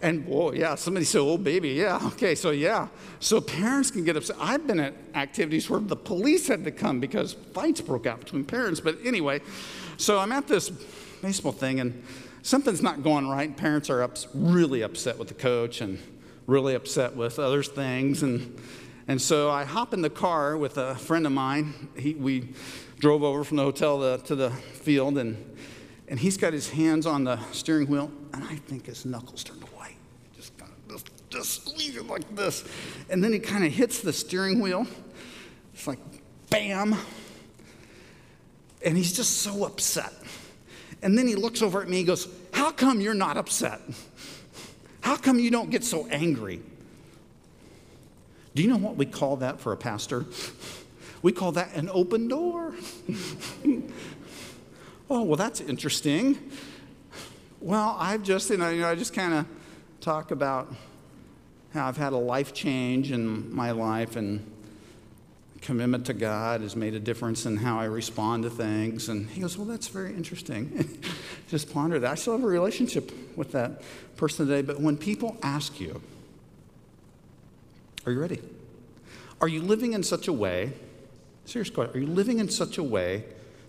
And 0.00 0.26
whoa, 0.26 0.52
yeah, 0.52 0.76
somebody 0.76 1.04
said, 1.04 1.20
oh, 1.20 1.36
baby, 1.36 1.70
yeah, 1.70 1.98
okay, 2.12 2.36
so 2.36 2.50
yeah. 2.50 2.86
So 3.18 3.40
parents 3.40 3.90
can 3.90 4.04
get 4.04 4.16
upset. 4.16 4.36
I've 4.38 4.64
been 4.64 4.78
at 4.78 4.94
activities 5.14 5.68
where 5.68 5.80
the 5.80 5.96
police 5.96 6.46
had 6.46 6.62
to 6.64 6.70
come 6.70 7.00
because 7.00 7.32
fights 7.32 7.80
broke 7.80 8.06
out 8.06 8.20
between 8.20 8.44
parents. 8.44 8.78
But 8.78 8.98
anyway, 9.04 9.40
so 9.96 10.20
I'm 10.20 10.30
at 10.30 10.46
this 10.46 10.70
baseball 11.20 11.50
thing, 11.50 11.80
and 11.80 12.00
something's 12.42 12.82
not 12.82 13.02
going 13.02 13.28
right. 13.28 13.56
Parents 13.56 13.90
are 13.90 14.02
ups, 14.02 14.28
really 14.34 14.82
upset 14.82 15.18
with 15.18 15.28
the 15.28 15.34
coach, 15.34 15.80
and 15.80 15.98
really 16.46 16.74
upset 16.74 17.16
with 17.16 17.40
other 17.40 17.64
things. 17.64 18.22
And, 18.22 18.56
and 19.08 19.20
so 19.20 19.50
I 19.50 19.64
hop 19.64 19.92
in 19.92 20.02
the 20.02 20.10
car 20.10 20.56
with 20.56 20.78
a 20.78 20.94
friend 20.94 21.26
of 21.26 21.32
mine. 21.32 21.88
He, 21.96 22.14
we 22.14 22.54
drove 23.00 23.24
over 23.24 23.42
from 23.42 23.56
the 23.56 23.64
hotel 23.64 23.98
to, 23.98 24.22
to 24.26 24.36
the 24.36 24.50
field, 24.50 25.18
and, 25.18 25.56
and 26.06 26.20
he's 26.20 26.36
got 26.36 26.52
his 26.52 26.70
hands 26.70 27.04
on 27.04 27.24
the 27.24 27.40
steering 27.50 27.88
wheel, 27.88 28.12
and 28.32 28.44
I 28.44 28.54
think 28.54 28.86
his 28.86 29.04
knuckles 29.04 29.42
turned 29.42 29.62
white. 29.62 29.77
Just 31.30 31.66
leave 31.66 31.92
squeezing 31.92 32.08
like 32.08 32.34
this. 32.34 32.64
And 33.10 33.22
then 33.22 33.32
he 33.32 33.38
kind 33.38 33.64
of 33.64 33.72
hits 33.72 34.00
the 34.00 34.12
steering 34.12 34.60
wheel. 34.60 34.86
It's 35.74 35.86
like, 35.86 35.98
bam. 36.50 36.96
And 38.84 38.96
he's 38.96 39.12
just 39.12 39.38
so 39.38 39.64
upset. 39.64 40.12
And 41.02 41.16
then 41.16 41.26
he 41.26 41.34
looks 41.34 41.62
over 41.62 41.82
at 41.82 41.88
me 41.88 41.98
and 41.98 42.06
goes, 42.06 42.28
How 42.52 42.70
come 42.70 43.00
you're 43.00 43.14
not 43.14 43.36
upset? 43.36 43.80
How 45.00 45.16
come 45.16 45.38
you 45.38 45.50
don't 45.50 45.70
get 45.70 45.84
so 45.84 46.06
angry? 46.08 46.60
Do 48.54 48.62
you 48.62 48.68
know 48.68 48.76
what 48.76 48.96
we 48.96 49.06
call 49.06 49.36
that 49.36 49.60
for 49.60 49.72
a 49.72 49.76
pastor? 49.76 50.26
We 51.22 51.32
call 51.32 51.52
that 51.52 51.74
an 51.74 51.88
open 51.92 52.28
door. 52.28 52.74
oh, 55.10 55.22
well, 55.22 55.36
that's 55.36 55.60
interesting. 55.60 56.50
Well, 57.60 57.96
I've 57.98 58.22
just, 58.22 58.50
you 58.50 58.56
know, 58.56 58.88
I 58.88 58.94
just 58.94 59.12
kind 59.14 59.34
of 59.34 59.46
talk 60.00 60.30
about 60.30 60.72
I've 61.86 61.96
had 61.96 62.12
a 62.12 62.18
life 62.18 62.52
change 62.52 63.12
in 63.12 63.54
my 63.54 63.70
life 63.70 64.16
and 64.16 64.44
commitment 65.60 66.06
to 66.06 66.14
God 66.14 66.60
has 66.60 66.76
made 66.76 66.94
a 66.94 67.00
difference 67.00 67.46
in 67.46 67.56
how 67.56 67.78
I 67.78 67.84
respond 67.84 68.44
to 68.44 68.50
things. 68.50 69.08
And 69.08 69.28
he 69.28 69.40
goes, 69.40 69.56
Well, 69.56 69.66
that's 69.66 69.88
very 69.88 70.14
interesting. 70.14 71.00
Just 71.48 71.72
ponder 71.72 71.98
that. 71.98 72.12
I 72.12 72.14
still 72.14 72.34
have 72.34 72.44
a 72.44 72.46
relationship 72.46 73.12
with 73.36 73.52
that 73.52 73.82
person 74.16 74.46
today. 74.46 74.62
But 74.62 74.80
when 74.80 74.96
people 74.96 75.36
ask 75.42 75.80
you, 75.80 76.00
Are 78.06 78.12
you 78.12 78.20
ready? 78.20 78.40
Are 79.40 79.48
you 79.48 79.62
living 79.62 79.92
in 79.92 80.02
such 80.02 80.28
a 80.28 80.32
way? 80.32 80.72
Serious 81.44 81.70
question. 81.70 81.96
Are 81.96 82.00
you 82.00 82.06
living 82.08 82.38
in 82.38 82.48
such 82.48 82.78
a 82.78 82.82
way 82.82 83.24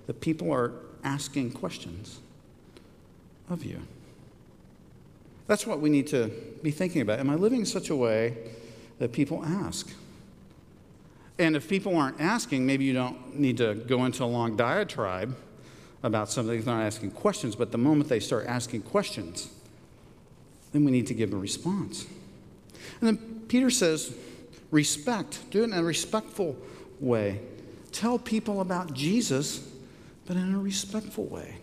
that 0.07 0.21
people 0.21 0.51
are 0.51 0.73
asking 1.03 1.51
questions 1.51 2.19
of 3.49 3.63
you? 3.63 3.81
That's 5.49 5.65
what 5.65 5.79
we 5.79 5.89
need 5.89 6.05
to 6.09 6.29
be 6.61 6.69
thinking 6.69 7.01
about. 7.01 7.17
Am 7.17 7.27
I 7.27 7.33
living 7.33 7.61
in 7.61 7.65
such 7.65 7.89
a 7.89 7.95
way 7.95 8.37
that 8.99 9.11
people 9.11 9.43
ask? 9.43 9.89
And 11.39 11.55
if 11.55 11.67
people 11.67 11.97
aren't 11.97 12.21
asking, 12.21 12.67
maybe 12.67 12.85
you 12.85 12.93
don't 12.93 13.35
need 13.35 13.57
to 13.57 13.73
go 13.73 14.05
into 14.05 14.23
a 14.23 14.27
long 14.27 14.55
diatribe 14.55 15.35
about 16.03 16.29
something. 16.29 16.61
They're 16.61 16.75
not 16.75 16.83
asking 16.83 17.11
questions, 17.11 17.55
but 17.55 17.71
the 17.71 17.79
moment 17.79 18.09
they 18.09 18.19
start 18.19 18.45
asking 18.45 18.83
questions, 18.83 19.49
then 20.71 20.85
we 20.85 20.91
need 20.91 21.07
to 21.07 21.15
give 21.15 21.33
a 21.33 21.37
response. 21.37 22.05
And 23.01 23.07
then 23.07 23.41
Peter 23.47 23.71
says, 23.71 24.15
respect, 24.69 25.39
do 25.49 25.61
it 25.61 25.71
in 25.71 25.73
a 25.73 25.81
respectful 25.81 26.57
way. 26.99 27.39
Tell 27.91 28.19
people 28.19 28.61
about 28.61 28.93
Jesus, 28.93 29.67
but 30.27 30.37
in 30.37 30.53
a 30.53 30.59
respectful 30.59 31.25
way, 31.25 31.55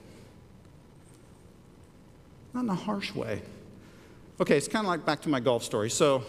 not 2.52 2.64
in 2.64 2.70
a 2.70 2.74
harsh 2.74 3.14
way. 3.14 3.42
Okay, 4.38 4.58
it's 4.58 4.68
kind 4.68 4.84
of 4.84 4.90
like 4.90 5.06
back 5.06 5.22
to 5.22 5.30
my 5.30 5.40
golf 5.40 5.64
story. 5.64 5.88
So 5.88 6.22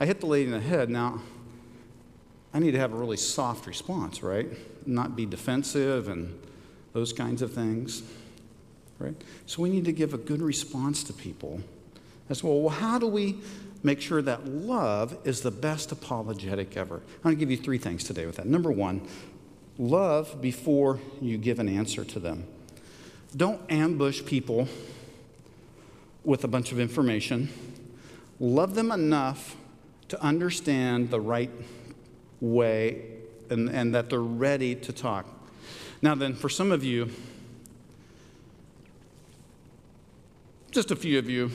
I 0.00 0.06
hit 0.06 0.18
the 0.20 0.26
lady 0.26 0.46
in 0.46 0.50
the 0.50 0.60
head. 0.60 0.90
Now, 0.90 1.20
I 2.52 2.58
need 2.58 2.72
to 2.72 2.78
have 2.78 2.92
a 2.92 2.96
really 2.96 3.16
soft 3.16 3.68
response, 3.68 4.20
right? 4.20 4.48
Not 4.84 5.14
be 5.14 5.26
defensive 5.26 6.08
and 6.08 6.36
those 6.92 7.12
kinds 7.12 7.42
of 7.42 7.52
things, 7.52 8.02
right? 8.98 9.14
So 9.46 9.62
we 9.62 9.70
need 9.70 9.84
to 9.84 9.92
give 9.92 10.12
a 10.12 10.18
good 10.18 10.42
response 10.42 11.04
to 11.04 11.12
people 11.12 11.60
as 12.28 12.42
well. 12.42 12.62
Well, 12.62 12.74
how 12.74 12.98
do 12.98 13.06
we 13.06 13.38
make 13.84 14.00
sure 14.00 14.22
that 14.22 14.48
love 14.48 15.16
is 15.22 15.42
the 15.42 15.52
best 15.52 15.92
apologetic 15.92 16.76
ever? 16.76 16.96
I'm 16.96 17.22
going 17.22 17.36
to 17.36 17.38
give 17.38 17.52
you 17.52 17.58
three 17.58 17.78
things 17.78 18.02
today 18.02 18.26
with 18.26 18.36
that. 18.36 18.46
Number 18.46 18.72
one, 18.72 19.06
love 19.78 20.42
before 20.42 20.98
you 21.20 21.38
give 21.38 21.60
an 21.60 21.68
answer 21.68 22.04
to 22.06 22.18
them. 22.18 22.44
Don't 23.36 23.60
ambush 23.70 24.24
people 24.24 24.66
with 26.26 26.42
a 26.42 26.48
bunch 26.48 26.72
of 26.72 26.80
information. 26.80 27.48
Love 28.40 28.74
them 28.74 28.90
enough 28.90 29.56
to 30.08 30.20
understand 30.20 31.08
the 31.08 31.20
right 31.20 31.50
way 32.40 33.02
and, 33.48 33.70
and 33.70 33.94
that 33.94 34.10
they're 34.10 34.20
ready 34.20 34.74
to 34.74 34.92
talk. 34.92 35.26
Now, 36.02 36.16
then, 36.16 36.34
for 36.34 36.48
some 36.48 36.72
of 36.72 36.84
you, 36.84 37.10
just 40.72 40.90
a 40.90 40.96
few 40.96 41.18
of 41.18 41.30
you, 41.30 41.50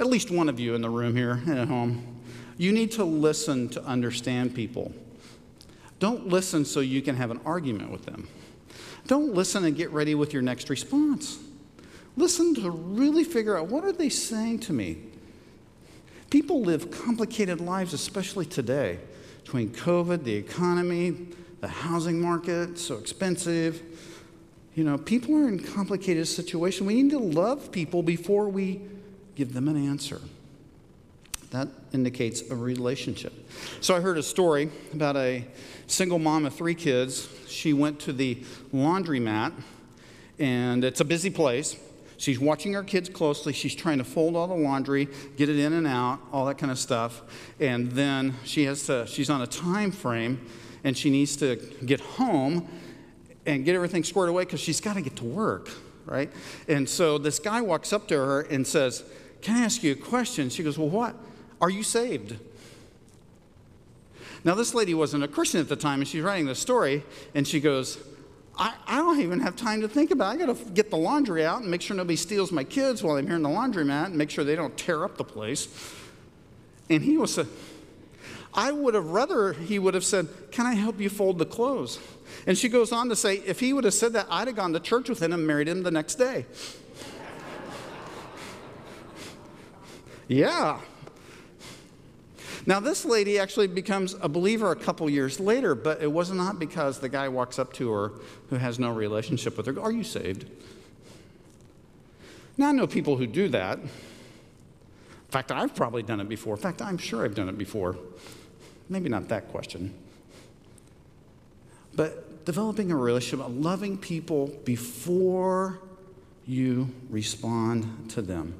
at 0.00 0.06
least 0.06 0.30
one 0.30 0.48
of 0.48 0.58
you 0.58 0.74
in 0.74 0.80
the 0.80 0.90
room 0.90 1.14
here 1.14 1.42
and 1.46 1.58
at 1.58 1.68
home, 1.68 2.20
you 2.56 2.72
need 2.72 2.90
to 2.92 3.04
listen 3.04 3.68
to 3.68 3.84
understand 3.84 4.54
people. 4.54 4.92
Don't 5.98 6.28
listen 6.28 6.64
so 6.64 6.80
you 6.80 7.02
can 7.02 7.16
have 7.16 7.30
an 7.30 7.40
argument 7.44 7.92
with 7.92 8.06
them. 8.06 8.28
Don't 9.06 9.34
listen 9.34 9.64
and 9.64 9.76
get 9.76 9.90
ready 9.90 10.14
with 10.14 10.32
your 10.32 10.42
next 10.42 10.70
response. 10.70 11.38
Listen 12.16 12.54
to 12.54 12.70
really 12.70 13.24
figure 13.24 13.58
out 13.58 13.68
what 13.68 13.84
are 13.84 13.92
they 13.92 14.08
saying 14.08 14.60
to 14.60 14.72
me? 14.72 14.98
People 16.30 16.62
live 16.62 16.90
complicated 16.90 17.60
lives, 17.60 17.92
especially 17.92 18.46
today 18.46 18.98
between 19.44 19.70
COVID, 19.70 20.24
the 20.24 20.34
economy, 20.34 21.28
the 21.60 21.68
housing 21.68 22.20
market, 22.20 22.78
so 22.78 22.96
expensive. 22.96 23.80
You 24.74 24.82
know, 24.82 24.98
people 24.98 25.36
are 25.36 25.46
in 25.46 25.60
complicated 25.60 26.26
situation. 26.26 26.84
We 26.84 27.00
need 27.00 27.12
to 27.12 27.18
love 27.18 27.70
people 27.70 28.02
before 28.02 28.48
we 28.48 28.80
give 29.36 29.54
them 29.54 29.68
an 29.68 29.76
answer. 29.76 30.20
That 31.50 31.68
indicates 31.92 32.42
a 32.50 32.56
relationship. 32.56 33.32
So 33.80 33.94
I 33.94 34.00
heard 34.00 34.18
a 34.18 34.22
story 34.22 34.68
about 34.92 35.16
a 35.16 35.46
single 35.86 36.18
mom 36.18 36.44
of 36.44 36.54
three 36.54 36.74
kids. 36.74 37.28
She 37.46 37.72
went 37.72 38.00
to 38.00 38.12
the 38.12 38.42
laundromat, 38.74 39.52
and 40.40 40.84
it's 40.84 41.00
a 41.00 41.04
busy 41.04 41.30
place. 41.30 41.76
She's 42.18 42.40
watching 42.40 42.72
her 42.72 42.82
kids 42.82 43.08
closely. 43.08 43.52
She's 43.52 43.74
trying 43.74 43.98
to 43.98 44.04
fold 44.04 44.36
all 44.36 44.46
the 44.46 44.54
laundry, 44.54 45.08
get 45.36 45.48
it 45.48 45.58
in 45.58 45.72
and 45.72 45.86
out, 45.86 46.20
all 46.32 46.46
that 46.46 46.58
kind 46.58 46.72
of 46.72 46.78
stuff. 46.78 47.22
And 47.60 47.92
then 47.92 48.34
she 48.44 48.64
has 48.64 48.86
to, 48.86 49.06
she's 49.06 49.28
on 49.28 49.42
a 49.42 49.46
time 49.46 49.90
frame 49.90 50.46
and 50.84 50.96
she 50.96 51.10
needs 51.10 51.36
to 51.36 51.56
get 51.84 52.00
home 52.00 52.68
and 53.44 53.64
get 53.64 53.74
everything 53.74 54.04
squared 54.04 54.28
away 54.28 54.44
because 54.44 54.60
she's 54.60 54.80
got 54.80 54.94
to 54.94 55.02
get 55.02 55.16
to 55.16 55.24
work, 55.24 55.70
right? 56.04 56.30
And 56.68 56.88
so 56.88 57.18
this 57.18 57.38
guy 57.38 57.60
walks 57.60 57.92
up 57.92 58.08
to 58.08 58.14
her 58.16 58.42
and 58.42 58.66
says, 58.66 59.04
Can 59.42 59.56
I 59.56 59.64
ask 59.64 59.82
you 59.82 59.92
a 59.92 59.96
question? 59.96 60.48
She 60.48 60.62
goes, 60.62 60.78
Well, 60.78 60.88
what? 60.88 61.14
Are 61.60 61.70
you 61.70 61.82
saved? 61.82 62.36
Now, 64.44 64.54
this 64.54 64.74
lady 64.74 64.94
wasn't 64.94 65.24
a 65.24 65.28
Christian 65.28 65.60
at 65.60 65.68
the 65.68 65.76
time, 65.76 66.00
and 66.00 66.06
she's 66.06 66.22
writing 66.22 66.46
this 66.46 66.60
story, 66.60 67.02
and 67.34 67.48
she 67.48 67.58
goes, 67.58 67.98
I, 68.58 68.74
I 68.86 68.96
don't 68.96 69.20
even 69.20 69.40
have 69.40 69.54
time 69.54 69.82
to 69.82 69.88
think 69.88 70.10
about 70.10 70.36
it. 70.36 70.42
I 70.42 70.46
got 70.46 70.56
to 70.56 70.70
get 70.70 70.90
the 70.90 70.96
laundry 70.96 71.44
out 71.44 71.60
and 71.60 71.70
make 71.70 71.82
sure 71.82 71.96
nobody 71.96 72.16
steals 72.16 72.50
my 72.50 72.64
kids 72.64 73.02
while 73.02 73.16
I'm 73.16 73.26
here 73.26 73.36
in 73.36 73.42
the 73.42 73.48
laundromat 73.48 74.06
and 74.06 74.16
make 74.16 74.30
sure 74.30 74.44
they 74.44 74.56
don't 74.56 74.76
tear 74.76 75.04
up 75.04 75.18
the 75.18 75.24
place. 75.24 75.68
And 76.88 77.02
he 77.02 77.18
was 77.18 77.36
a, 77.36 77.46
I 78.54 78.72
would 78.72 78.94
have 78.94 79.06
rather 79.06 79.52
he 79.52 79.78
would 79.78 79.92
have 79.92 80.04
said, 80.04 80.28
Can 80.50 80.64
I 80.64 80.74
help 80.74 81.00
you 81.00 81.10
fold 81.10 81.38
the 81.38 81.44
clothes? 81.44 81.98
And 82.46 82.56
she 82.56 82.70
goes 82.70 82.92
on 82.92 83.10
to 83.10 83.16
say, 83.16 83.42
If 83.44 83.60
he 83.60 83.74
would 83.74 83.84
have 83.84 83.94
said 83.94 84.14
that, 84.14 84.26
I'd 84.30 84.46
have 84.46 84.56
gone 84.56 84.72
to 84.72 84.80
church 84.80 85.10
with 85.10 85.22
him 85.22 85.32
and 85.32 85.46
married 85.46 85.68
him 85.68 85.82
the 85.82 85.90
next 85.90 86.14
day. 86.14 86.46
yeah. 90.28 90.80
Now, 92.68 92.80
this 92.80 93.04
lady 93.04 93.38
actually 93.38 93.68
becomes 93.68 94.16
a 94.20 94.28
believer 94.28 94.72
a 94.72 94.76
couple 94.76 95.08
years 95.08 95.38
later, 95.38 95.76
but 95.76 96.02
it 96.02 96.10
was 96.10 96.32
not 96.32 96.58
because 96.58 96.98
the 96.98 97.08
guy 97.08 97.28
walks 97.28 97.60
up 97.60 97.72
to 97.74 97.92
her 97.92 98.12
who 98.50 98.56
has 98.56 98.80
no 98.80 98.90
relationship 98.90 99.56
with 99.56 99.66
her. 99.66 99.80
Are 99.80 99.92
you 99.92 100.02
saved? 100.02 100.50
Now, 102.58 102.70
I 102.70 102.72
know 102.72 102.88
people 102.88 103.16
who 103.16 103.26
do 103.26 103.48
that. 103.48 103.78
In 103.78 103.88
fact, 105.30 105.52
I've 105.52 105.76
probably 105.76 106.02
done 106.02 106.20
it 106.20 106.28
before. 106.28 106.56
In 106.56 106.60
fact, 106.60 106.82
I'm 106.82 106.98
sure 106.98 107.24
I've 107.24 107.36
done 107.36 107.48
it 107.48 107.56
before. 107.56 107.96
Maybe 108.88 109.08
not 109.08 109.28
that 109.28 109.48
question. 109.48 109.94
But 111.94 112.44
developing 112.44 112.90
a 112.90 112.96
relationship, 112.96 113.46
loving 113.48 113.96
people 113.96 114.48
before 114.64 115.80
you 116.46 116.88
respond 117.10 118.10
to 118.10 118.22
them. 118.22 118.54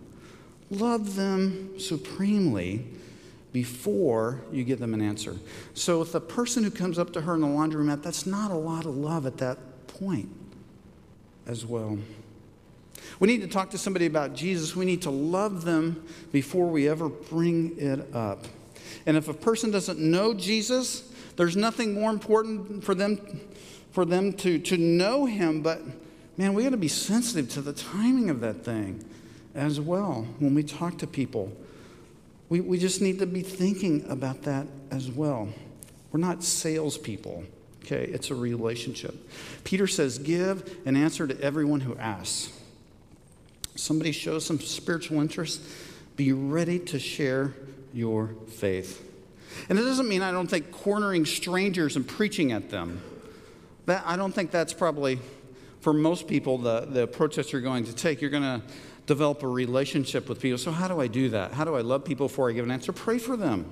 Love 0.70 1.16
them 1.16 1.78
supremely 1.78 2.86
before 3.56 4.42
you 4.52 4.62
give 4.64 4.78
them 4.78 4.92
an 4.92 5.00
answer. 5.00 5.34
So, 5.72 6.02
if 6.02 6.12
the 6.12 6.20
person 6.20 6.62
who 6.62 6.70
comes 6.70 6.98
up 6.98 7.14
to 7.14 7.22
her 7.22 7.36
in 7.36 7.40
the 7.40 7.46
laundromat, 7.46 8.02
that's 8.02 8.26
not 8.26 8.50
a 8.50 8.54
lot 8.54 8.84
of 8.84 8.94
love 8.94 9.24
at 9.24 9.38
that 9.38 9.56
point 9.86 10.28
as 11.46 11.64
well. 11.64 11.96
We 13.18 13.28
need 13.28 13.40
to 13.40 13.46
talk 13.46 13.70
to 13.70 13.78
somebody 13.78 14.04
about 14.04 14.34
Jesus. 14.34 14.76
We 14.76 14.84
need 14.84 15.00
to 15.02 15.10
love 15.10 15.64
them 15.64 16.04
before 16.32 16.66
we 16.66 16.86
ever 16.86 17.08
bring 17.08 17.78
it 17.78 18.14
up. 18.14 18.44
And 19.06 19.16
if 19.16 19.26
a 19.28 19.32
person 19.32 19.70
doesn't 19.70 19.98
know 19.98 20.34
Jesus, 20.34 21.10
there's 21.36 21.56
nothing 21.56 21.94
more 21.94 22.10
important 22.10 22.84
for 22.84 22.94
them 22.94 23.40
for 23.92 24.04
them 24.04 24.34
to, 24.34 24.58
to 24.58 24.76
know 24.76 25.24
him, 25.24 25.62
but 25.62 25.80
man, 26.36 26.52
we 26.52 26.62
got 26.62 26.72
to 26.72 26.76
be 26.76 26.88
sensitive 26.88 27.48
to 27.52 27.62
the 27.62 27.72
timing 27.72 28.28
of 28.28 28.40
that 28.40 28.66
thing 28.66 29.02
as 29.54 29.80
well 29.80 30.26
when 30.40 30.54
we 30.54 30.62
talk 30.62 30.98
to 30.98 31.06
people. 31.06 31.50
We, 32.48 32.60
we 32.60 32.78
just 32.78 33.00
need 33.00 33.18
to 33.18 33.26
be 33.26 33.42
thinking 33.42 34.08
about 34.08 34.42
that 34.42 34.66
as 34.90 35.10
well. 35.10 35.48
We're 36.12 36.20
not 36.20 36.44
salespeople, 36.44 37.44
okay? 37.84 38.04
It's 38.04 38.30
a 38.30 38.34
relationship. 38.34 39.14
Peter 39.64 39.86
says, 39.86 40.18
Give 40.18 40.78
an 40.86 40.96
answer 40.96 41.26
to 41.26 41.40
everyone 41.40 41.80
who 41.80 41.96
asks. 41.96 42.52
Somebody 43.74 44.12
shows 44.12 44.46
some 44.46 44.60
spiritual 44.60 45.20
interest, 45.20 45.60
be 46.16 46.32
ready 46.32 46.78
to 46.78 46.98
share 46.98 47.54
your 47.92 48.34
faith. 48.48 49.02
And 49.68 49.78
it 49.78 49.82
doesn't 49.82 50.08
mean 50.08 50.22
I 50.22 50.30
don't 50.30 50.48
think 50.48 50.70
cornering 50.70 51.26
strangers 51.26 51.96
and 51.96 52.06
preaching 52.06 52.52
at 52.52 52.70
them. 52.70 53.00
That, 53.86 54.02
I 54.06 54.16
don't 54.16 54.32
think 54.32 54.50
that's 54.50 54.72
probably, 54.72 55.18
for 55.80 55.92
most 55.92 56.26
people, 56.26 56.58
the, 56.58 56.86
the 56.88 57.02
approach 57.02 57.36
that 57.36 57.52
you're 57.52 57.62
going 57.62 57.84
to 57.84 57.94
take. 57.94 58.20
You're 58.20 58.30
going 58.30 58.42
to 58.42 58.62
develop 59.06 59.42
a 59.42 59.48
relationship 59.48 60.28
with 60.28 60.40
people. 60.40 60.58
So, 60.58 60.72
how 60.72 60.88
do 60.88 61.00
I 61.00 61.06
do 61.06 61.28
that? 61.30 61.52
How 61.52 61.64
do 61.64 61.74
I 61.74 61.80
love 61.80 62.04
people 62.04 62.28
before 62.28 62.50
I 62.50 62.52
give 62.52 62.64
an 62.64 62.70
answer? 62.70 62.92
Pray 62.92 63.18
for 63.18 63.36
them. 63.36 63.66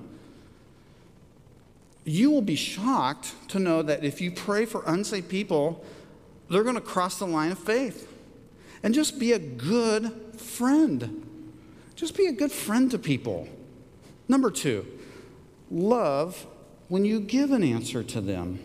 You 2.05 2.31
will 2.31 2.43
be 2.43 2.57
shocked 2.57 3.35
to 3.49 3.59
know 3.59 3.83
that 3.83 4.05
if 4.05 4.21
you 4.21 4.31
pray 4.31 4.65
for 4.65 4.83
unsaved 4.87 5.29
people, 5.29 5.85
they're 6.49 6.63
going 6.63 6.75
to 6.75 6.81
cross 6.81 7.19
the 7.19 7.27
line 7.27 7.51
of 7.51 7.59
faith. 7.59 8.11
And 8.83 8.95
just 8.95 9.19
be 9.19 9.33
a 9.33 9.39
good 9.39 10.13
friend. 10.37 11.27
Just 11.95 12.17
be 12.17 12.27
a 12.27 12.33
good 12.33 12.53
friend 12.53 12.91
to 12.91 12.99
people. 12.99 13.49
Number 14.29 14.51
two, 14.51 14.87
love 15.71 16.47
when 16.89 17.05
you 17.05 17.21
give 17.21 17.51
an 17.51 17.65
answer 17.65 18.03
to 18.03 18.21
them. 18.21 18.59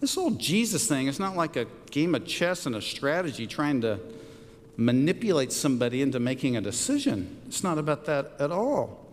This 0.00 0.16
whole 0.16 0.32
Jesus 0.32 0.88
thing 0.88 1.06
is 1.06 1.20
not 1.20 1.36
like 1.36 1.54
a 1.54 1.66
game 1.92 2.16
of 2.16 2.26
chess 2.26 2.66
and 2.66 2.74
a 2.74 2.82
strategy 2.82 3.46
trying 3.46 3.80
to 3.82 4.00
manipulate 4.76 5.52
somebody 5.52 6.02
into 6.02 6.18
making 6.18 6.56
a 6.56 6.60
decision. 6.60 7.40
It's 7.46 7.62
not 7.62 7.78
about 7.78 8.04
that 8.06 8.32
at 8.38 8.50
all. 8.50 9.06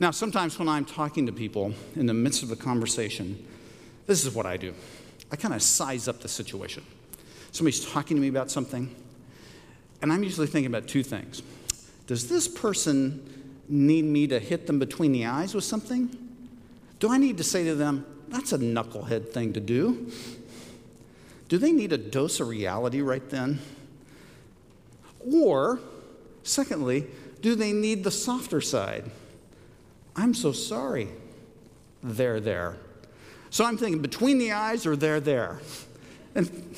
Now, 0.00 0.12
sometimes 0.12 0.58
when 0.58 0.68
I'm 0.68 0.84
talking 0.84 1.26
to 1.26 1.32
people 1.32 1.74
in 1.96 2.06
the 2.06 2.14
midst 2.14 2.42
of 2.42 2.52
a 2.52 2.56
conversation, 2.56 3.44
this 4.06 4.24
is 4.24 4.34
what 4.34 4.46
I 4.46 4.56
do 4.56 4.74
I 5.30 5.36
kind 5.36 5.52
of 5.52 5.62
size 5.62 6.08
up 6.08 6.20
the 6.20 6.28
situation. 6.28 6.84
Somebody's 7.52 7.84
talking 7.84 8.16
to 8.16 8.20
me 8.20 8.28
about 8.28 8.50
something, 8.50 8.94
and 10.00 10.12
I'm 10.12 10.22
usually 10.22 10.46
thinking 10.46 10.72
about 10.72 10.88
two 10.88 11.02
things. 11.02 11.42
Does 12.06 12.28
this 12.28 12.48
person 12.48 13.62
need 13.68 14.04
me 14.04 14.26
to 14.28 14.38
hit 14.38 14.66
them 14.66 14.78
between 14.78 15.12
the 15.12 15.26
eyes 15.26 15.54
with 15.54 15.64
something? 15.64 16.16
Do 17.00 17.12
I 17.12 17.18
need 17.18 17.36
to 17.38 17.44
say 17.44 17.64
to 17.64 17.74
them, 17.74 18.06
that's 18.28 18.52
a 18.52 18.58
knucklehead 18.58 19.30
thing 19.30 19.52
to 19.54 19.60
do? 19.60 20.10
Do 21.48 21.58
they 21.58 21.72
need 21.72 21.92
a 21.92 21.98
dose 21.98 22.40
of 22.40 22.48
reality 22.48 23.00
right 23.00 23.28
then? 23.28 23.58
Or, 25.32 25.80
secondly, 26.42 27.06
do 27.40 27.54
they 27.54 27.72
need 27.72 28.04
the 28.04 28.10
softer 28.10 28.60
side? 28.60 29.10
I'm 30.16 30.34
so 30.34 30.52
sorry. 30.52 31.08
They're 32.02 32.40
there. 32.40 32.76
So 33.50 33.64
I'm 33.64 33.76
thinking 33.76 34.02
between 34.02 34.38
the 34.38 34.52
eyes 34.52 34.86
or 34.86 34.96
they're 34.96 35.20
there. 35.20 35.60
And 36.34 36.74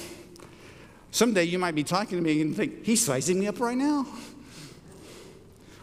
someday 1.10 1.44
you 1.44 1.58
might 1.58 1.74
be 1.74 1.84
talking 1.84 2.18
to 2.18 2.22
me 2.22 2.40
and 2.40 2.54
think, 2.54 2.84
he's 2.84 3.04
sizing 3.04 3.40
me 3.40 3.48
up 3.48 3.60
right 3.60 3.76
now. 3.76 4.06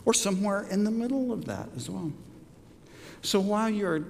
Or 0.05 0.13
somewhere 0.13 0.65
in 0.69 0.83
the 0.83 0.91
middle 0.91 1.33
of 1.33 1.45
that 1.45 1.69
as 1.75 1.89
well. 1.89 2.11
So 3.21 3.39
while 3.39 3.69
you're 3.69 4.05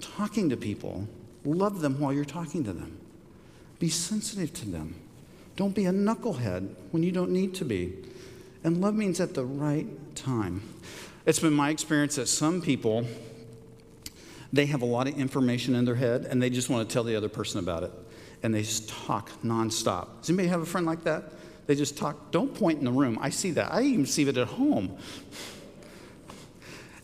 talking 0.00 0.48
to 0.50 0.56
people, 0.56 1.08
love 1.44 1.80
them 1.80 1.98
while 1.98 2.12
you're 2.12 2.24
talking 2.24 2.62
to 2.64 2.72
them. 2.72 2.98
Be 3.78 3.88
sensitive 3.88 4.52
to 4.54 4.70
them. 4.70 4.94
Don't 5.60 5.74
be 5.74 5.84
a 5.84 5.92
knucklehead 5.92 6.74
when 6.90 7.02
you 7.02 7.12
don't 7.12 7.32
need 7.32 7.54
to 7.56 7.66
be. 7.66 7.92
And 8.64 8.80
love 8.80 8.94
means 8.94 9.20
at 9.20 9.34
the 9.34 9.44
right 9.44 9.86
time. 10.16 10.62
It's 11.26 11.38
been 11.38 11.52
my 11.52 11.68
experience 11.68 12.16
that 12.16 12.28
some 12.28 12.62
people, 12.62 13.06
they 14.54 14.64
have 14.64 14.80
a 14.80 14.86
lot 14.86 15.06
of 15.06 15.18
information 15.18 15.74
in 15.74 15.84
their 15.84 15.96
head 15.96 16.24
and 16.24 16.40
they 16.40 16.48
just 16.48 16.70
want 16.70 16.88
to 16.88 16.90
tell 16.90 17.04
the 17.04 17.14
other 17.14 17.28
person 17.28 17.58
about 17.58 17.82
it. 17.82 17.92
And 18.42 18.54
they 18.54 18.62
just 18.62 18.88
talk 18.88 19.30
nonstop. 19.44 20.08
Does 20.20 20.30
anybody 20.30 20.48
have 20.48 20.62
a 20.62 20.64
friend 20.64 20.86
like 20.86 21.04
that? 21.04 21.24
They 21.66 21.74
just 21.74 21.98
talk. 21.98 22.30
Don't 22.30 22.54
point 22.54 22.78
in 22.78 22.86
the 22.86 22.90
room. 22.90 23.18
I 23.20 23.28
see 23.28 23.50
that. 23.50 23.70
I 23.70 23.82
even 23.82 24.06
see 24.06 24.26
it 24.26 24.38
at 24.38 24.48
home. 24.48 24.96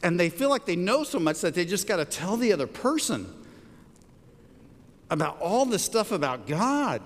And 0.03 0.19
they 0.19 0.31
feel 0.31 0.49
like 0.49 0.65
they 0.65 0.77
know 0.77 1.05
so 1.05 1.19
much 1.19 1.43
that 1.43 1.55
they 1.55 1.67
just 1.67 1.87
got 1.87 1.97
to 1.97 2.07
tell 2.07 2.39
the 2.39 2.55
other 2.55 2.67
person 2.67 3.31
about 5.11 5.39
all 5.43 5.67
this 5.67 5.85
stuff 5.85 6.11
about 6.11 6.47
God. 6.47 7.03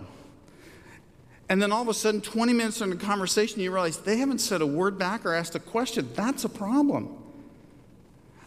And 1.51 1.61
then 1.61 1.73
all 1.73 1.83
of 1.83 1.89
a 1.89 1.95
sudden, 1.95 2.21
20 2.21 2.53
minutes 2.53 2.81
into 2.81 2.97
the 2.97 3.05
conversation, 3.05 3.61
you 3.61 3.73
realize 3.73 3.97
they 3.99 4.19
haven't 4.19 4.39
said 4.39 4.63
a 4.63 4.67
word 4.67 4.97
back 4.97 5.27
or 5.27 5.35
asked 5.35 5.57
a 5.57 5.59
question. 5.59 6.09
That's 6.15 6.45
a 6.45 6.49
problem. 6.49 7.19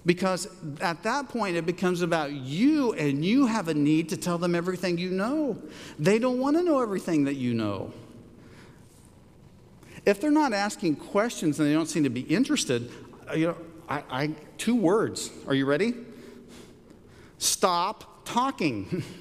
Because 0.06 0.48
at 0.80 1.04
that 1.04 1.28
point, 1.28 1.58
it 1.58 1.66
becomes 1.66 2.02
about 2.02 2.32
you, 2.32 2.94
and 2.94 3.24
you 3.24 3.46
have 3.46 3.68
a 3.68 3.74
need 3.74 4.08
to 4.10 4.18
tell 4.18 4.38
them 4.38 4.56
everything 4.56 4.98
you 4.98 5.12
know. 5.12 5.62
They 6.00 6.18
don't 6.18 6.39
want 6.39 6.56
to 6.56 6.63
know 6.63 6.80
everything 6.82 7.26
that 7.26 7.36
you 7.36 7.54
know. 7.54 7.92
If 10.06 10.22
they're 10.22 10.32
not 10.32 10.54
asking 10.54 10.96
questions 10.96 11.60
and 11.60 11.68
they 11.68 11.74
don't 11.74 11.88
seem 11.88 12.06
to 12.06 12.10
be 12.10 12.22
interested, 12.22 12.89
uh, 13.30 13.34
you 13.34 13.48
know, 13.48 13.58
I, 13.89 14.04
I 14.10 14.28
two 14.58 14.76
words. 14.76 15.30
Are 15.46 15.54
you 15.54 15.66
ready? 15.66 15.94
Stop 17.38 18.24
talking. 18.24 19.04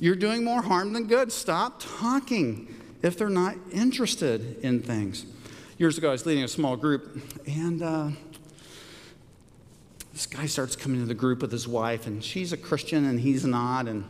You're 0.00 0.16
doing 0.16 0.44
more 0.44 0.62
harm 0.62 0.92
than 0.92 1.06
good. 1.06 1.30
Stop 1.30 1.80
talking 1.80 2.74
if 3.02 3.16
they're 3.16 3.28
not 3.28 3.54
interested 3.70 4.58
in 4.64 4.80
things. 4.80 5.24
Years 5.78 5.98
ago, 5.98 6.08
I 6.08 6.12
was 6.12 6.26
leading 6.26 6.42
a 6.42 6.48
small 6.48 6.76
group, 6.76 7.20
and 7.46 7.82
uh, 7.82 8.08
this 10.12 10.26
guy 10.26 10.46
starts 10.46 10.74
coming 10.74 11.00
to 11.00 11.06
the 11.06 11.14
group 11.14 11.42
with 11.42 11.52
his 11.52 11.68
wife, 11.68 12.06
and 12.06 12.24
she's 12.24 12.52
a 12.52 12.56
Christian 12.56 13.04
and 13.04 13.20
he's 13.20 13.44
not. 13.44 13.86
And 13.86 14.04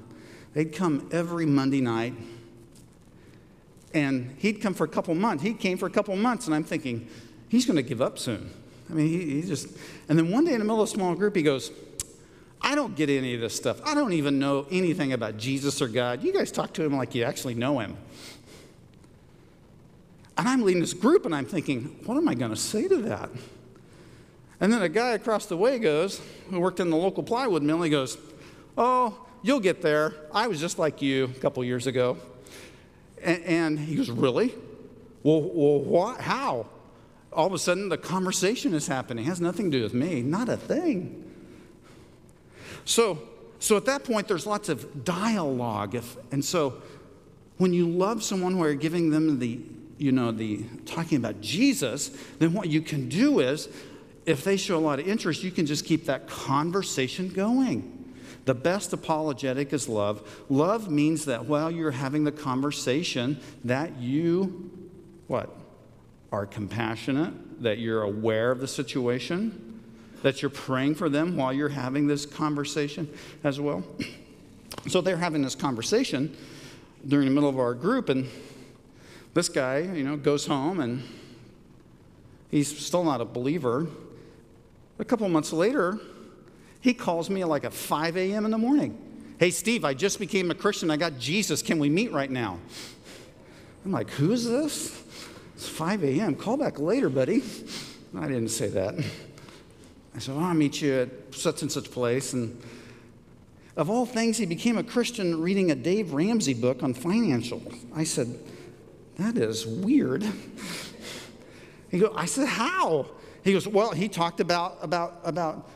they'd 0.54 0.74
come 0.74 1.08
every 1.12 1.44
Monday 1.44 1.82
night, 1.82 2.14
and 3.92 4.34
he'd 4.38 4.62
come 4.62 4.72
for 4.72 4.84
a 4.84 4.88
couple 4.88 5.14
months. 5.14 5.42
He 5.42 5.52
came 5.52 5.76
for 5.76 5.86
a 5.86 5.90
couple 5.90 6.16
months, 6.16 6.46
and 6.46 6.54
I'm 6.54 6.64
thinking, 6.64 7.08
he's 7.48 7.66
going 7.66 7.76
to 7.76 7.82
give 7.82 8.00
up 8.00 8.18
soon. 8.18 8.50
I 8.90 8.94
mean, 8.94 9.08
he, 9.08 9.40
he 9.40 9.42
just, 9.42 9.68
and 10.08 10.18
then 10.18 10.30
one 10.30 10.44
day 10.44 10.54
in 10.54 10.60
the 10.60 10.64
middle 10.64 10.82
of 10.82 10.88
a 10.88 10.92
small 10.92 11.14
group, 11.14 11.36
he 11.36 11.42
goes, 11.42 11.70
I 12.64 12.74
don't 12.74 12.96
get 12.96 13.10
any 13.10 13.34
of 13.34 13.42
this 13.42 13.54
stuff. 13.54 13.80
I 13.84 13.94
don't 13.94 14.14
even 14.14 14.38
know 14.38 14.66
anything 14.70 15.12
about 15.12 15.36
Jesus 15.36 15.82
or 15.82 15.86
God. 15.86 16.24
You 16.24 16.32
guys 16.32 16.50
talk 16.50 16.72
to 16.74 16.82
him 16.82 16.96
like 16.96 17.14
you 17.14 17.22
actually 17.22 17.54
know 17.54 17.78
him. 17.78 17.98
And 20.38 20.48
I'm 20.48 20.62
leading 20.62 20.80
this 20.80 20.94
group 20.94 21.26
and 21.26 21.34
I'm 21.34 21.44
thinking, 21.44 21.94
what 22.06 22.16
am 22.16 22.26
I 22.26 22.34
going 22.34 22.50
to 22.50 22.56
say 22.56 22.88
to 22.88 22.96
that? 23.02 23.28
And 24.60 24.72
then 24.72 24.80
a 24.80 24.88
guy 24.88 25.10
across 25.10 25.44
the 25.44 25.58
way 25.58 25.78
goes, 25.78 26.22
who 26.48 26.58
worked 26.58 26.80
in 26.80 26.88
the 26.88 26.96
local 26.96 27.22
plywood 27.22 27.62
mill, 27.62 27.82
he 27.82 27.90
goes, 27.90 28.16
Oh, 28.78 29.26
you'll 29.42 29.60
get 29.60 29.82
there. 29.82 30.14
I 30.32 30.46
was 30.46 30.58
just 30.58 30.78
like 30.78 31.02
you 31.02 31.24
a 31.24 31.40
couple 31.40 31.62
years 31.64 31.86
ago. 31.86 32.16
And, 33.22 33.44
and 33.44 33.78
he 33.78 33.94
goes, 33.94 34.10
Really? 34.10 34.54
Well, 35.22 35.42
well, 35.42 35.80
what? 35.80 36.20
How? 36.20 36.66
All 37.30 37.46
of 37.46 37.52
a 37.52 37.58
sudden, 37.58 37.90
the 37.90 37.98
conversation 37.98 38.72
is 38.72 38.86
happening. 38.86 39.26
It 39.26 39.28
has 39.28 39.40
nothing 39.40 39.70
to 39.70 39.78
do 39.78 39.82
with 39.82 39.92
me, 39.92 40.22
not 40.22 40.48
a 40.48 40.56
thing. 40.56 41.23
So, 42.84 43.18
so 43.58 43.76
at 43.76 43.86
that 43.86 44.04
point, 44.04 44.28
there's 44.28 44.46
lots 44.46 44.68
of 44.68 45.04
dialogue. 45.04 45.94
If, 45.94 46.16
and 46.32 46.44
so 46.44 46.82
when 47.58 47.72
you 47.72 47.88
love 47.88 48.22
someone 48.22 48.58
where 48.58 48.70
you're 48.70 48.78
giving 48.78 49.10
them 49.10 49.38
the, 49.38 49.60
you 49.98 50.12
know, 50.12 50.32
the 50.32 50.64
talking 50.86 51.18
about 51.18 51.40
Jesus, 51.40 52.10
then 52.38 52.52
what 52.52 52.68
you 52.68 52.80
can 52.80 53.08
do 53.08 53.40
is, 53.40 53.68
if 54.26 54.42
they 54.42 54.56
show 54.56 54.78
a 54.78 54.80
lot 54.80 55.00
of 55.00 55.06
interest, 55.06 55.42
you 55.42 55.50
can 55.50 55.66
just 55.66 55.84
keep 55.84 56.06
that 56.06 56.26
conversation 56.26 57.28
going. 57.28 58.14
The 58.46 58.54
best 58.54 58.92
apologetic 58.92 59.72
is 59.72 59.88
love. 59.88 60.44
Love 60.48 60.90
means 60.90 61.24
that 61.26 61.46
while 61.46 61.70
you're 61.70 61.90
having 61.90 62.24
the 62.24 62.32
conversation, 62.32 63.40
that 63.64 63.96
you, 63.98 64.70
what? 65.26 65.54
Are 66.32 66.46
compassionate, 66.46 67.62
that 67.62 67.78
you're 67.78 68.02
aware 68.02 68.50
of 68.50 68.60
the 68.60 68.68
situation, 68.68 69.73
that 70.24 70.40
you're 70.40 70.50
praying 70.50 70.94
for 70.94 71.10
them 71.10 71.36
while 71.36 71.52
you're 71.52 71.68
having 71.68 72.06
this 72.06 72.24
conversation 72.24 73.06
as 73.44 73.60
well. 73.60 73.84
So 74.88 75.00
they're 75.00 75.16
having 75.16 75.40
this 75.40 75.54
conversation 75.54 76.36
during 77.06 77.26
the 77.26 77.32
middle 77.32 77.48
of 77.48 77.58
our 77.58 77.72
group, 77.72 78.10
and 78.10 78.28
this 79.32 79.48
guy, 79.48 79.78
you 79.78 80.02
know, 80.02 80.16
goes 80.16 80.46
home 80.46 80.80
and 80.80 81.02
he's 82.50 82.76
still 82.76 83.02
not 83.02 83.22
a 83.22 83.24
believer. 83.24 83.86
A 84.98 85.04
couple 85.04 85.26
months 85.30 85.54
later, 85.54 86.00
he 86.82 86.92
calls 86.92 87.30
me 87.30 87.44
like 87.44 87.64
at 87.64 87.72
5 87.72 88.16
a.m. 88.18 88.44
in 88.44 88.50
the 88.50 88.58
morning. 88.58 88.98
Hey, 89.38 89.50
Steve, 89.50 89.86
I 89.86 89.94
just 89.94 90.18
became 90.18 90.50
a 90.50 90.54
Christian. 90.54 90.90
I 90.90 90.98
got 90.98 91.18
Jesus. 91.18 91.62
Can 91.62 91.78
we 91.78 91.88
meet 91.88 92.12
right 92.12 92.30
now? 92.30 92.58
I'm 93.86 93.92
like, 93.92 94.10
who 94.10 94.32
is 94.32 94.44
this? 94.44 95.02
It's 95.54 95.68
5 95.68 96.04
a.m. 96.04 96.34
Call 96.34 96.58
back 96.58 96.78
later, 96.78 97.08
buddy. 97.08 97.42
I 98.14 98.26
didn't 98.26 98.48
say 98.48 98.68
that. 98.68 99.02
I 100.14 100.18
said, 100.18 100.36
well, 100.36 100.44
I'll 100.44 100.54
meet 100.54 100.80
you 100.80 100.94
at 100.94 101.34
such 101.34 101.62
and 101.62 101.70
such 101.70 101.90
place. 101.90 102.32
And 102.32 102.60
of 103.76 103.90
all 103.90 104.06
things, 104.06 104.36
he 104.38 104.46
became 104.46 104.78
a 104.78 104.84
Christian 104.84 105.40
reading 105.40 105.70
a 105.70 105.74
Dave 105.74 106.12
Ramsey 106.12 106.54
book 106.54 106.82
on 106.82 106.94
financials. 106.94 107.76
I 107.94 108.04
said, 108.04 108.38
that 109.18 109.36
is 109.36 109.66
weird. 109.66 110.24
He 111.90 111.98
go, 111.98 112.12
I 112.16 112.26
said, 112.26 112.48
how? 112.48 113.06
He 113.44 113.52
goes, 113.52 113.68
Well, 113.68 113.92
he 113.92 114.08
talked 114.08 114.40
about, 114.40 114.78
about, 114.80 115.20
about 115.22 115.70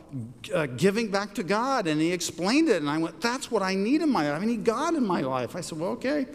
uh, 0.53 0.65
giving 0.65 1.11
back 1.11 1.35
to 1.35 1.43
God 1.43 1.85
and 1.85 2.01
he 2.01 2.11
explained 2.11 2.67
it. 2.67 2.81
And 2.81 2.89
I 2.89 2.97
went, 2.97 3.21
That's 3.21 3.51
what 3.51 3.61
I 3.61 3.75
need 3.75 4.01
in 4.01 4.09
my 4.09 4.29
life. 4.29 4.41
I 4.41 4.45
need 4.45 4.63
God 4.63 4.95
in 4.95 5.05
my 5.05 5.21
life. 5.21 5.55
I 5.55 5.61
said, 5.61 5.77
Well, 5.77 5.91
okay, 5.91 6.25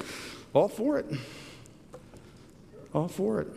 all 0.52 0.68
for 0.68 0.98
it. 0.98 1.06
All 2.94 3.08
for 3.08 3.40
it. 3.40 3.48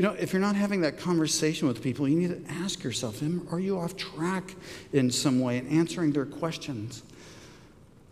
You 0.00 0.06
know, 0.06 0.12
if 0.12 0.32
you're 0.32 0.40
not 0.40 0.56
having 0.56 0.80
that 0.80 0.96
conversation 0.96 1.68
with 1.68 1.82
people, 1.82 2.08
you 2.08 2.16
need 2.16 2.46
to 2.46 2.52
ask 2.54 2.82
yourself, 2.82 3.20
Are 3.52 3.60
you 3.60 3.78
off 3.78 3.98
track 3.98 4.54
in 4.94 5.10
some 5.10 5.40
way 5.40 5.58
in 5.58 5.68
answering 5.68 6.12
their 6.12 6.24
questions? 6.24 7.02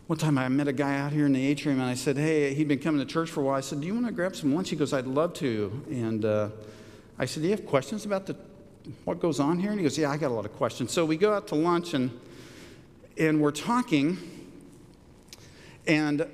One 0.07 0.19
time 0.19 0.37
I 0.37 0.51
met 0.51 0.69
a 0.69 0.73
guy 0.75 0.99
out 0.99 1.13
here 1.13 1.25
in 1.25 1.33
the 1.33 1.47
atrium 1.47 1.81
and 1.81 1.89
I 1.89 1.95
said, 1.95 2.19
Hey, 2.19 2.53
he'd 2.53 2.69
been 2.69 2.79
coming 2.79 3.01
to 3.01 3.11
church 3.11 3.31
for 3.31 3.41
a 3.41 3.45
while. 3.45 3.55
I 3.55 3.63
said, 3.63 3.81
Do 3.81 3.87
you 3.87 3.95
want 3.95 4.05
to 4.05 4.13
grab 4.13 4.37
some 4.37 4.55
lunch? 4.55 4.69
He 4.69 4.77
goes, 4.77 4.93
I'd 4.93 5.07
love 5.07 5.33
to. 5.37 5.83
And 5.91 6.27
uh, 6.27 6.51
I 7.19 7.25
said, 7.25 7.43
Do 7.43 7.49
you 7.49 7.57
have 7.57 7.65
questions 7.65 8.05
about 8.05 8.27
the 8.27 8.37
what 9.07 9.19
goes 9.19 9.41
on 9.41 9.59
here? 9.59 9.71
And 9.71 9.81
he 9.81 9.83
goes, 9.83 9.97
Yeah, 9.97 10.11
I 10.11 10.19
got 10.19 10.31
a 10.31 10.35
lot 10.35 10.45
of 10.45 10.53
questions. 10.53 10.93
So 10.93 11.07
we 11.07 11.17
go 11.17 11.33
out 11.33 11.49
to 11.49 11.55
lunch 11.55 11.95
and, 11.95 12.11
and 13.17 13.41
we're 13.41 13.51
talking. 13.51 14.19
And, 15.87 16.29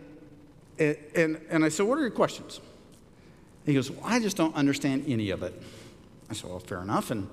and, 0.81 1.41
and 1.49 1.65
I 1.65 1.69
said, 1.69 1.87
What 1.87 1.99
are 1.99 2.03
your 2.03 2.11
questions? 2.11 2.59
He 3.65 3.75
goes, 3.75 3.91
well, 3.91 4.03
I 4.05 4.21
just 4.21 4.37
don't 4.37 4.55
understand 4.55 5.05
any 5.07 5.31
of 5.31 5.43
it. 5.43 5.61
I 6.31 6.35
said, 6.35 6.51
Well, 6.51 6.59
fair 6.59 6.83
enough. 6.83 7.11
And, 7.11 7.29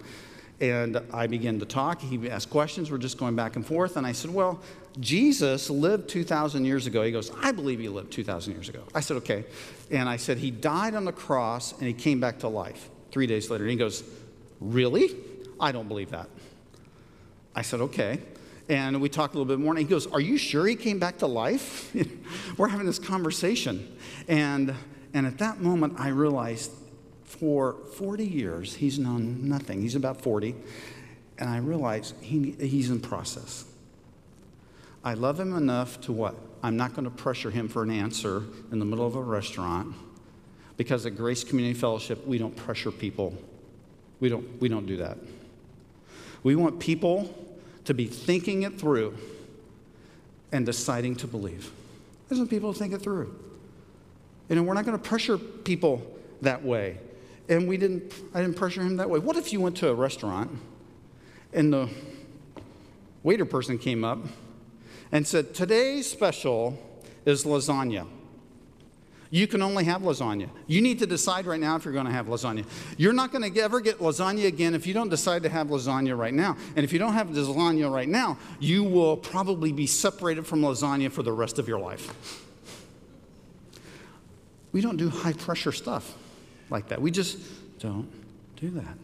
and 0.60 1.02
I 1.14 1.28
began 1.28 1.60
to 1.60 1.66
talk. 1.66 2.02
He 2.02 2.30
asked 2.30 2.50
questions. 2.50 2.92
We're 2.92 2.98
just 2.98 3.18
going 3.18 3.36
back 3.36 3.56
and 3.56 3.66
forth. 3.66 3.98
And 3.98 4.06
I 4.06 4.12
said, 4.12 4.32
Well, 4.32 4.62
Jesus 5.00 5.70
lived 5.70 6.10
2,000 6.10 6.66
years 6.66 6.88
ago. 6.88 7.04
He 7.04 7.12
goes, 7.12 7.32
I 7.42 7.52
believe 7.52 7.80
he 7.80 7.90
lived 7.90 8.12
2,000 8.12 8.54
years 8.54 8.70
ago. 8.70 8.84
I 8.94 9.00
said, 9.00 9.18
Okay. 9.18 9.46
And 9.90 10.08
I 10.08 10.18
said, 10.18 10.38
He 10.38 10.52
died 10.52 10.96
on 10.96 11.06
the 11.06 11.12
cross 11.12 11.74
and 11.74 11.84
he 11.84 11.94
came 11.94 12.20
back 12.20 12.40
to 12.40 12.48
life 12.48 12.90
three 13.12 13.28
days 13.28 13.50
later. 13.50 13.64
And 13.64 13.72
he 13.72 13.78
goes, 13.78 14.04
Really? 14.60 15.16
I 15.60 15.72
don't 15.72 15.88
believe 15.88 16.12
that. 16.12 16.30
I 17.56 17.62
said, 17.62 17.82
Okay. 17.82 18.20
And 18.70 19.02
we 19.02 19.10
talked 19.10 19.34
a 19.34 19.38
little 19.38 19.52
bit 19.52 19.62
more. 19.62 19.74
And 19.74 19.80
he 19.80 19.86
goes, 19.86 20.08
Are 20.08 20.22
you 20.22 20.38
sure 20.38 20.68
he 20.68 20.76
came 20.76 21.00
back 21.00 21.18
to 21.20 21.28
life? 21.28 21.94
We're 22.58 22.68
having 22.68 22.86
this 22.86 23.00
conversation. 23.00 23.98
And, 24.28 24.76
and 25.14 25.26
at 25.26 25.38
that 25.40 25.62
moment, 25.62 26.00
I 26.00 26.10
realized 26.10 26.72
for 27.24 27.76
40 27.96 28.26
years, 28.26 28.76
he's 28.76 29.00
known 29.00 29.48
nothing. 29.48 29.82
He's 29.82 29.96
about 29.96 30.22
40. 30.22 30.56
And 31.38 31.50
I 31.50 31.58
realized 31.58 32.16
he, 32.22 32.52
he's 32.60 32.90
in 32.90 33.00
process. 33.00 33.66
I 35.04 35.16
love 35.16 35.40
him 35.40 35.56
enough 35.56 36.00
to 36.02 36.12
what? 36.12 36.36
I'm 36.62 36.78
not 36.78 36.94
going 36.94 37.06
to 37.06 37.12
pressure 37.12 37.50
him 37.50 37.68
for 37.68 37.84
an 37.84 37.90
answer 37.90 38.44
in 38.72 38.80
the 38.80 38.86
middle 38.86 39.08
of 39.08 39.16
a 39.16 39.22
restaurant 39.22 39.96
because 40.78 41.06
at 41.06 41.16
Grace 41.16 41.44
Community 41.44 41.74
Fellowship, 41.74 42.26
we 42.28 42.38
don't 42.38 42.56
pressure 42.56 42.92
people 42.92 43.36
we 44.22 44.30
don't, 44.30 44.62
we 44.62 44.70
don't 44.70 44.86
do 44.86 44.98
that. 44.98 45.18
We 46.44 46.56
want 46.56 46.80
people 46.80 47.36
to 47.86 47.94
be 47.94 48.06
thinking 48.06 48.62
it 48.62 48.80
through 48.80 49.18
and 50.52 50.66
deciding 50.66 51.16
to 51.18 51.28
believe. 51.28 51.72
I 52.30 52.36
want 52.36 52.50
people 52.50 52.72
to 52.72 52.80
think 52.80 52.94
it 52.94 53.02
through. 53.02 53.36
Know, 54.56 54.64
we're 54.64 54.74
not 54.74 54.86
going 54.86 54.98
to 54.98 55.04
pressure 55.04 55.38
people 55.38 56.02
that 56.42 56.64
way. 56.64 56.98
And 57.48 57.68
we 57.68 57.78
didn't, 57.78 58.14
I 58.34 58.42
didn't 58.42 58.56
pressure 58.56 58.82
him 58.82 58.98
that 58.98 59.10
way. 59.10 59.20
What 59.20 59.38
if 59.38 59.54
you 59.54 59.62
went 59.62 59.78
to 59.78 59.90
a 59.90 59.94
restaurant 59.94 60.52
and 61.54 61.72
the 61.72 61.90
waiter 63.24 63.46
person 63.46 63.78
came 63.78 64.04
up 64.04 64.20
and 65.12 65.26
said, 65.28 65.54
Today's 65.54 66.10
special 66.10 66.78
is 67.26 67.44
lasagna. 67.44 68.08
You 69.34 69.48
can 69.48 69.62
only 69.62 69.86
have 69.86 70.02
lasagna. 70.02 70.50
You 70.68 70.82
need 70.82 71.00
to 71.00 71.08
decide 71.08 71.46
right 71.46 71.60
now 71.60 71.78
if 71.78 71.86
you're 71.86 71.94
going 71.94 72.06
to 72.06 72.12
have 72.12 72.28
lasagna. 72.28 72.66
You're 72.98 73.14
not 73.14 73.32
going 73.32 73.50
to 73.50 73.62
ever 73.62 73.80
get 73.80 74.00
lasagna 74.00 74.46
again 74.46 74.76
if 74.76 74.86
you 74.86 74.94
don't 74.94 75.08
decide 75.08 75.44
to 75.44 75.50
have 75.50 75.68
lasagna 75.68 76.18
right 76.18 76.34
now. 76.34 76.58
And 76.76 76.84
if 76.84 76.92
you 76.92 77.00
don't 77.00 77.14
have 77.14 77.30
lasagna 77.30 77.90
right 77.90 78.10
now, 78.10 78.38
you 78.60 78.84
will 78.84 79.16
probably 79.16 79.72
be 79.72 79.88
separated 79.88 80.46
from 80.46 80.62
lasagna 80.62 81.10
for 81.10 81.24
the 81.24 81.32
rest 81.32 81.60
of 81.60 81.68
your 81.70 81.80
life. 81.80 82.51
We 84.72 84.82
don't 84.82 84.98
do 84.98 85.10
high 85.10 85.34
pressure 85.34 85.72
stuff 85.72 86.14
like 86.70 86.88
that. 86.90 87.02
We 87.02 87.12
just 87.12 87.38
don't 87.80 88.10
do 88.56 88.70
that. 88.72 88.98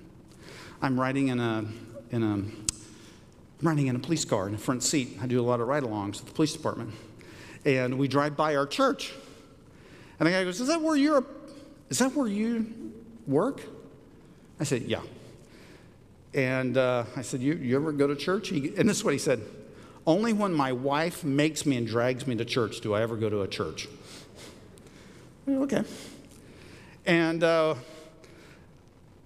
I'm 0.82 1.00
riding 1.00 1.30
in 1.30 1.40
a, 1.40 1.66
in 2.12 2.24
a, 2.24 3.68
I'm 3.68 3.78
in 3.80 3.96
a 3.96 4.00
police 4.00 4.26
car 4.26 4.46
in 4.46 4.54
the 4.54 4.58
front 4.58 4.84
seat. 4.84 5.18
I 5.22 5.28
do 5.28 5.40
a 5.40 5.44
lot 5.44 5.60
of 5.60 5.68
ride 5.68 5.84
alongs 5.84 6.18
with 6.20 6.26
the 6.26 6.32
police 6.34 6.54
department. 6.54 6.92
And 7.66 7.98
we 7.98 8.08
drive 8.08 8.38
by 8.38 8.56
our 8.56 8.68
church 8.68 9.14
and 10.20 10.28
the 10.28 10.32
guy 10.32 10.44
goes, 10.44 10.60
Is 10.60 10.68
that 10.68 10.82
where 10.82 10.96
you're, 10.96 11.24
is 11.90 12.00
that 12.00 12.14
where 12.16 12.28
you 12.28 12.94
work? 13.26 13.62
I 14.60 14.64
said, 14.64 14.84
Yeah. 14.84 15.02
And 16.34 16.78
uh, 16.78 17.06
I 17.16 17.22
said, 17.22 17.42
you, 17.42 17.56
you 17.56 17.76
ever 17.78 17.92
go 17.92 18.06
to 18.06 18.16
church? 18.16 18.50
He, 18.50 18.74
and 18.78 18.88
this 18.88 18.98
is 18.98 19.04
what 19.04 19.14
he 19.14 19.20
said 19.20 19.42
Only 20.06 20.34
when 20.34 20.54
my 20.54 20.72
wife 20.72 21.24
makes 21.24 21.66
me 21.66 21.78
and 21.78 21.88
drags 21.88 22.28
me 22.28 22.36
to 22.36 22.46
church 22.46 22.82
do 22.82 22.94
I 22.94 23.02
ever 23.02 23.16
go 23.16 23.30
to 23.30 23.42
a 23.42 23.48
church. 23.48 23.88
Okay. 25.48 25.84
And 27.06 27.44
uh, 27.44 27.76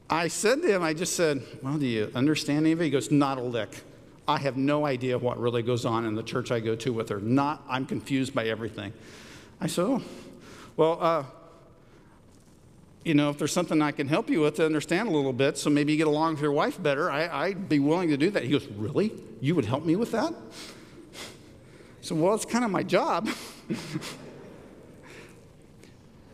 I 0.09 0.27
said 0.27 0.61
to 0.61 0.67
him, 0.67 0.83
I 0.83 0.93
just 0.93 1.15
said, 1.15 1.41
Well, 1.63 1.77
do 1.77 1.85
you 1.85 2.11
understand 2.13 2.59
any 2.59 2.73
of 2.73 2.81
it? 2.81 2.85
He 2.85 2.89
goes, 2.89 3.11
Not 3.11 3.37
a 3.37 3.41
lick. 3.41 3.81
I 4.27 4.37
have 4.37 4.55
no 4.55 4.85
idea 4.85 5.17
what 5.17 5.39
really 5.39 5.63
goes 5.63 5.83
on 5.85 6.05
in 6.05 6.15
the 6.15 6.23
church 6.23 6.51
I 6.51 6.59
go 6.59 6.75
to 6.75 6.93
with 6.93 7.09
her. 7.09 7.19
Not, 7.19 7.63
I'm 7.67 7.85
confused 7.85 8.35
by 8.35 8.47
everything. 8.47 8.93
I 9.59 9.67
said, 9.67 9.85
Oh, 9.85 10.01
well, 10.77 10.97
uh, 11.01 11.23
you 13.03 13.15
know, 13.15 13.31
if 13.31 13.39
there's 13.39 13.51
something 13.51 13.81
I 13.81 13.91
can 13.91 14.07
help 14.07 14.29
you 14.29 14.41
with 14.41 14.55
to 14.57 14.65
understand 14.65 15.09
a 15.09 15.11
little 15.11 15.33
bit, 15.33 15.57
so 15.57 15.69
maybe 15.69 15.93
you 15.93 15.97
get 15.97 16.07
along 16.07 16.33
with 16.33 16.41
your 16.41 16.51
wife 16.51 16.81
better, 16.81 17.09
I, 17.09 17.49
would 17.49 17.67
be 17.67 17.79
willing 17.79 18.09
to 18.09 18.17
do 18.17 18.29
that. 18.31 18.43
He 18.43 18.49
goes, 18.49 18.67
Really? 18.67 19.11
You 19.39 19.55
would 19.55 19.65
help 19.65 19.85
me 19.85 19.95
with 19.95 20.11
that? 20.11 20.33
So, 22.01 22.15
well, 22.15 22.33
it's 22.35 22.45
kind 22.45 22.65
of 22.65 22.71
my 22.71 22.83
job. 22.83 23.29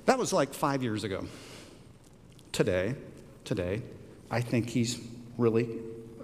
that 0.08 0.18
was 0.18 0.34
like 0.34 0.54
five 0.54 0.82
years 0.82 1.04
ago. 1.04 1.26
Today, 2.54 2.96
today, 3.44 3.82
I 4.32 4.42
think 4.42 4.70
he's 4.70 5.00
really 5.38 5.70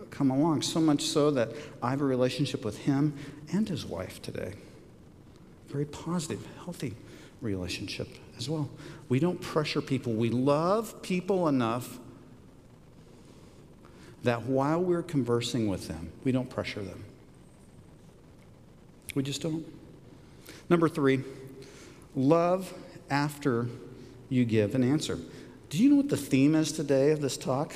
come 0.09 0.31
along, 0.31 0.61
so 0.61 0.79
much 0.79 1.01
so 1.01 1.31
that 1.31 1.49
I 1.81 1.89
have 1.89 2.01
a 2.01 2.05
relationship 2.05 2.63
with 2.63 2.77
him 2.79 3.13
and 3.51 3.67
his 3.67 3.85
wife 3.85 4.21
today. 4.21 4.53
Very 5.67 5.85
positive, 5.85 6.47
healthy 6.63 6.95
relationship 7.41 8.07
as 8.37 8.49
well. 8.49 8.69
We 9.09 9.19
don't 9.19 9.41
pressure 9.41 9.81
people. 9.81 10.13
We 10.13 10.29
love 10.29 11.01
people 11.01 11.47
enough 11.47 11.99
that 14.23 14.43
while 14.43 14.81
we're 14.81 15.03
conversing 15.03 15.67
with 15.67 15.89
them, 15.89 16.09
we 16.23 16.31
don't 16.31 16.49
pressure 16.49 16.81
them. 16.81 17.03
We 19.13 19.23
just 19.23 19.41
don't. 19.41 19.65
Number 20.69 20.87
three, 20.87 21.21
love 22.15 22.73
after 23.13 23.67
you 24.29 24.43
give 24.43 24.73
an 24.73 24.83
answer. 24.83 25.19
Do 25.69 25.77
you 25.77 25.89
know 25.89 25.97
what 25.97 26.09
the 26.09 26.17
theme 26.17 26.55
is 26.55 26.71
today 26.71 27.11
of 27.11 27.21
this 27.21 27.37
talk? 27.37 27.73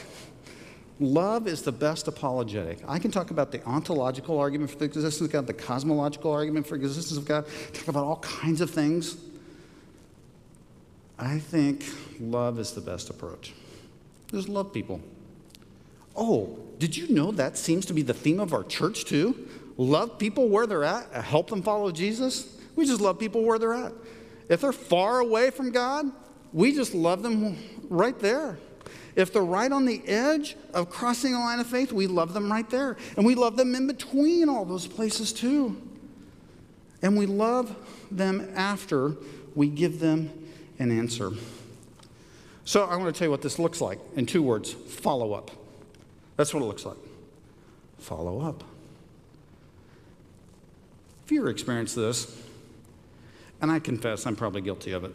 Love 1.00 1.48
is 1.48 1.62
the 1.62 1.72
best 1.72 2.08
apologetic. 2.08 2.80
I 2.88 2.98
can 2.98 3.12
talk 3.12 3.30
about 3.30 3.52
the 3.52 3.64
ontological 3.64 4.40
argument 4.40 4.72
for 4.72 4.78
the 4.78 4.86
existence 4.86 5.22
of 5.22 5.32
God, 5.32 5.46
the 5.46 5.54
cosmological 5.54 6.32
argument 6.32 6.66
for 6.66 6.76
the 6.76 6.86
existence 6.86 7.20
of 7.20 7.26
God, 7.26 7.46
talk 7.72 7.88
about 7.88 8.04
all 8.04 8.18
kinds 8.18 8.62
of 8.62 8.72
things. 8.72 9.16
I 11.20 11.38
think 11.38 11.86
love 12.20 12.58
is 12.58 12.72
the 12.72 12.82
best 12.82 13.12
approach. 13.12 13.54
Just 14.32 14.50
love 14.50 14.74
people. 14.74 15.00
Oh, 16.16 16.58
did 16.80 16.98
you 16.98 17.10
know 17.10 17.32
that 17.32 17.58
seems 17.58 17.86
to 17.86 17.94
be 17.94 18.02
the 18.02 18.14
theme 18.14 18.40
of 18.40 18.54
our 18.54 18.64
church 18.64 19.06
too? 19.06 19.48
Love 19.78 20.18
people 20.18 20.50
where 20.50 20.66
they're 20.66 20.84
at, 20.84 21.12
help 21.14 21.52
them 21.52 21.62
follow 21.62 21.92
Jesus. 21.92 22.58
We 22.76 22.88
just 22.88 23.02
love 23.02 23.20
people 23.20 23.44
where 23.44 23.60
they're 23.60 23.76
at. 23.76 23.94
If 24.50 24.62
they're 24.62 24.72
far 24.72 25.20
away 25.20 25.50
from 25.50 25.72
God, 25.72 26.12
we 26.54 26.74
just 26.74 26.94
love 26.94 27.24
them 27.24 27.58
right 27.90 28.18
there. 28.20 28.58
If 29.16 29.34
they're 29.34 29.44
right 29.44 29.72
on 29.72 29.86
the 29.86 30.08
edge 30.08 30.56
of 30.74 30.90
crossing 30.90 31.34
a 31.34 31.40
line 31.40 31.60
of 31.60 31.68
faith, 31.68 31.92
we 31.92 32.08
love 32.08 32.34
them 32.34 32.52
right 32.52 32.70
there. 32.70 32.98
And 33.18 33.26
we 33.26 33.36
love 33.36 33.58
them 33.58 33.74
in 33.74 33.88
between 33.88 34.48
all 34.48 34.64
those 34.64 34.86
places 34.86 35.34
too. 35.34 35.82
And 37.02 37.18
we 37.18 37.26
love 37.26 37.76
them 38.12 38.52
after 38.56 39.16
we 39.56 39.68
give 39.68 40.00
them 40.00 40.32
an 40.80 40.98
answer. 40.98 41.32
So 42.64 42.84
I 42.86 42.96
want 42.96 43.14
to 43.14 43.18
tell 43.18 43.26
you 43.26 43.32
what 43.32 43.42
this 43.42 43.60
looks 43.60 43.82
like 43.82 44.00
in 44.16 44.26
two 44.26 44.44
words 44.44 44.72
follow 44.72 45.34
up. 45.34 45.52
That's 46.36 46.54
what 46.54 46.62
it 46.62 46.66
looks 46.68 46.86
like. 46.86 46.98
Follow 47.98 48.42
up. 48.42 48.64
If 51.26 51.32
you 51.32 51.42
ever 51.42 51.50
experienced 51.50 51.96
this, 51.96 52.47
and 53.62 53.72
I 53.72 53.80
confess 53.80 54.26
I'm 54.26 54.36
probably 54.36 54.62
guilty 54.62 54.92
of 54.92 55.04
it, 55.04 55.12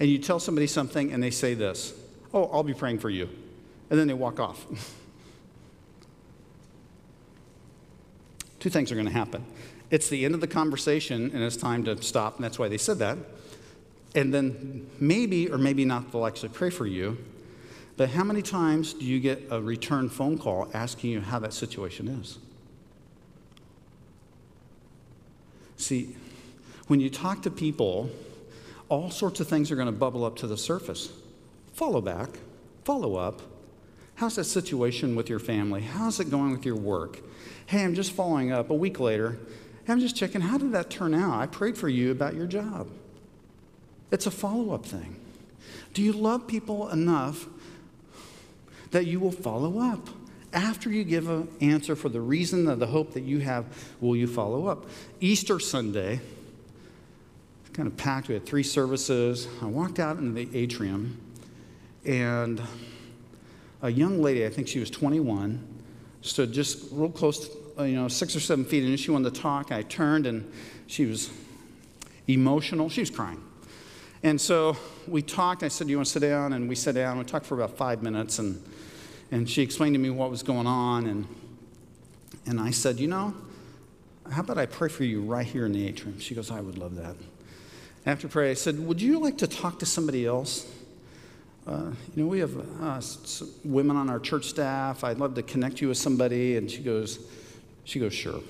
and 0.00 0.08
you 0.08 0.18
tell 0.18 0.40
somebody 0.40 0.66
something 0.66 1.12
and 1.12 1.22
they 1.22 1.30
say 1.30 1.54
this, 1.54 1.94
oh, 2.34 2.44
I'll 2.52 2.62
be 2.62 2.74
praying 2.74 2.98
for 2.98 3.10
you, 3.10 3.28
and 3.90 3.98
then 3.98 4.06
they 4.06 4.14
walk 4.14 4.40
off. 4.40 4.66
Two 8.58 8.70
things 8.70 8.92
are 8.92 8.94
going 8.94 9.06
to 9.06 9.12
happen. 9.12 9.44
It's 9.90 10.08
the 10.08 10.24
end 10.24 10.34
of 10.34 10.40
the 10.40 10.46
conversation, 10.46 11.30
and 11.34 11.42
it's 11.42 11.56
time 11.56 11.84
to 11.84 12.00
stop, 12.00 12.36
and 12.36 12.44
that's 12.44 12.58
why 12.58 12.68
they 12.68 12.78
said 12.78 12.98
that. 13.00 13.18
And 14.14 14.32
then 14.32 14.88
maybe 15.00 15.50
or 15.50 15.58
maybe 15.58 15.84
not 15.84 16.12
they'll 16.12 16.26
actually 16.26 16.50
pray 16.50 16.70
for 16.70 16.86
you. 16.86 17.18
But 17.96 18.10
how 18.10 18.24
many 18.24 18.40
times 18.40 18.94
do 18.94 19.04
you 19.04 19.20
get 19.20 19.42
a 19.50 19.60
return 19.60 20.08
phone 20.08 20.38
call 20.38 20.70
asking 20.72 21.10
you 21.10 21.20
how 21.20 21.38
that 21.40 21.52
situation 21.52 22.08
is? 22.08 22.38
See, 25.76 26.16
when 26.92 27.00
you 27.00 27.08
talk 27.08 27.40
to 27.40 27.50
people, 27.50 28.10
all 28.90 29.10
sorts 29.10 29.40
of 29.40 29.48
things 29.48 29.70
are 29.70 29.76
going 29.76 29.86
to 29.86 29.92
bubble 29.92 30.26
up 30.26 30.36
to 30.36 30.46
the 30.46 30.58
surface. 30.58 31.10
Follow 31.72 32.02
back, 32.02 32.28
follow 32.84 33.16
up. 33.16 33.40
How's 34.16 34.36
that 34.36 34.44
situation 34.44 35.16
with 35.16 35.30
your 35.30 35.38
family? 35.38 35.80
How's 35.80 36.20
it 36.20 36.30
going 36.30 36.52
with 36.52 36.66
your 36.66 36.76
work? 36.76 37.20
Hey, 37.64 37.82
I'm 37.82 37.94
just 37.94 38.12
following 38.12 38.52
up 38.52 38.68
a 38.68 38.74
week 38.74 39.00
later. 39.00 39.38
I'm 39.88 40.00
just 40.00 40.16
checking, 40.16 40.42
how 40.42 40.58
did 40.58 40.72
that 40.72 40.90
turn 40.90 41.14
out? 41.14 41.40
I 41.40 41.46
prayed 41.46 41.78
for 41.78 41.88
you 41.88 42.10
about 42.10 42.34
your 42.34 42.46
job. 42.46 42.90
It's 44.10 44.26
a 44.26 44.30
follow 44.30 44.74
up 44.74 44.84
thing. 44.84 45.16
Do 45.94 46.02
you 46.02 46.12
love 46.12 46.46
people 46.46 46.90
enough 46.90 47.46
that 48.90 49.06
you 49.06 49.18
will 49.18 49.32
follow 49.32 49.78
up? 49.78 50.10
After 50.52 50.90
you 50.90 51.04
give 51.04 51.30
an 51.30 51.48
answer 51.62 51.96
for 51.96 52.10
the 52.10 52.20
reason 52.20 52.68
or 52.68 52.76
the 52.76 52.88
hope 52.88 53.14
that 53.14 53.22
you 53.22 53.38
have, 53.38 53.64
will 54.02 54.14
you 54.14 54.26
follow 54.26 54.66
up? 54.66 54.84
Easter 55.22 55.58
Sunday, 55.58 56.20
kind 57.72 57.86
of 57.86 57.96
packed. 57.96 58.28
We 58.28 58.34
had 58.34 58.44
three 58.44 58.62
services. 58.62 59.48
I 59.62 59.66
walked 59.66 59.98
out 59.98 60.18
into 60.18 60.32
the 60.32 60.56
atrium, 60.56 61.18
and 62.04 62.60
a 63.80 63.90
young 63.90 64.20
lady, 64.20 64.44
I 64.44 64.50
think 64.50 64.68
she 64.68 64.78
was 64.78 64.90
21, 64.90 65.66
stood 66.20 66.52
just 66.52 66.88
real 66.92 67.08
close, 67.08 67.48
to, 67.48 67.88
you 67.88 67.96
know, 67.96 68.08
six 68.08 68.36
or 68.36 68.40
seven 68.40 68.64
feet, 68.64 68.84
and 68.84 69.00
she 69.00 69.10
wanted 69.10 69.34
to 69.34 69.40
talk. 69.40 69.72
I 69.72 69.82
turned, 69.82 70.26
and 70.26 70.50
she 70.86 71.06
was 71.06 71.30
emotional. 72.28 72.88
She 72.88 73.00
was 73.00 73.10
crying. 73.10 73.42
And 74.22 74.40
so 74.40 74.76
we 75.08 75.22
talked. 75.22 75.62
I 75.62 75.68
said, 75.68 75.86
Do 75.86 75.90
you 75.92 75.96
want 75.96 76.06
to 76.06 76.12
sit 76.12 76.20
down? 76.20 76.52
And 76.52 76.68
we 76.68 76.76
sat 76.76 76.94
down. 76.94 77.18
We 77.18 77.24
talked 77.24 77.46
for 77.46 77.54
about 77.54 77.76
five 77.76 78.02
minutes, 78.02 78.38
and, 78.38 78.62
and 79.30 79.48
she 79.48 79.62
explained 79.62 79.94
to 79.94 79.98
me 79.98 80.10
what 80.10 80.30
was 80.30 80.42
going 80.42 80.66
on. 80.66 81.06
And, 81.06 81.26
and 82.46 82.60
I 82.60 82.70
said, 82.70 83.00
You 83.00 83.08
know, 83.08 83.34
how 84.30 84.42
about 84.42 84.58
I 84.58 84.66
pray 84.66 84.88
for 84.88 85.04
you 85.04 85.22
right 85.22 85.46
here 85.46 85.66
in 85.66 85.72
the 85.72 85.86
atrium? 85.86 86.20
She 86.20 86.34
goes, 86.34 86.50
I 86.50 86.60
would 86.60 86.78
love 86.78 86.94
that. 86.96 87.16
After 88.04 88.28
prayer, 88.28 88.50
I 88.50 88.54
said, 88.54 88.78
Would 88.86 89.00
you 89.00 89.20
like 89.20 89.38
to 89.38 89.46
talk 89.46 89.78
to 89.78 89.86
somebody 89.86 90.26
else? 90.26 90.70
Uh, 91.66 91.92
you 92.16 92.24
know, 92.24 92.28
we 92.28 92.40
have 92.40 92.56
uh, 92.82 93.00
women 93.64 93.96
on 93.96 94.10
our 94.10 94.18
church 94.18 94.46
staff. 94.46 95.04
I'd 95.04 95.18
love 95.18 95.34
to 95.36 95.42
connect 95.42 95.80
you 95.80 95.88
with 95.88 95.98
somebody. 95.98 96.56
And 96.56 96.68
she 96.68 96.82
goes, 96.82 97.24
she 97.84 98.00
goes, 98.00 98.12
sure. 98.12 98.40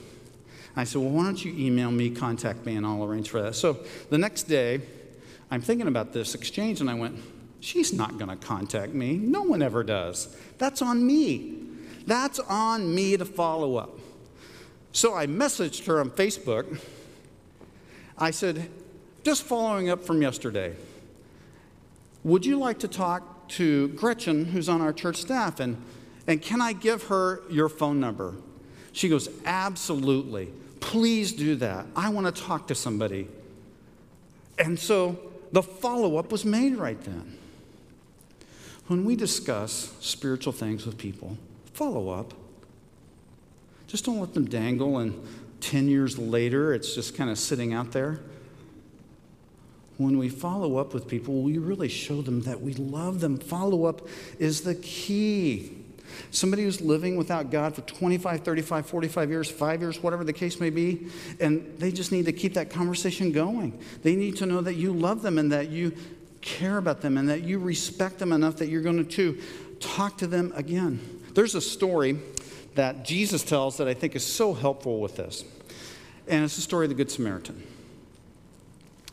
I 0.74 0.84
said, 0.84 1.02
well, 1.02 1.10
why 1.10 1.24
don't 1.24 1.44
you 1.44 1.52
email 1.54 1.90
me, 1.90 2.08
contact 2.08 2.64
me, 2.64 2.76
and 2.76 2.86
I'll 2.86 3.04
arrange 3.04 3.28
for 3.28 3.42
that. 3.42 3.54
So 3.54 3.80
the 4.08 4.16
next 4.16 4.44
day, 4.44 4.80
I'm 5.50 5.60
thinking 5.60 5.88
about 5.88 6.14
this 6.14 6.34
exchange, 6.34 6.80
and 6.80 6.88
I 6.88 6.94
went, 6.94 7.18
she's 7.60 7.92
not 7.92 8.16
going 8.16 8.30
to 8.30 8.36
contact 8.36 8.94
me. 8.94 9.18
No 9.18 9.42
one 9.42 9.60
ever 9.60 9.84
does. 9.84 10.34
That's 10.56 10.80
on 10.80 11.06
me. 11.06 11.58
That's 12.06 12.38
on 12.38 12.94
me 12.94 13.18
to 13.18 13.26
follow 13.26 13.76
up. 13.76 13.98
So 14.92 15.14
I 15.14 15.26
messaged 15.26 15.84
her 15.86 16.00
on 16.00 16.10
Facebook. 16.10 16.80
I 18.16 18.30
said, 18.30 18.70
just 19.22 19.42
following 19.44 19.88
up 19.88 20.04
from 20.04 20.22
yesterday, 20.22 20.74
would 22.24 22.46
you 22.46 22.58
like 22.58 22.80
to 22.80 22.88
talk 22.88 23.48
to 23.48 23.88
Gretchen, 23.88 24.46
who's 24.46 24.68
on 24.68 24.80
our 24.80 24.92
church 24.92 25.16
staff? 25.16 25.61
And, 25.61 25.82
and 26.26 26.40
can 26.40 26.61
I 26.61 26.72
give 26.72 27.04
her 27.04 27.42
your 27.50 27.68
phone 27.68 28.00
number? 28.00 28.35
She 28.92 29.08
goes, 29.08 29.28
Absolutely. 29.44 30.52
Please 30.80 31.32
do 31.32 31.54
that. 31.56 31.87
I 31.94 32.08
want 32.08 32.35
to 32.35 32.42
talk 32.42 32.66
to 32.68 32.74
somebody. 32.74 33.28
And 34.58 34.78
so 34.78 35.18
the 35.52 35.62
follow 35.62 36.16
up 36.16 36.32
was 36.32 36.44
made 36.44 36.76
right 36.76 37.00
then. 37.02 37.38
When 38.88 39.04
we 39.04 39.14
discuss 39.14 39.92
spiritual 40.00 40.52
things 40.52 40.85
with 40.85 40.98
people, 40.98 41.38
follow 41.72 42.11
up. 42.11 42.35
Just 43.87 44.04
don't 44.04 44.18
let 44.18 44.35
them 44.35 44.46
dangle 44.46 44.98
and 44.98 45.26
10 45.61 45.87
years 45.87 46.18
later 46.18 46.74
it's 46.74 46.94
just 46.94 47.16
kind 47.16 47.30
of 47.30 47.38
sitting 47.38 47.72
out 47.72 47.92
there 47.92 48.20
when 50.04 50.18
we 50.18 50.28
follow 50.28 50.76
up 50.76 50.94
with 50.94 51.08
people, 51.08 51.42
we 51.42 51.58
really 51.58 51.88
show 51.88 52.22
them 52.22 52.42
that 52.42 52.60
we 52.60 52.74
love 52.74 53.20
them. 53.20 53.38
Follow 53.38 53.84
up 53.84 54.06
is 54.38 54.62
the 54.62 54.74
key. 54.76 55.78
Somebody 56.30 56.64
who's 56.64 56.80
living 56.80 57.16
without 57.16 57.50
God 57.50 57.74
for 57.74 57.82
25, 57.82 58.42
35, 58.42 58.86
45 58.86 59.30
years, 59.30 59.50
five 59.50 59.80
years, 59.80 60.02
whatever 60.02 60.24
the 60.24 60.32
case 60.32 60.60
may 60.60 60.70
be, 60.70 61.06
and 61.40 61.78
they 61.78 61.90
just 61.90 62.12
need 62.12 62.26
to 62.26 62.32
keep 62.32 62.54
that 62.54 62.70
conversation 62.70 63.32
going. 63.32 63.78
They 64.02 64.14
need 64.14 64.36
to 64.36 64.46
know 64.46 64.60
that 64.60 64.74
you 64.74 64.92
love 64.92 65.22
them 65.22 65.38
and 65.38 65.50
that 65.52 65.70
you 65.70 65.94
care 66.40 66.76
about 66.76 67.00
them 67.00 67.16
and 67.16 67.28
that 67.28 67.42
you 67.42 67.58
respect 67.58 68.18
them 68.18 68.32
enough 68.32 68.56
that 68.56 68.68
you're 68.68 68.82
going 68.82 69.06
to 69.06 69.38
talk 69.80 70.18
to 70.18 70.26
them 70.26 70.52
again. 70.54 71.20
There's 71.34 71.54
a 71.54 71.60
story 71.60 72.18
that 72.74 73.04
Jesus 73.04 73.42
tells 73.42 73.76
that 73.78 73.88
I 73.88 73.94
think 73.94 74.16
is 74.16 74.24
so 74.24 74.52
helpful 74.54 75.00
with 75.00 75.16
this, 75.16 75.44
and 76.26 76.44
it's 76.44 76.56
the 76.56 76.62
story 76.62 76.86
of 76.86 76.90
the 76.90 76.94
Good 76.94 77.10
Samaritan. 77.10 77.62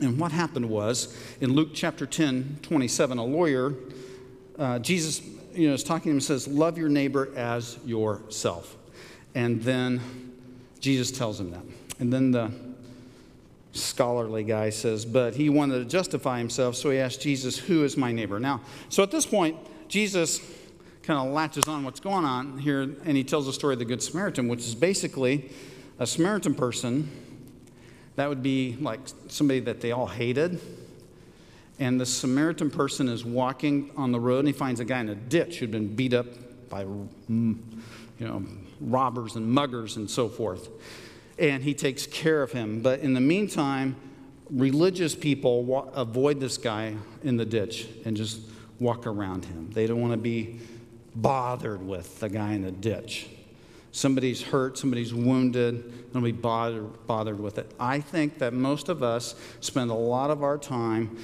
And 0.01 0.17
what 0.17 0.31
happened 0.31 0.69
was 0.69 1.15
in 1.41 1.53
Luke 1.53 1.69
chapter 1.73 2.05
10, 2.05 2.59
27, 2.61 3.17
a 3.17 3.23
lawyer, 3.23 3.73
uh, 4.57 4.79
Jesus 4.79 5.21
you 5.53 5.67
know, 5.67 5.73
is 5.73 5.83
talking 5.83 6.03
to 6.03 6.09
him 6.09 6.15
and 6.15 6.23
says, 6.23 6.47
Love 6.47 6.77
your 6.77 6.89
neighbor 6.89 7.29
as 7.35 7.77
yourself. 7.85 8.77
And 9.35 9.61
then 9.61 10.01
Jesus 10.79 11.11
tells 11.11 11.39
him 11.39 11.51
that. 11.51 11.63
And 11.99 12.13
then 12.13 12.31
the 12.31 12.51
scholarly 13.73 14.43
guy 14.43 14.69
says, 14.69 15.05
But 15.05 15.35
he 15.35 15.49
wanted 15.49 15.79
to 15.79 15.85
justify 15.85 16.39
himself, 16.39 16.75
so 16.75 16.89
he 16.89 16.97
asked 16.97 17.21
Jesus, 17.21 17.57
Who 17.57 17.83
is 17.83 17.97
my 17.97 18.11
neighbor? 18.11 18.39
Now, 18.39 18.61
so 18.87 19.03
at 19.03 19.11
this 19.11 19.25
point, 19.25 19.57
Jesus 19.89 20.39
kind 21.03 21.27
of 21.27 21.33
latches 21.33 21.67
on 21.67 21.83
what's 21.83 21.99
going 21.99 22.25
on 22.25 22.57
here, 22.59 22.81
and 22.81 23.17
he 23.17 23.23
tells 23.23 23.47
the 23.47 23.53
story 23.53 23.73
of 23.73 23.79
the 23.79 23.85
Good 23.85 24.01
Samaritan, 24.01 24.47
which 24.47 24.59
is 24.59 24.75
basically 24.75 25.49
a 25.97 26.07
Samaritan 26.07 26.53
person 26.53 27.09
that 28.19 28.27
would 28.27 28.43
be 28.43 28.75
like 28.81 28.99
somebody 29.29 29.61
that 29.61 29.79
they 29.79 29.91
all 29.91 30.07
hated. 30.07 30.59
And 31.79 31.99
the 31.99 32.05
Samaritan 32.05 32.69
person 32.69 33.07
is 33.07 33.23
walking 33.23 33.91
on 33.95 34.11
the 34.11 34.19
road 34.19 34.39
and 34.39 34.47
he 34.47 34.53
finds 34.53 34.81
a 34.81 34.85
guy 34.85 34.99
in 34.99 35.07
a 35.07 35.15
ditch 35.15 35.59
who'd 35.59 35.71
been 35.71 35.95
beat 35.95 36.13
up 36.13 36.25
by 36.69 36.83
mm, 36.83 37.07
you 37.29 37.57
know, 38.27 38.43
robbers 38.81 39.37
and 39.37 39.49
muggers 39.49 39.95
and 39.95 40.09
so 40.09 40.27
forth. 40.27 40.67
And 41.37 41.63
he 41.63 41.73
takes 41.73 42.05
care 42.05 42.43
of 42.43 42.51
him. 42.51 42.81
But 42.81 42.99
in 42.99 43.13
the 43.13 43.21
meantime, 43.21 43.95
religious 44.49 45.15
people 45.15 45.63
wa- 45.63 45.87
avoid 45.93 46.41
this 46.41 46.57
guy 46.57 46.95
in 47.23 47.37
the 47.37 47.45
ditch 47.45 47.87
and 48.03 48.17
just 48.17 48.41
walk 48.79 49.07
around 49.07 49.45
him. 49.45 49.69
They 49.71 49.87
don't 49.87 50.01
want 50.01 50.11
to 50.11 50.17
be 50.17 50.59
bothered 51.15 51.81
with 51.81 52.19
the 52.19 52.27
guy 52.27 52.51
in 52.51 52.63
the 52.63 52.71
ditch 52.71 53.29
somebody's 53.91 54.41
hurt, 54.41 54.77
somebody's 54.77 55.13
wounded, 55.13 56.13
don't 56.13 56.23
be 56.23 56.31
bothered, 56.31 57.07
bothered 57.07 57.39
with 57.39 57.57
it. 57.57 57.71
I 57.79 57.99
think 57.99 58.39
that 58.39 58.53
most 58.53 58.89
of 58.89 59.03
us 59.03 59.35
spend 59.59 59.91
a 59.91 59.95
lot 59.95 60.29
of 60.31 60.43
our 60.43 60.57
time 60.57 61.17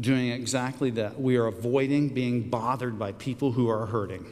doing 0.00 0.30
exactly 0.30 0.90
that. 0.90 1.20
We 1.20 1.36
are 1.36 1.46
avoiding 1.46 2.08
being 2.08 2.48
bothered 2.48 2.98
by 2.98 3.12
people 3.12 3.52
who 3.52 3.68
are 3.68 3.86
hurting. 3.86 4.26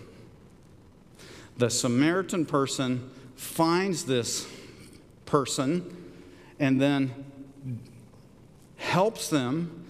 The 1.59 1.70
Samaritan 1.70 2.46
person 2.46 3.11
finds 3.37 4.05
this 4.05 4.48
person 5.26 5.96
and 6.59 6.81
then 6.81 7.24
helps 8.76 9.29
them, 9.29 9.87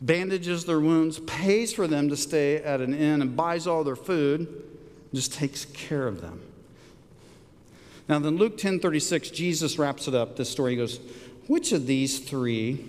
bandages 0.00 0.64
their 0.64 0.80
wounds, 0.80 1.18
pays 1.20 1.72
for 1.72 1.86
them 1.86 2.08
to 2.08 2.16
stay 2.16 2.56
at 2.56 2.80
an 2.80 2.94
inn, 2.94 3.20
and 3.20 3.36
buys 3.36 3.66
all 3.66 3.82
their 3.82 3.96
food, 3.96 4.64
just 5.12 5.32
takes 5.32 5.64
care 5.64 6.06
of 6.06 6.20
them. 6.20 6.40
Now, 8.08 8.18
then 8.18 8.36
Luke 8.36 8.56
10 8.56 8.80
36, 8.80 9.30
Jesus 9.30 9.78
wraps 9.78 10.08
it 10.08 10.14
up. 10.14 10.36
This 10.36 10.48
story 10.48 10.76
goes, 10.76 10.98
Which 11.46 11.72
of 11.72 11.86
these 11.86 12.18
three 12.18 12.84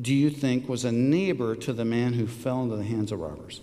do 0.00 0.14
you 0.14 0.30
think 0.30 0.68
was 0.68 0.84
a 0.84 0.92
neighbor 0.92 1.54
to 1.56 1.72
the 1.72 1.84
man 1.84 2.14
who 2.14 2.26
fell 2.26 2.62
into 2.62 2.76
the 2.76 2.84
hands 2.84 3.12
of 3.12 3.20
robbers? 3.20 3.60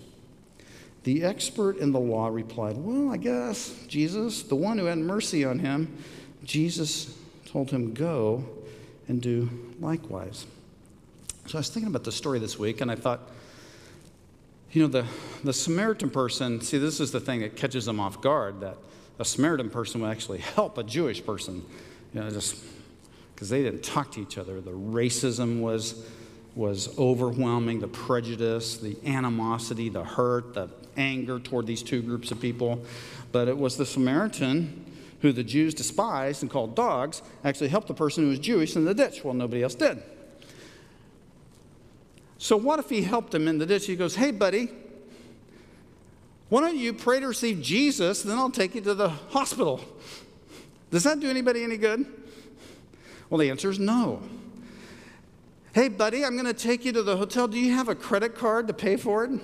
The 1.04 1.24
expert 1.24 1.78
in 1.78 1.92
the 1.92 2.00
law 2.00 2.28
replied, 2.28 2.76
Well, 2.76 3.10
I 3.10 3.16
guess 3.16 3.74
Jesus, 3.88 4.42
the 4.42 4.56
one 4.56 4.78
who 4.78 4.84
had 4.84 4.98
mercy 4.98 5.44
on 5.44 5.58
him, 5.58 5.96
Jesus 6.44 7.16
told 7.46 7.70
him, 7.70 7.94
Go 7.94 8.44
and 9.08 9.20
do 9.20 9.50
likewise. 9.80 10.46
So 11.46 11.56
I 11.56 11.60
was 11.60 11.70
thinking 11.70 11.88
about 11.88 12.04
the 12.04 12.12
story 12.12 12.38
this 12.38 12.58
week, 12.58 12.82
and 12.82 12.90
I 12.90 12.94
thought, 12.94 13.20
you 14.70 14.82
know, 14.82 14.88
the, 14.88 15.06
the 15.42 15.52
Samaritan 15.52 16.10
person, 16.10 16.60
see, 16.60 16.76
this 16.76 17.00
is 17.00 17.10
the 17.10 17.20
thing 17.20 17.40
that 17.40 17.56
catches 17.56 17.86
them 17.86 17.98
off 17.98 18.20
guard 18.20 18.60
that 18.60 18.76
a 19.18 19.24
Samaritan 19.24 19.70
person 19.70 20.00
would 20.00 20.10
actually 20.10 20.38
help 20.38 20.78
a 20.78 20.82
Jewish 20.82 21.24
person, 21.24 21.64
you 22.14 22.20
know, 22.20 22.30
just 22.30 22.56
because 23.34 23.48
they 23.48 23.62
didn't 23.62 23.82
talk 23.82 24.12
to 24.12 24.20
each 24.20 24.38
other. 24.38 24.60
The 24.60 24.72
racism 24.72 25.60
was, 25.60 26.06
was 26.54 26.96
overwhelming, 26.98 27.80
the 27.80 27.88
prejudice, 27.88 28.76
the 28.78 28.96
animosity, 29.06 29.88
the 29.88 30.04
hurt, 30.04 30.54
the 30.54 30.68
anger 30.96 31.38
toward 31.38 31.66
these 31.66 31.82
two 31.82 32.02
groups 32.02 32.30
of 32.30 32.40
people. 32.40 32.84
But 33.30 33.48
it 33.48 33.56
was 33.56 33.76
the 33.76 33.86
Samaritan 33.86 34.84
who 35.20 35.32
the 35.32 35.44
Jews 35.44 35.74
despised 35.74 36.42
and 36.42 36.50
called 36.50 36.76
dogs 36.76 37.22
actually 37.44 37.68
helped 37.68 37.88
the 37.88 37.94
person 37.94 38.24
who 38.24 38.30
was 38.30 38.38
Jewish 38.38 38.76
in 38.76 38.84
the 38.84 38.94
ditch 38.94 39.24
while 39.24 39.34
nobody 39.34 39.62
else 39.62 39.74
did. 39.74 40.02
So, 42.38 42.56
what 42.56 42.78
if 42.78 42.88
he 42.88 43.02
helped 43.02 43.34
him 43.34 43.48
in 43.48 43.58
the 43.58 43.66
ditch? 43.66 43.86
He 43.86 43.96
goes, 43.96 44.14
Hey, 44.14 44.30
buddy, 44.30 44.68
Why 46.48 46.60
don't 46.60 46.76
you 46.76 46.94
pray 46.94 47.20
to 47.20 47.28
receive 47.28 47.60
Jesus, 47.60 48.22
then 48.22 48.38
I'll 48.38 48.50
take 48.50 48.74
you 48.74 48.80
to 48.82 48.94
the 48.94 49.10
hospital? 49.10 49.80
Does 50.90 51.04
that 51.04 51.20
do 51.20 51.28
anybody 51.28 51.62
any 51.62 51.76
good? 51.76 52.06
Well, 53.28 53.38
the 53.38 53.50
answer 53.50 53.68
is 53.68 53.78
no. 53.78 54.22
Hey, 55.74 55.88
buddy, 55.88 56.24
I'm 56.24 56.32
going 56.32 56.46
to 56.46 56.54
take 56.54 56.84
you 56.84 56.92
to 56.92 57.02
the 57.02 57.18
hotel. 57.18 57.46
Do 57.46 57.58
you 57.58 57.74
have 57.74 57.88
a 57.88 57.94
credit 57.94 58.34
card 58.34 58.66
to 58.68 58.72
pay 58.72 58.96
for 58.96 59.24
it? 59.24 59.40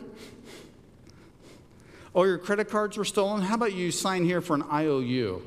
Oh, 2.14 2.24
your 2.24 2.38
credit 2.38 2.70
cards 2.70 2.96
were 2.96 3.04
stolen? 3.04 3.42
How 3.42 3.56
about 3.56 3.74
you 3.74 3.90
sign 3.90 4.24
here 4.24 4.40
for 4.40 4.54
an 4.54 4.62
IOU? 4.72 5.42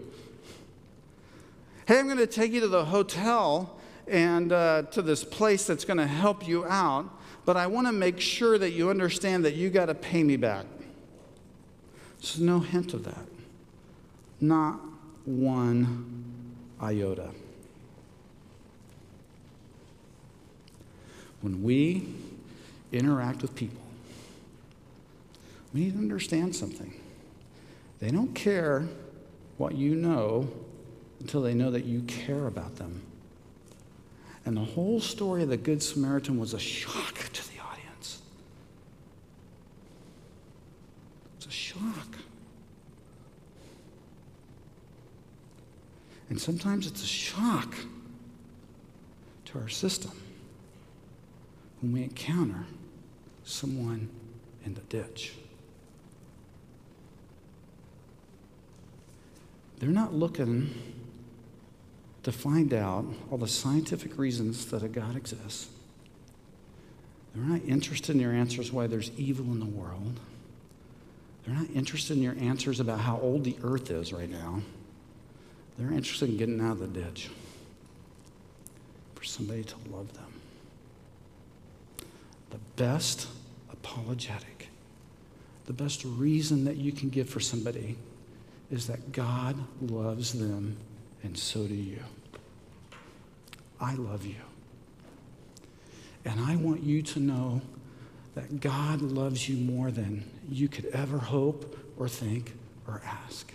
Hey, 1.88 1.98
I'm 1.98 2.06
going 2.06 2.18
to 2.18 2.28
take 2.28 2.52
you 2.52 2.60
to 2.60 2.68
the 2.68 2.86
hotel 2.86 3.80
and 4.08 4.52
uh, 4.52 4.84
to 4.92 5.02
this 5.02 5.24
place 5.24 5.66
that's 5.66 5.86
going 5.86 5.98
to 5.98 6.06
help 6.06 6.48
you 6.48 6.66
out, 6.66 7.10
but 7.46 7.58
I 7.58 7.68
want 7.68 7.88
to 7.88 7.94
make 7.94 8.20
sure 8.20 8.58
that 8.58 8.72
you 8.72 8.90
understand 8.90 9.46
that 9.46 9.56
you 9.56 9.70
got 9.70 9.88
to 9.88 9.96
pay 9.96 10.24
me 10.24 10.38
back. 10.38 10.66
There's 12.20 12.40
no 12.40 12.60
hint 12.60 12.94
of 12.94 13.04
that. 13.06 13.26
Not 14.40 14.80
one 15.26 16.34
iota. 16.82 17.30
When 21.42 21.62
we 21.64 22.08
interact 22.92 23.42
with 23.42 23.54
people, 23.56 23.82
we 25.74 25.82
need 25.82 25.94
to 25.94 26.00
understand 26.00 26.56
something. 26.56 26.94
They 28.00 28.10
don't 28.10 28.34
care 28.34 28.88
what 29.58 29.76
you 29.76 29.96
know 29.96 30.50
until 31.20 31.42
they 31.42 31.54
know 31.54 31.72
that 31.72 31.86
you 31.86 32.02
care 32.02 32.48
about 32.48 32.76
them. 32.78 33.02
And 34.46 34.56
the 34.56 34.62
whole 34.62 35.02
story 35.02 35.44
of 35.44 35.50
the 35.50 35.58
Good 35.58 35.84
Samaritan 35.84 36.40
was 36.40 36.54
a 36.54 36.60
shock 36.60 37.16
to 37.34 37.50
the 37.50 37.60
audience. 37.60 38.22
It's 41.38 41.48
a 41.48 41.52
shock. 41.52 42.16
And 46.38 46.42
sometimes 46.44 46.86
it's 46.86 47.02
a 47.02 47.08
shock 47.08 47.74
to 49.46 49.58
our 49.58 49.68
system 49.68 50.12
when 51.82 51.92
we 51.92 52.04
encounter 52.04 52.64
someone 53.44 54.08
in 54.64 54.76
the 54.76 54.82
ditch. 54.82 55.34
They're 59.80 59.90
not 59.90 60.14
looking 60.14 60.76
to 62.22 62.32
find 62.32 62.72
out 62.72 63.06
all 63.32 63.40
the 63.40 63.48
scientific 63.48 64.20
reasons 64.20 64.68
that 64.68 64.84
a 64.84 64.88
God 64.88 65.16
exists. 65.16 65.70
They're 67.34 67.46
not 67.46 67.62
interested 67.66 68.16
in 68.16 68.22
your 68.22 68.34
answers 68.34 68.72
why 68.72 68.86
there's 68.86 69.10
evil 69.18 69.46
in 69.46 69.60
the 69.60 69.66
world. 69.66 70.20
They're 71.44 71.56
not 71.56 71.72
interested 71.74 72.16
in 72.16 72.22
your 72.22 72.38
answers 72.40 72.80
about 72.80 73.00
how 73.00 73.20
old 73.22 73.44
the 73.44 73.58
earth 73.64 73.90
is 73.90 74.14
right 74.14 74.30
now. 74.30 74.62
They're 75.78 75.92
interested 75.92 76.30
in 76.30 76.38
getting 76.38 76.60
out 76.60 76.74
of 76.74 76.80
the 76.80 76.88
ditch 76.88 77.30
for 79.16 79.24
somebody 79.24 79.64
to 79.64 79.76
love 79.92 80.12
them. 80.14 80.32
The 82.50 82.60
best 82.76 83.28
apologetic, 83.72 84.70
the 85.66 85.74
best 85.74 86.04
reason 86.04 86.66
that 86.66 86.78
you 86.78 86.92
can 86.92 87.10
give 87.10 87.30
for 87.30 87.40
somebody 87.40 87.98
is 88.72 88.88
that 88.88 89.12
God 89.12 89.56
loves 89.82 90.34
them 90.34 90.78
and 91.24 91.38
so 91.38 91.68
do 91.68 91.76
you. 91.76 92.00
I 93.80 93.94
love 93.96 94.26
you. 94.26 94.36
And 96.26 96.40
I 96.42 96.56
want 96.56 96.84
you 96.84 97.02
to 97.02 97.20
know 97.20 97.62
that 98.36 98.60
God 98.60 99.02
loves 99.02 99.48
you 99.48 99.58
more 99.58 99.92
than 99.92 100.30
you 100.50 100.68
could 100.68 100.86
ever 100.88 101.18
hope 101.18 101.78
or 101.98 102.08
think 102.08 102.54
or 102.88 103.02
ask. 103.06 103.52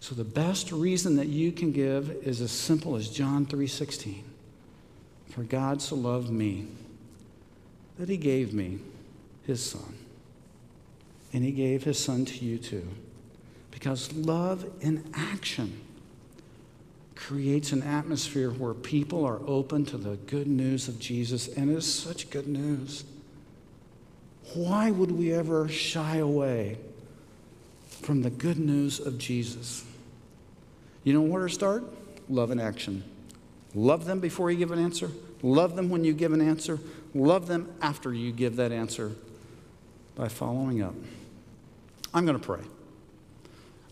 So 0.00 0.14
the 0.14 0.24
best 0.24 0.72
reason 0.72 1.16
that 1.16 1.28
you 1.28 1.52
can 1.52 1.72
give 1.72 2.10
is 2.22 2.40
as 2.40 2.50
simple 2.50 2.96
as 2.96 3.08
John 3.08 3.46
3:16. 3.46 4.24
For 5.30 5.42
God 5.42 5.82
so 5.82 5.96
loved 5.96 6.30
me 6.30 6.68
that 7.98 8.08
he 8.08 8.16
gave 8.16 8.54
me 8.54 8.78
his 9.44 9.62
son. 9.62 9.94
And 11.32 11.44
he 11.44 11.50
gave 11.50 11.84
his 11.84 11.98
son 11.98 12.24
to 12.24 12.44
you 12.44 12.58
too. 12.58 12.86
Because 13.70 14.12
love 14.12 14.64
in 14.80 15.04
action 15.12 15.80
creates 17.14 17.72
an 17.72 17.82
atmosphere 17.82 18.50
where 18.50 18.74
people 18.74 19.24
are 19.24 19.40
open 19.46 19.84
to 19.84 19.98
the 19.98 20.16
good 20.16 20.46
news 20.46 20.88
of 20.88 20.98
Jesus, 20.98 21.48
and 21.48 21.70
it's 21.70 21.86
such 21.86 22.30
good 22.30 22.46
news. 22.46 23.04
Why 24.54 24.90
would 24.90 25.10
we 25.10 25.32
ever 25.32 25.68
shy 25.68 26.16
away 26.16 26.78
from 28.02 28.22
the 28.22 28.30
good 28.30 28.58
news 28.58 29.00
of 29.00 29.18
Jesus? 29.18 29.84
You 31.04 31.12
know 31.12 31.22
where 31.22 31.46
to 31.46 31.52
start? 31.52 31.84
Love 32.28 32.50
in 32.50 32.60
action. 32.60 33.04
Love 33.74 34.04
them 34.04 34.20
before 34.20 34.50
you 34.50 34.58
give 34.58 34.70
an 34.70 34.78
answer. 34.78 35.10
Love 35.42 35.76
them 35.76 35.88
when 35.88 36.04
you 36.04 36.12
give 36.12 36.32
an 36.32 36.40
answer. 36.40 36.78
Love 37.14 37.46
them 37.46 37.72
after 37.80 38.12
you 38.12 38.32
give 38.32 38.56
that 38.56 38.72
answer 38.72 39.12
by 40.14 40.28
following 40.28 40.82
up. 40.82 40.94
I'm 42.12 42.26
going 42.26 42.38
to 42.38 42.44
pray. 42.44 42.60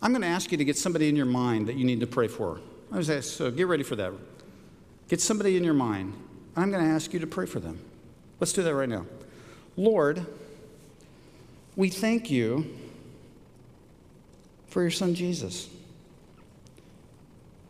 I'm 0.01 0.11
going 0.11 0.21
to 0.21 0.27
ask 0.27 0.51
you 0.51 0.57
to 0.57 0.65
get 0.65 0.77
somebody 0.77 1.09
in 1.09 1.15
your 1.15 1.25
mind 1.25 1.67
that 1.67 1.75
you 1.75 1.85
need 1.85 1.99
to 2.01 2.07
pray 2.07 2.27
for. 2.27 2.59
I 2.91 2.97
was 2.97 3.09
asked, 3.09 3.35
so 3.35 3.49
get 3.49 3.67
ready 3.67 3.83
for 3.83 3.95
that. 3.95 4.13
Get 5.07 5.21
somebody 5.21 5.57
in 5.57 5.63
your 5.63 5.73
mind. 5.73 6.13
I'm 6.55 6.71
going 6.71 6.83
to 6.83 6.89
ask 6.89 7.13
you 7.13 7.19
to 7.19 7.27
pray 7.27 7.45
for 7.45 7.59
them. 7.59 7.79
Let's 8.39 8.53
do 8.53 8.63
that 8.63 8.75
right 8.75 8.89
now. 8.89 9.05
Lord, 9.75 10.25
we 11.75 11.89
thank 11.89 12.29
you 12.29 12.75
for 14.67 14.81
your 14.81 14.91
son 14.91 15.15
Jesus. 15.15 15.69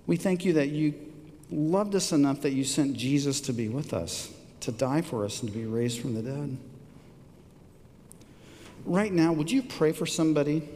We 0.08 0.16
thank 0.16 0.46
you 0.46 0.54
that 0.54 0.70
you 0.70 0.94
loved 1.52 1.94
us 1.94 2.12
enough 2.12 2.42
that 2.42 2.54
you 2.54 2.64
sent 2.64 2.96
Jesus 2.96 3.42
to 3.42 3.54
be 3.54 3.68
with 3.68 3.94
us, 3.94 4.34
to 4.62 4.72
die 4.72 5.02
for 5.02 5.26
us, 5.26 5.42
and 5.42 5.52
to 5.52 5.58
be 5.58 5.66
raised 5.66 6.00
from 6.00 6.16
the 6.16 6.22
dead. 6.22 6.58
Right 8.86 9.12
now, 9.12 9.34
would 9.34 9.52
you 9.52 9.62
pray 9.62 9.92
for 9.92 10.06
somebody? 10.06 10.68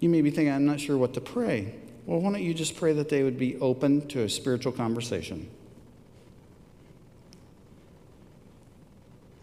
You 0.00 0.08
may 0.10 0.20
be 0.20 0.30
thinking, 0.30 0.52
I'm 0.52 0.66
not 0.66 0.80
sure 0.80 0.98
what 0.98 1.14
to 1.14 1.20
pray. 1.20 1.74
Well, 2.04 2.20
why 2.20 2.32
don't 2.32 2.42
you 2.42 2.52
just 2.52 2.76
pray 2.76 2.92
that 2.92 3.08
they 3.08 3.22
would 3.22 3.38
be 3.38 3.56
open 3.58 4.06
to 4.08 4.22
a 4.24 4.28
spiritual 4.28 4.72
conversation? 4.72 5.48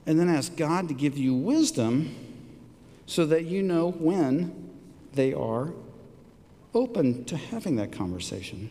And 0.06 0.20
then 0.20 0.30
ask 0.30 0.56
God 0.56 0.88
to 0.88 0.94
give 0.94 1.18
you 1.18 1.34
wisdom 1.34 2.16
so 3.06 3.26
that 3.26 3.46
you 3.46 3.64
know 3.64 3.92
when 3.92 4.69
they 5.20 5.34
are 5.34 5.74
open 6.74 7.26
to 7.26 7.36
having 7.36 7.76
that 7.76 7.92
conversation. 7.92 8.70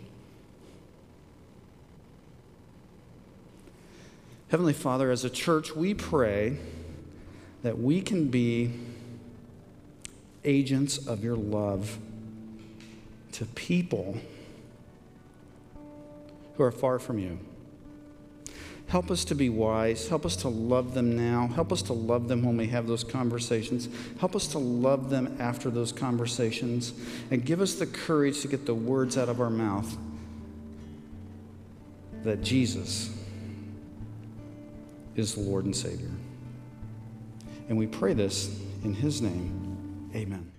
Heavenly 4.48 4.72
Father, 4.72 5.10
as 5.10 5.24
a 5.24 5.28
church, 5.28 5.76
we 5.76 5.92
pray 5.92 6.56
that 7.62 7.78
we 7.78 8.00
can 8.00 8.28
be 8.28 8.72
agents 10.42 11.06
of 11.06 11.22
your 11.22 11.36
love 11.36 11.98
to 13.32 13.44
people 13.44 14.16
who 16.54 16.62
are 16.62 16.72
far 16.72 16.98
from 16.98 17.18
you. 17.18 17.38
Help 18.88 19.10
us 19.10 19.24
to 19.26 19.34
be 19.34 19.50
wise. 19.50 20.08
Help 20.08 20.24
us 20.24 20.34
to 20.36 20.48
love 20.48 20.94
them 20.94 21.14
now. 21.14 21.46
Help 21.48 21.72
us 21.72 21.82
to 21.82 21.92
love 21.92 22.26
them 22.26 22.42
when 22.42 22.56
we 22.56 22.66
have 22.68 22.86
those 22.86 23.04
conversations. 23.04 23.88
Help 24.18 24.34
us 24.34 24.48
to 24.48 24.58
love 24.58 25.10
them 25.10 25.36
after 25.38 25.68
those 25.68 25.92
conversations. 25.92 26.94
And 27.30 27.44
give 27.44 27.60
us 27.60 27.74
the 27.74 27.86
courage 27.86 28.40
to 28.40 28.48
get 28.48 28.64
the 28.64 28.74
words 28.74 29.18
out 29.18 29.28
of 29.28 29.40
our 29.40 29.50
mouth 29.50 29.96
that 32.24 32.42
Jesus 32.42 33.14
is 35.16 35.34
the 35.34 35.40
Lord 35.40 35.66
and 35.66 35.76
Savior. 35.76 36.10
And 37.68 37.76
we 37.76 37.86
pray 37.86 38.14
this 38.14 38.58
in 38.84 38.94
His 38.94 39.20
name. 39.20 40.10
Amen. 40.14 40.57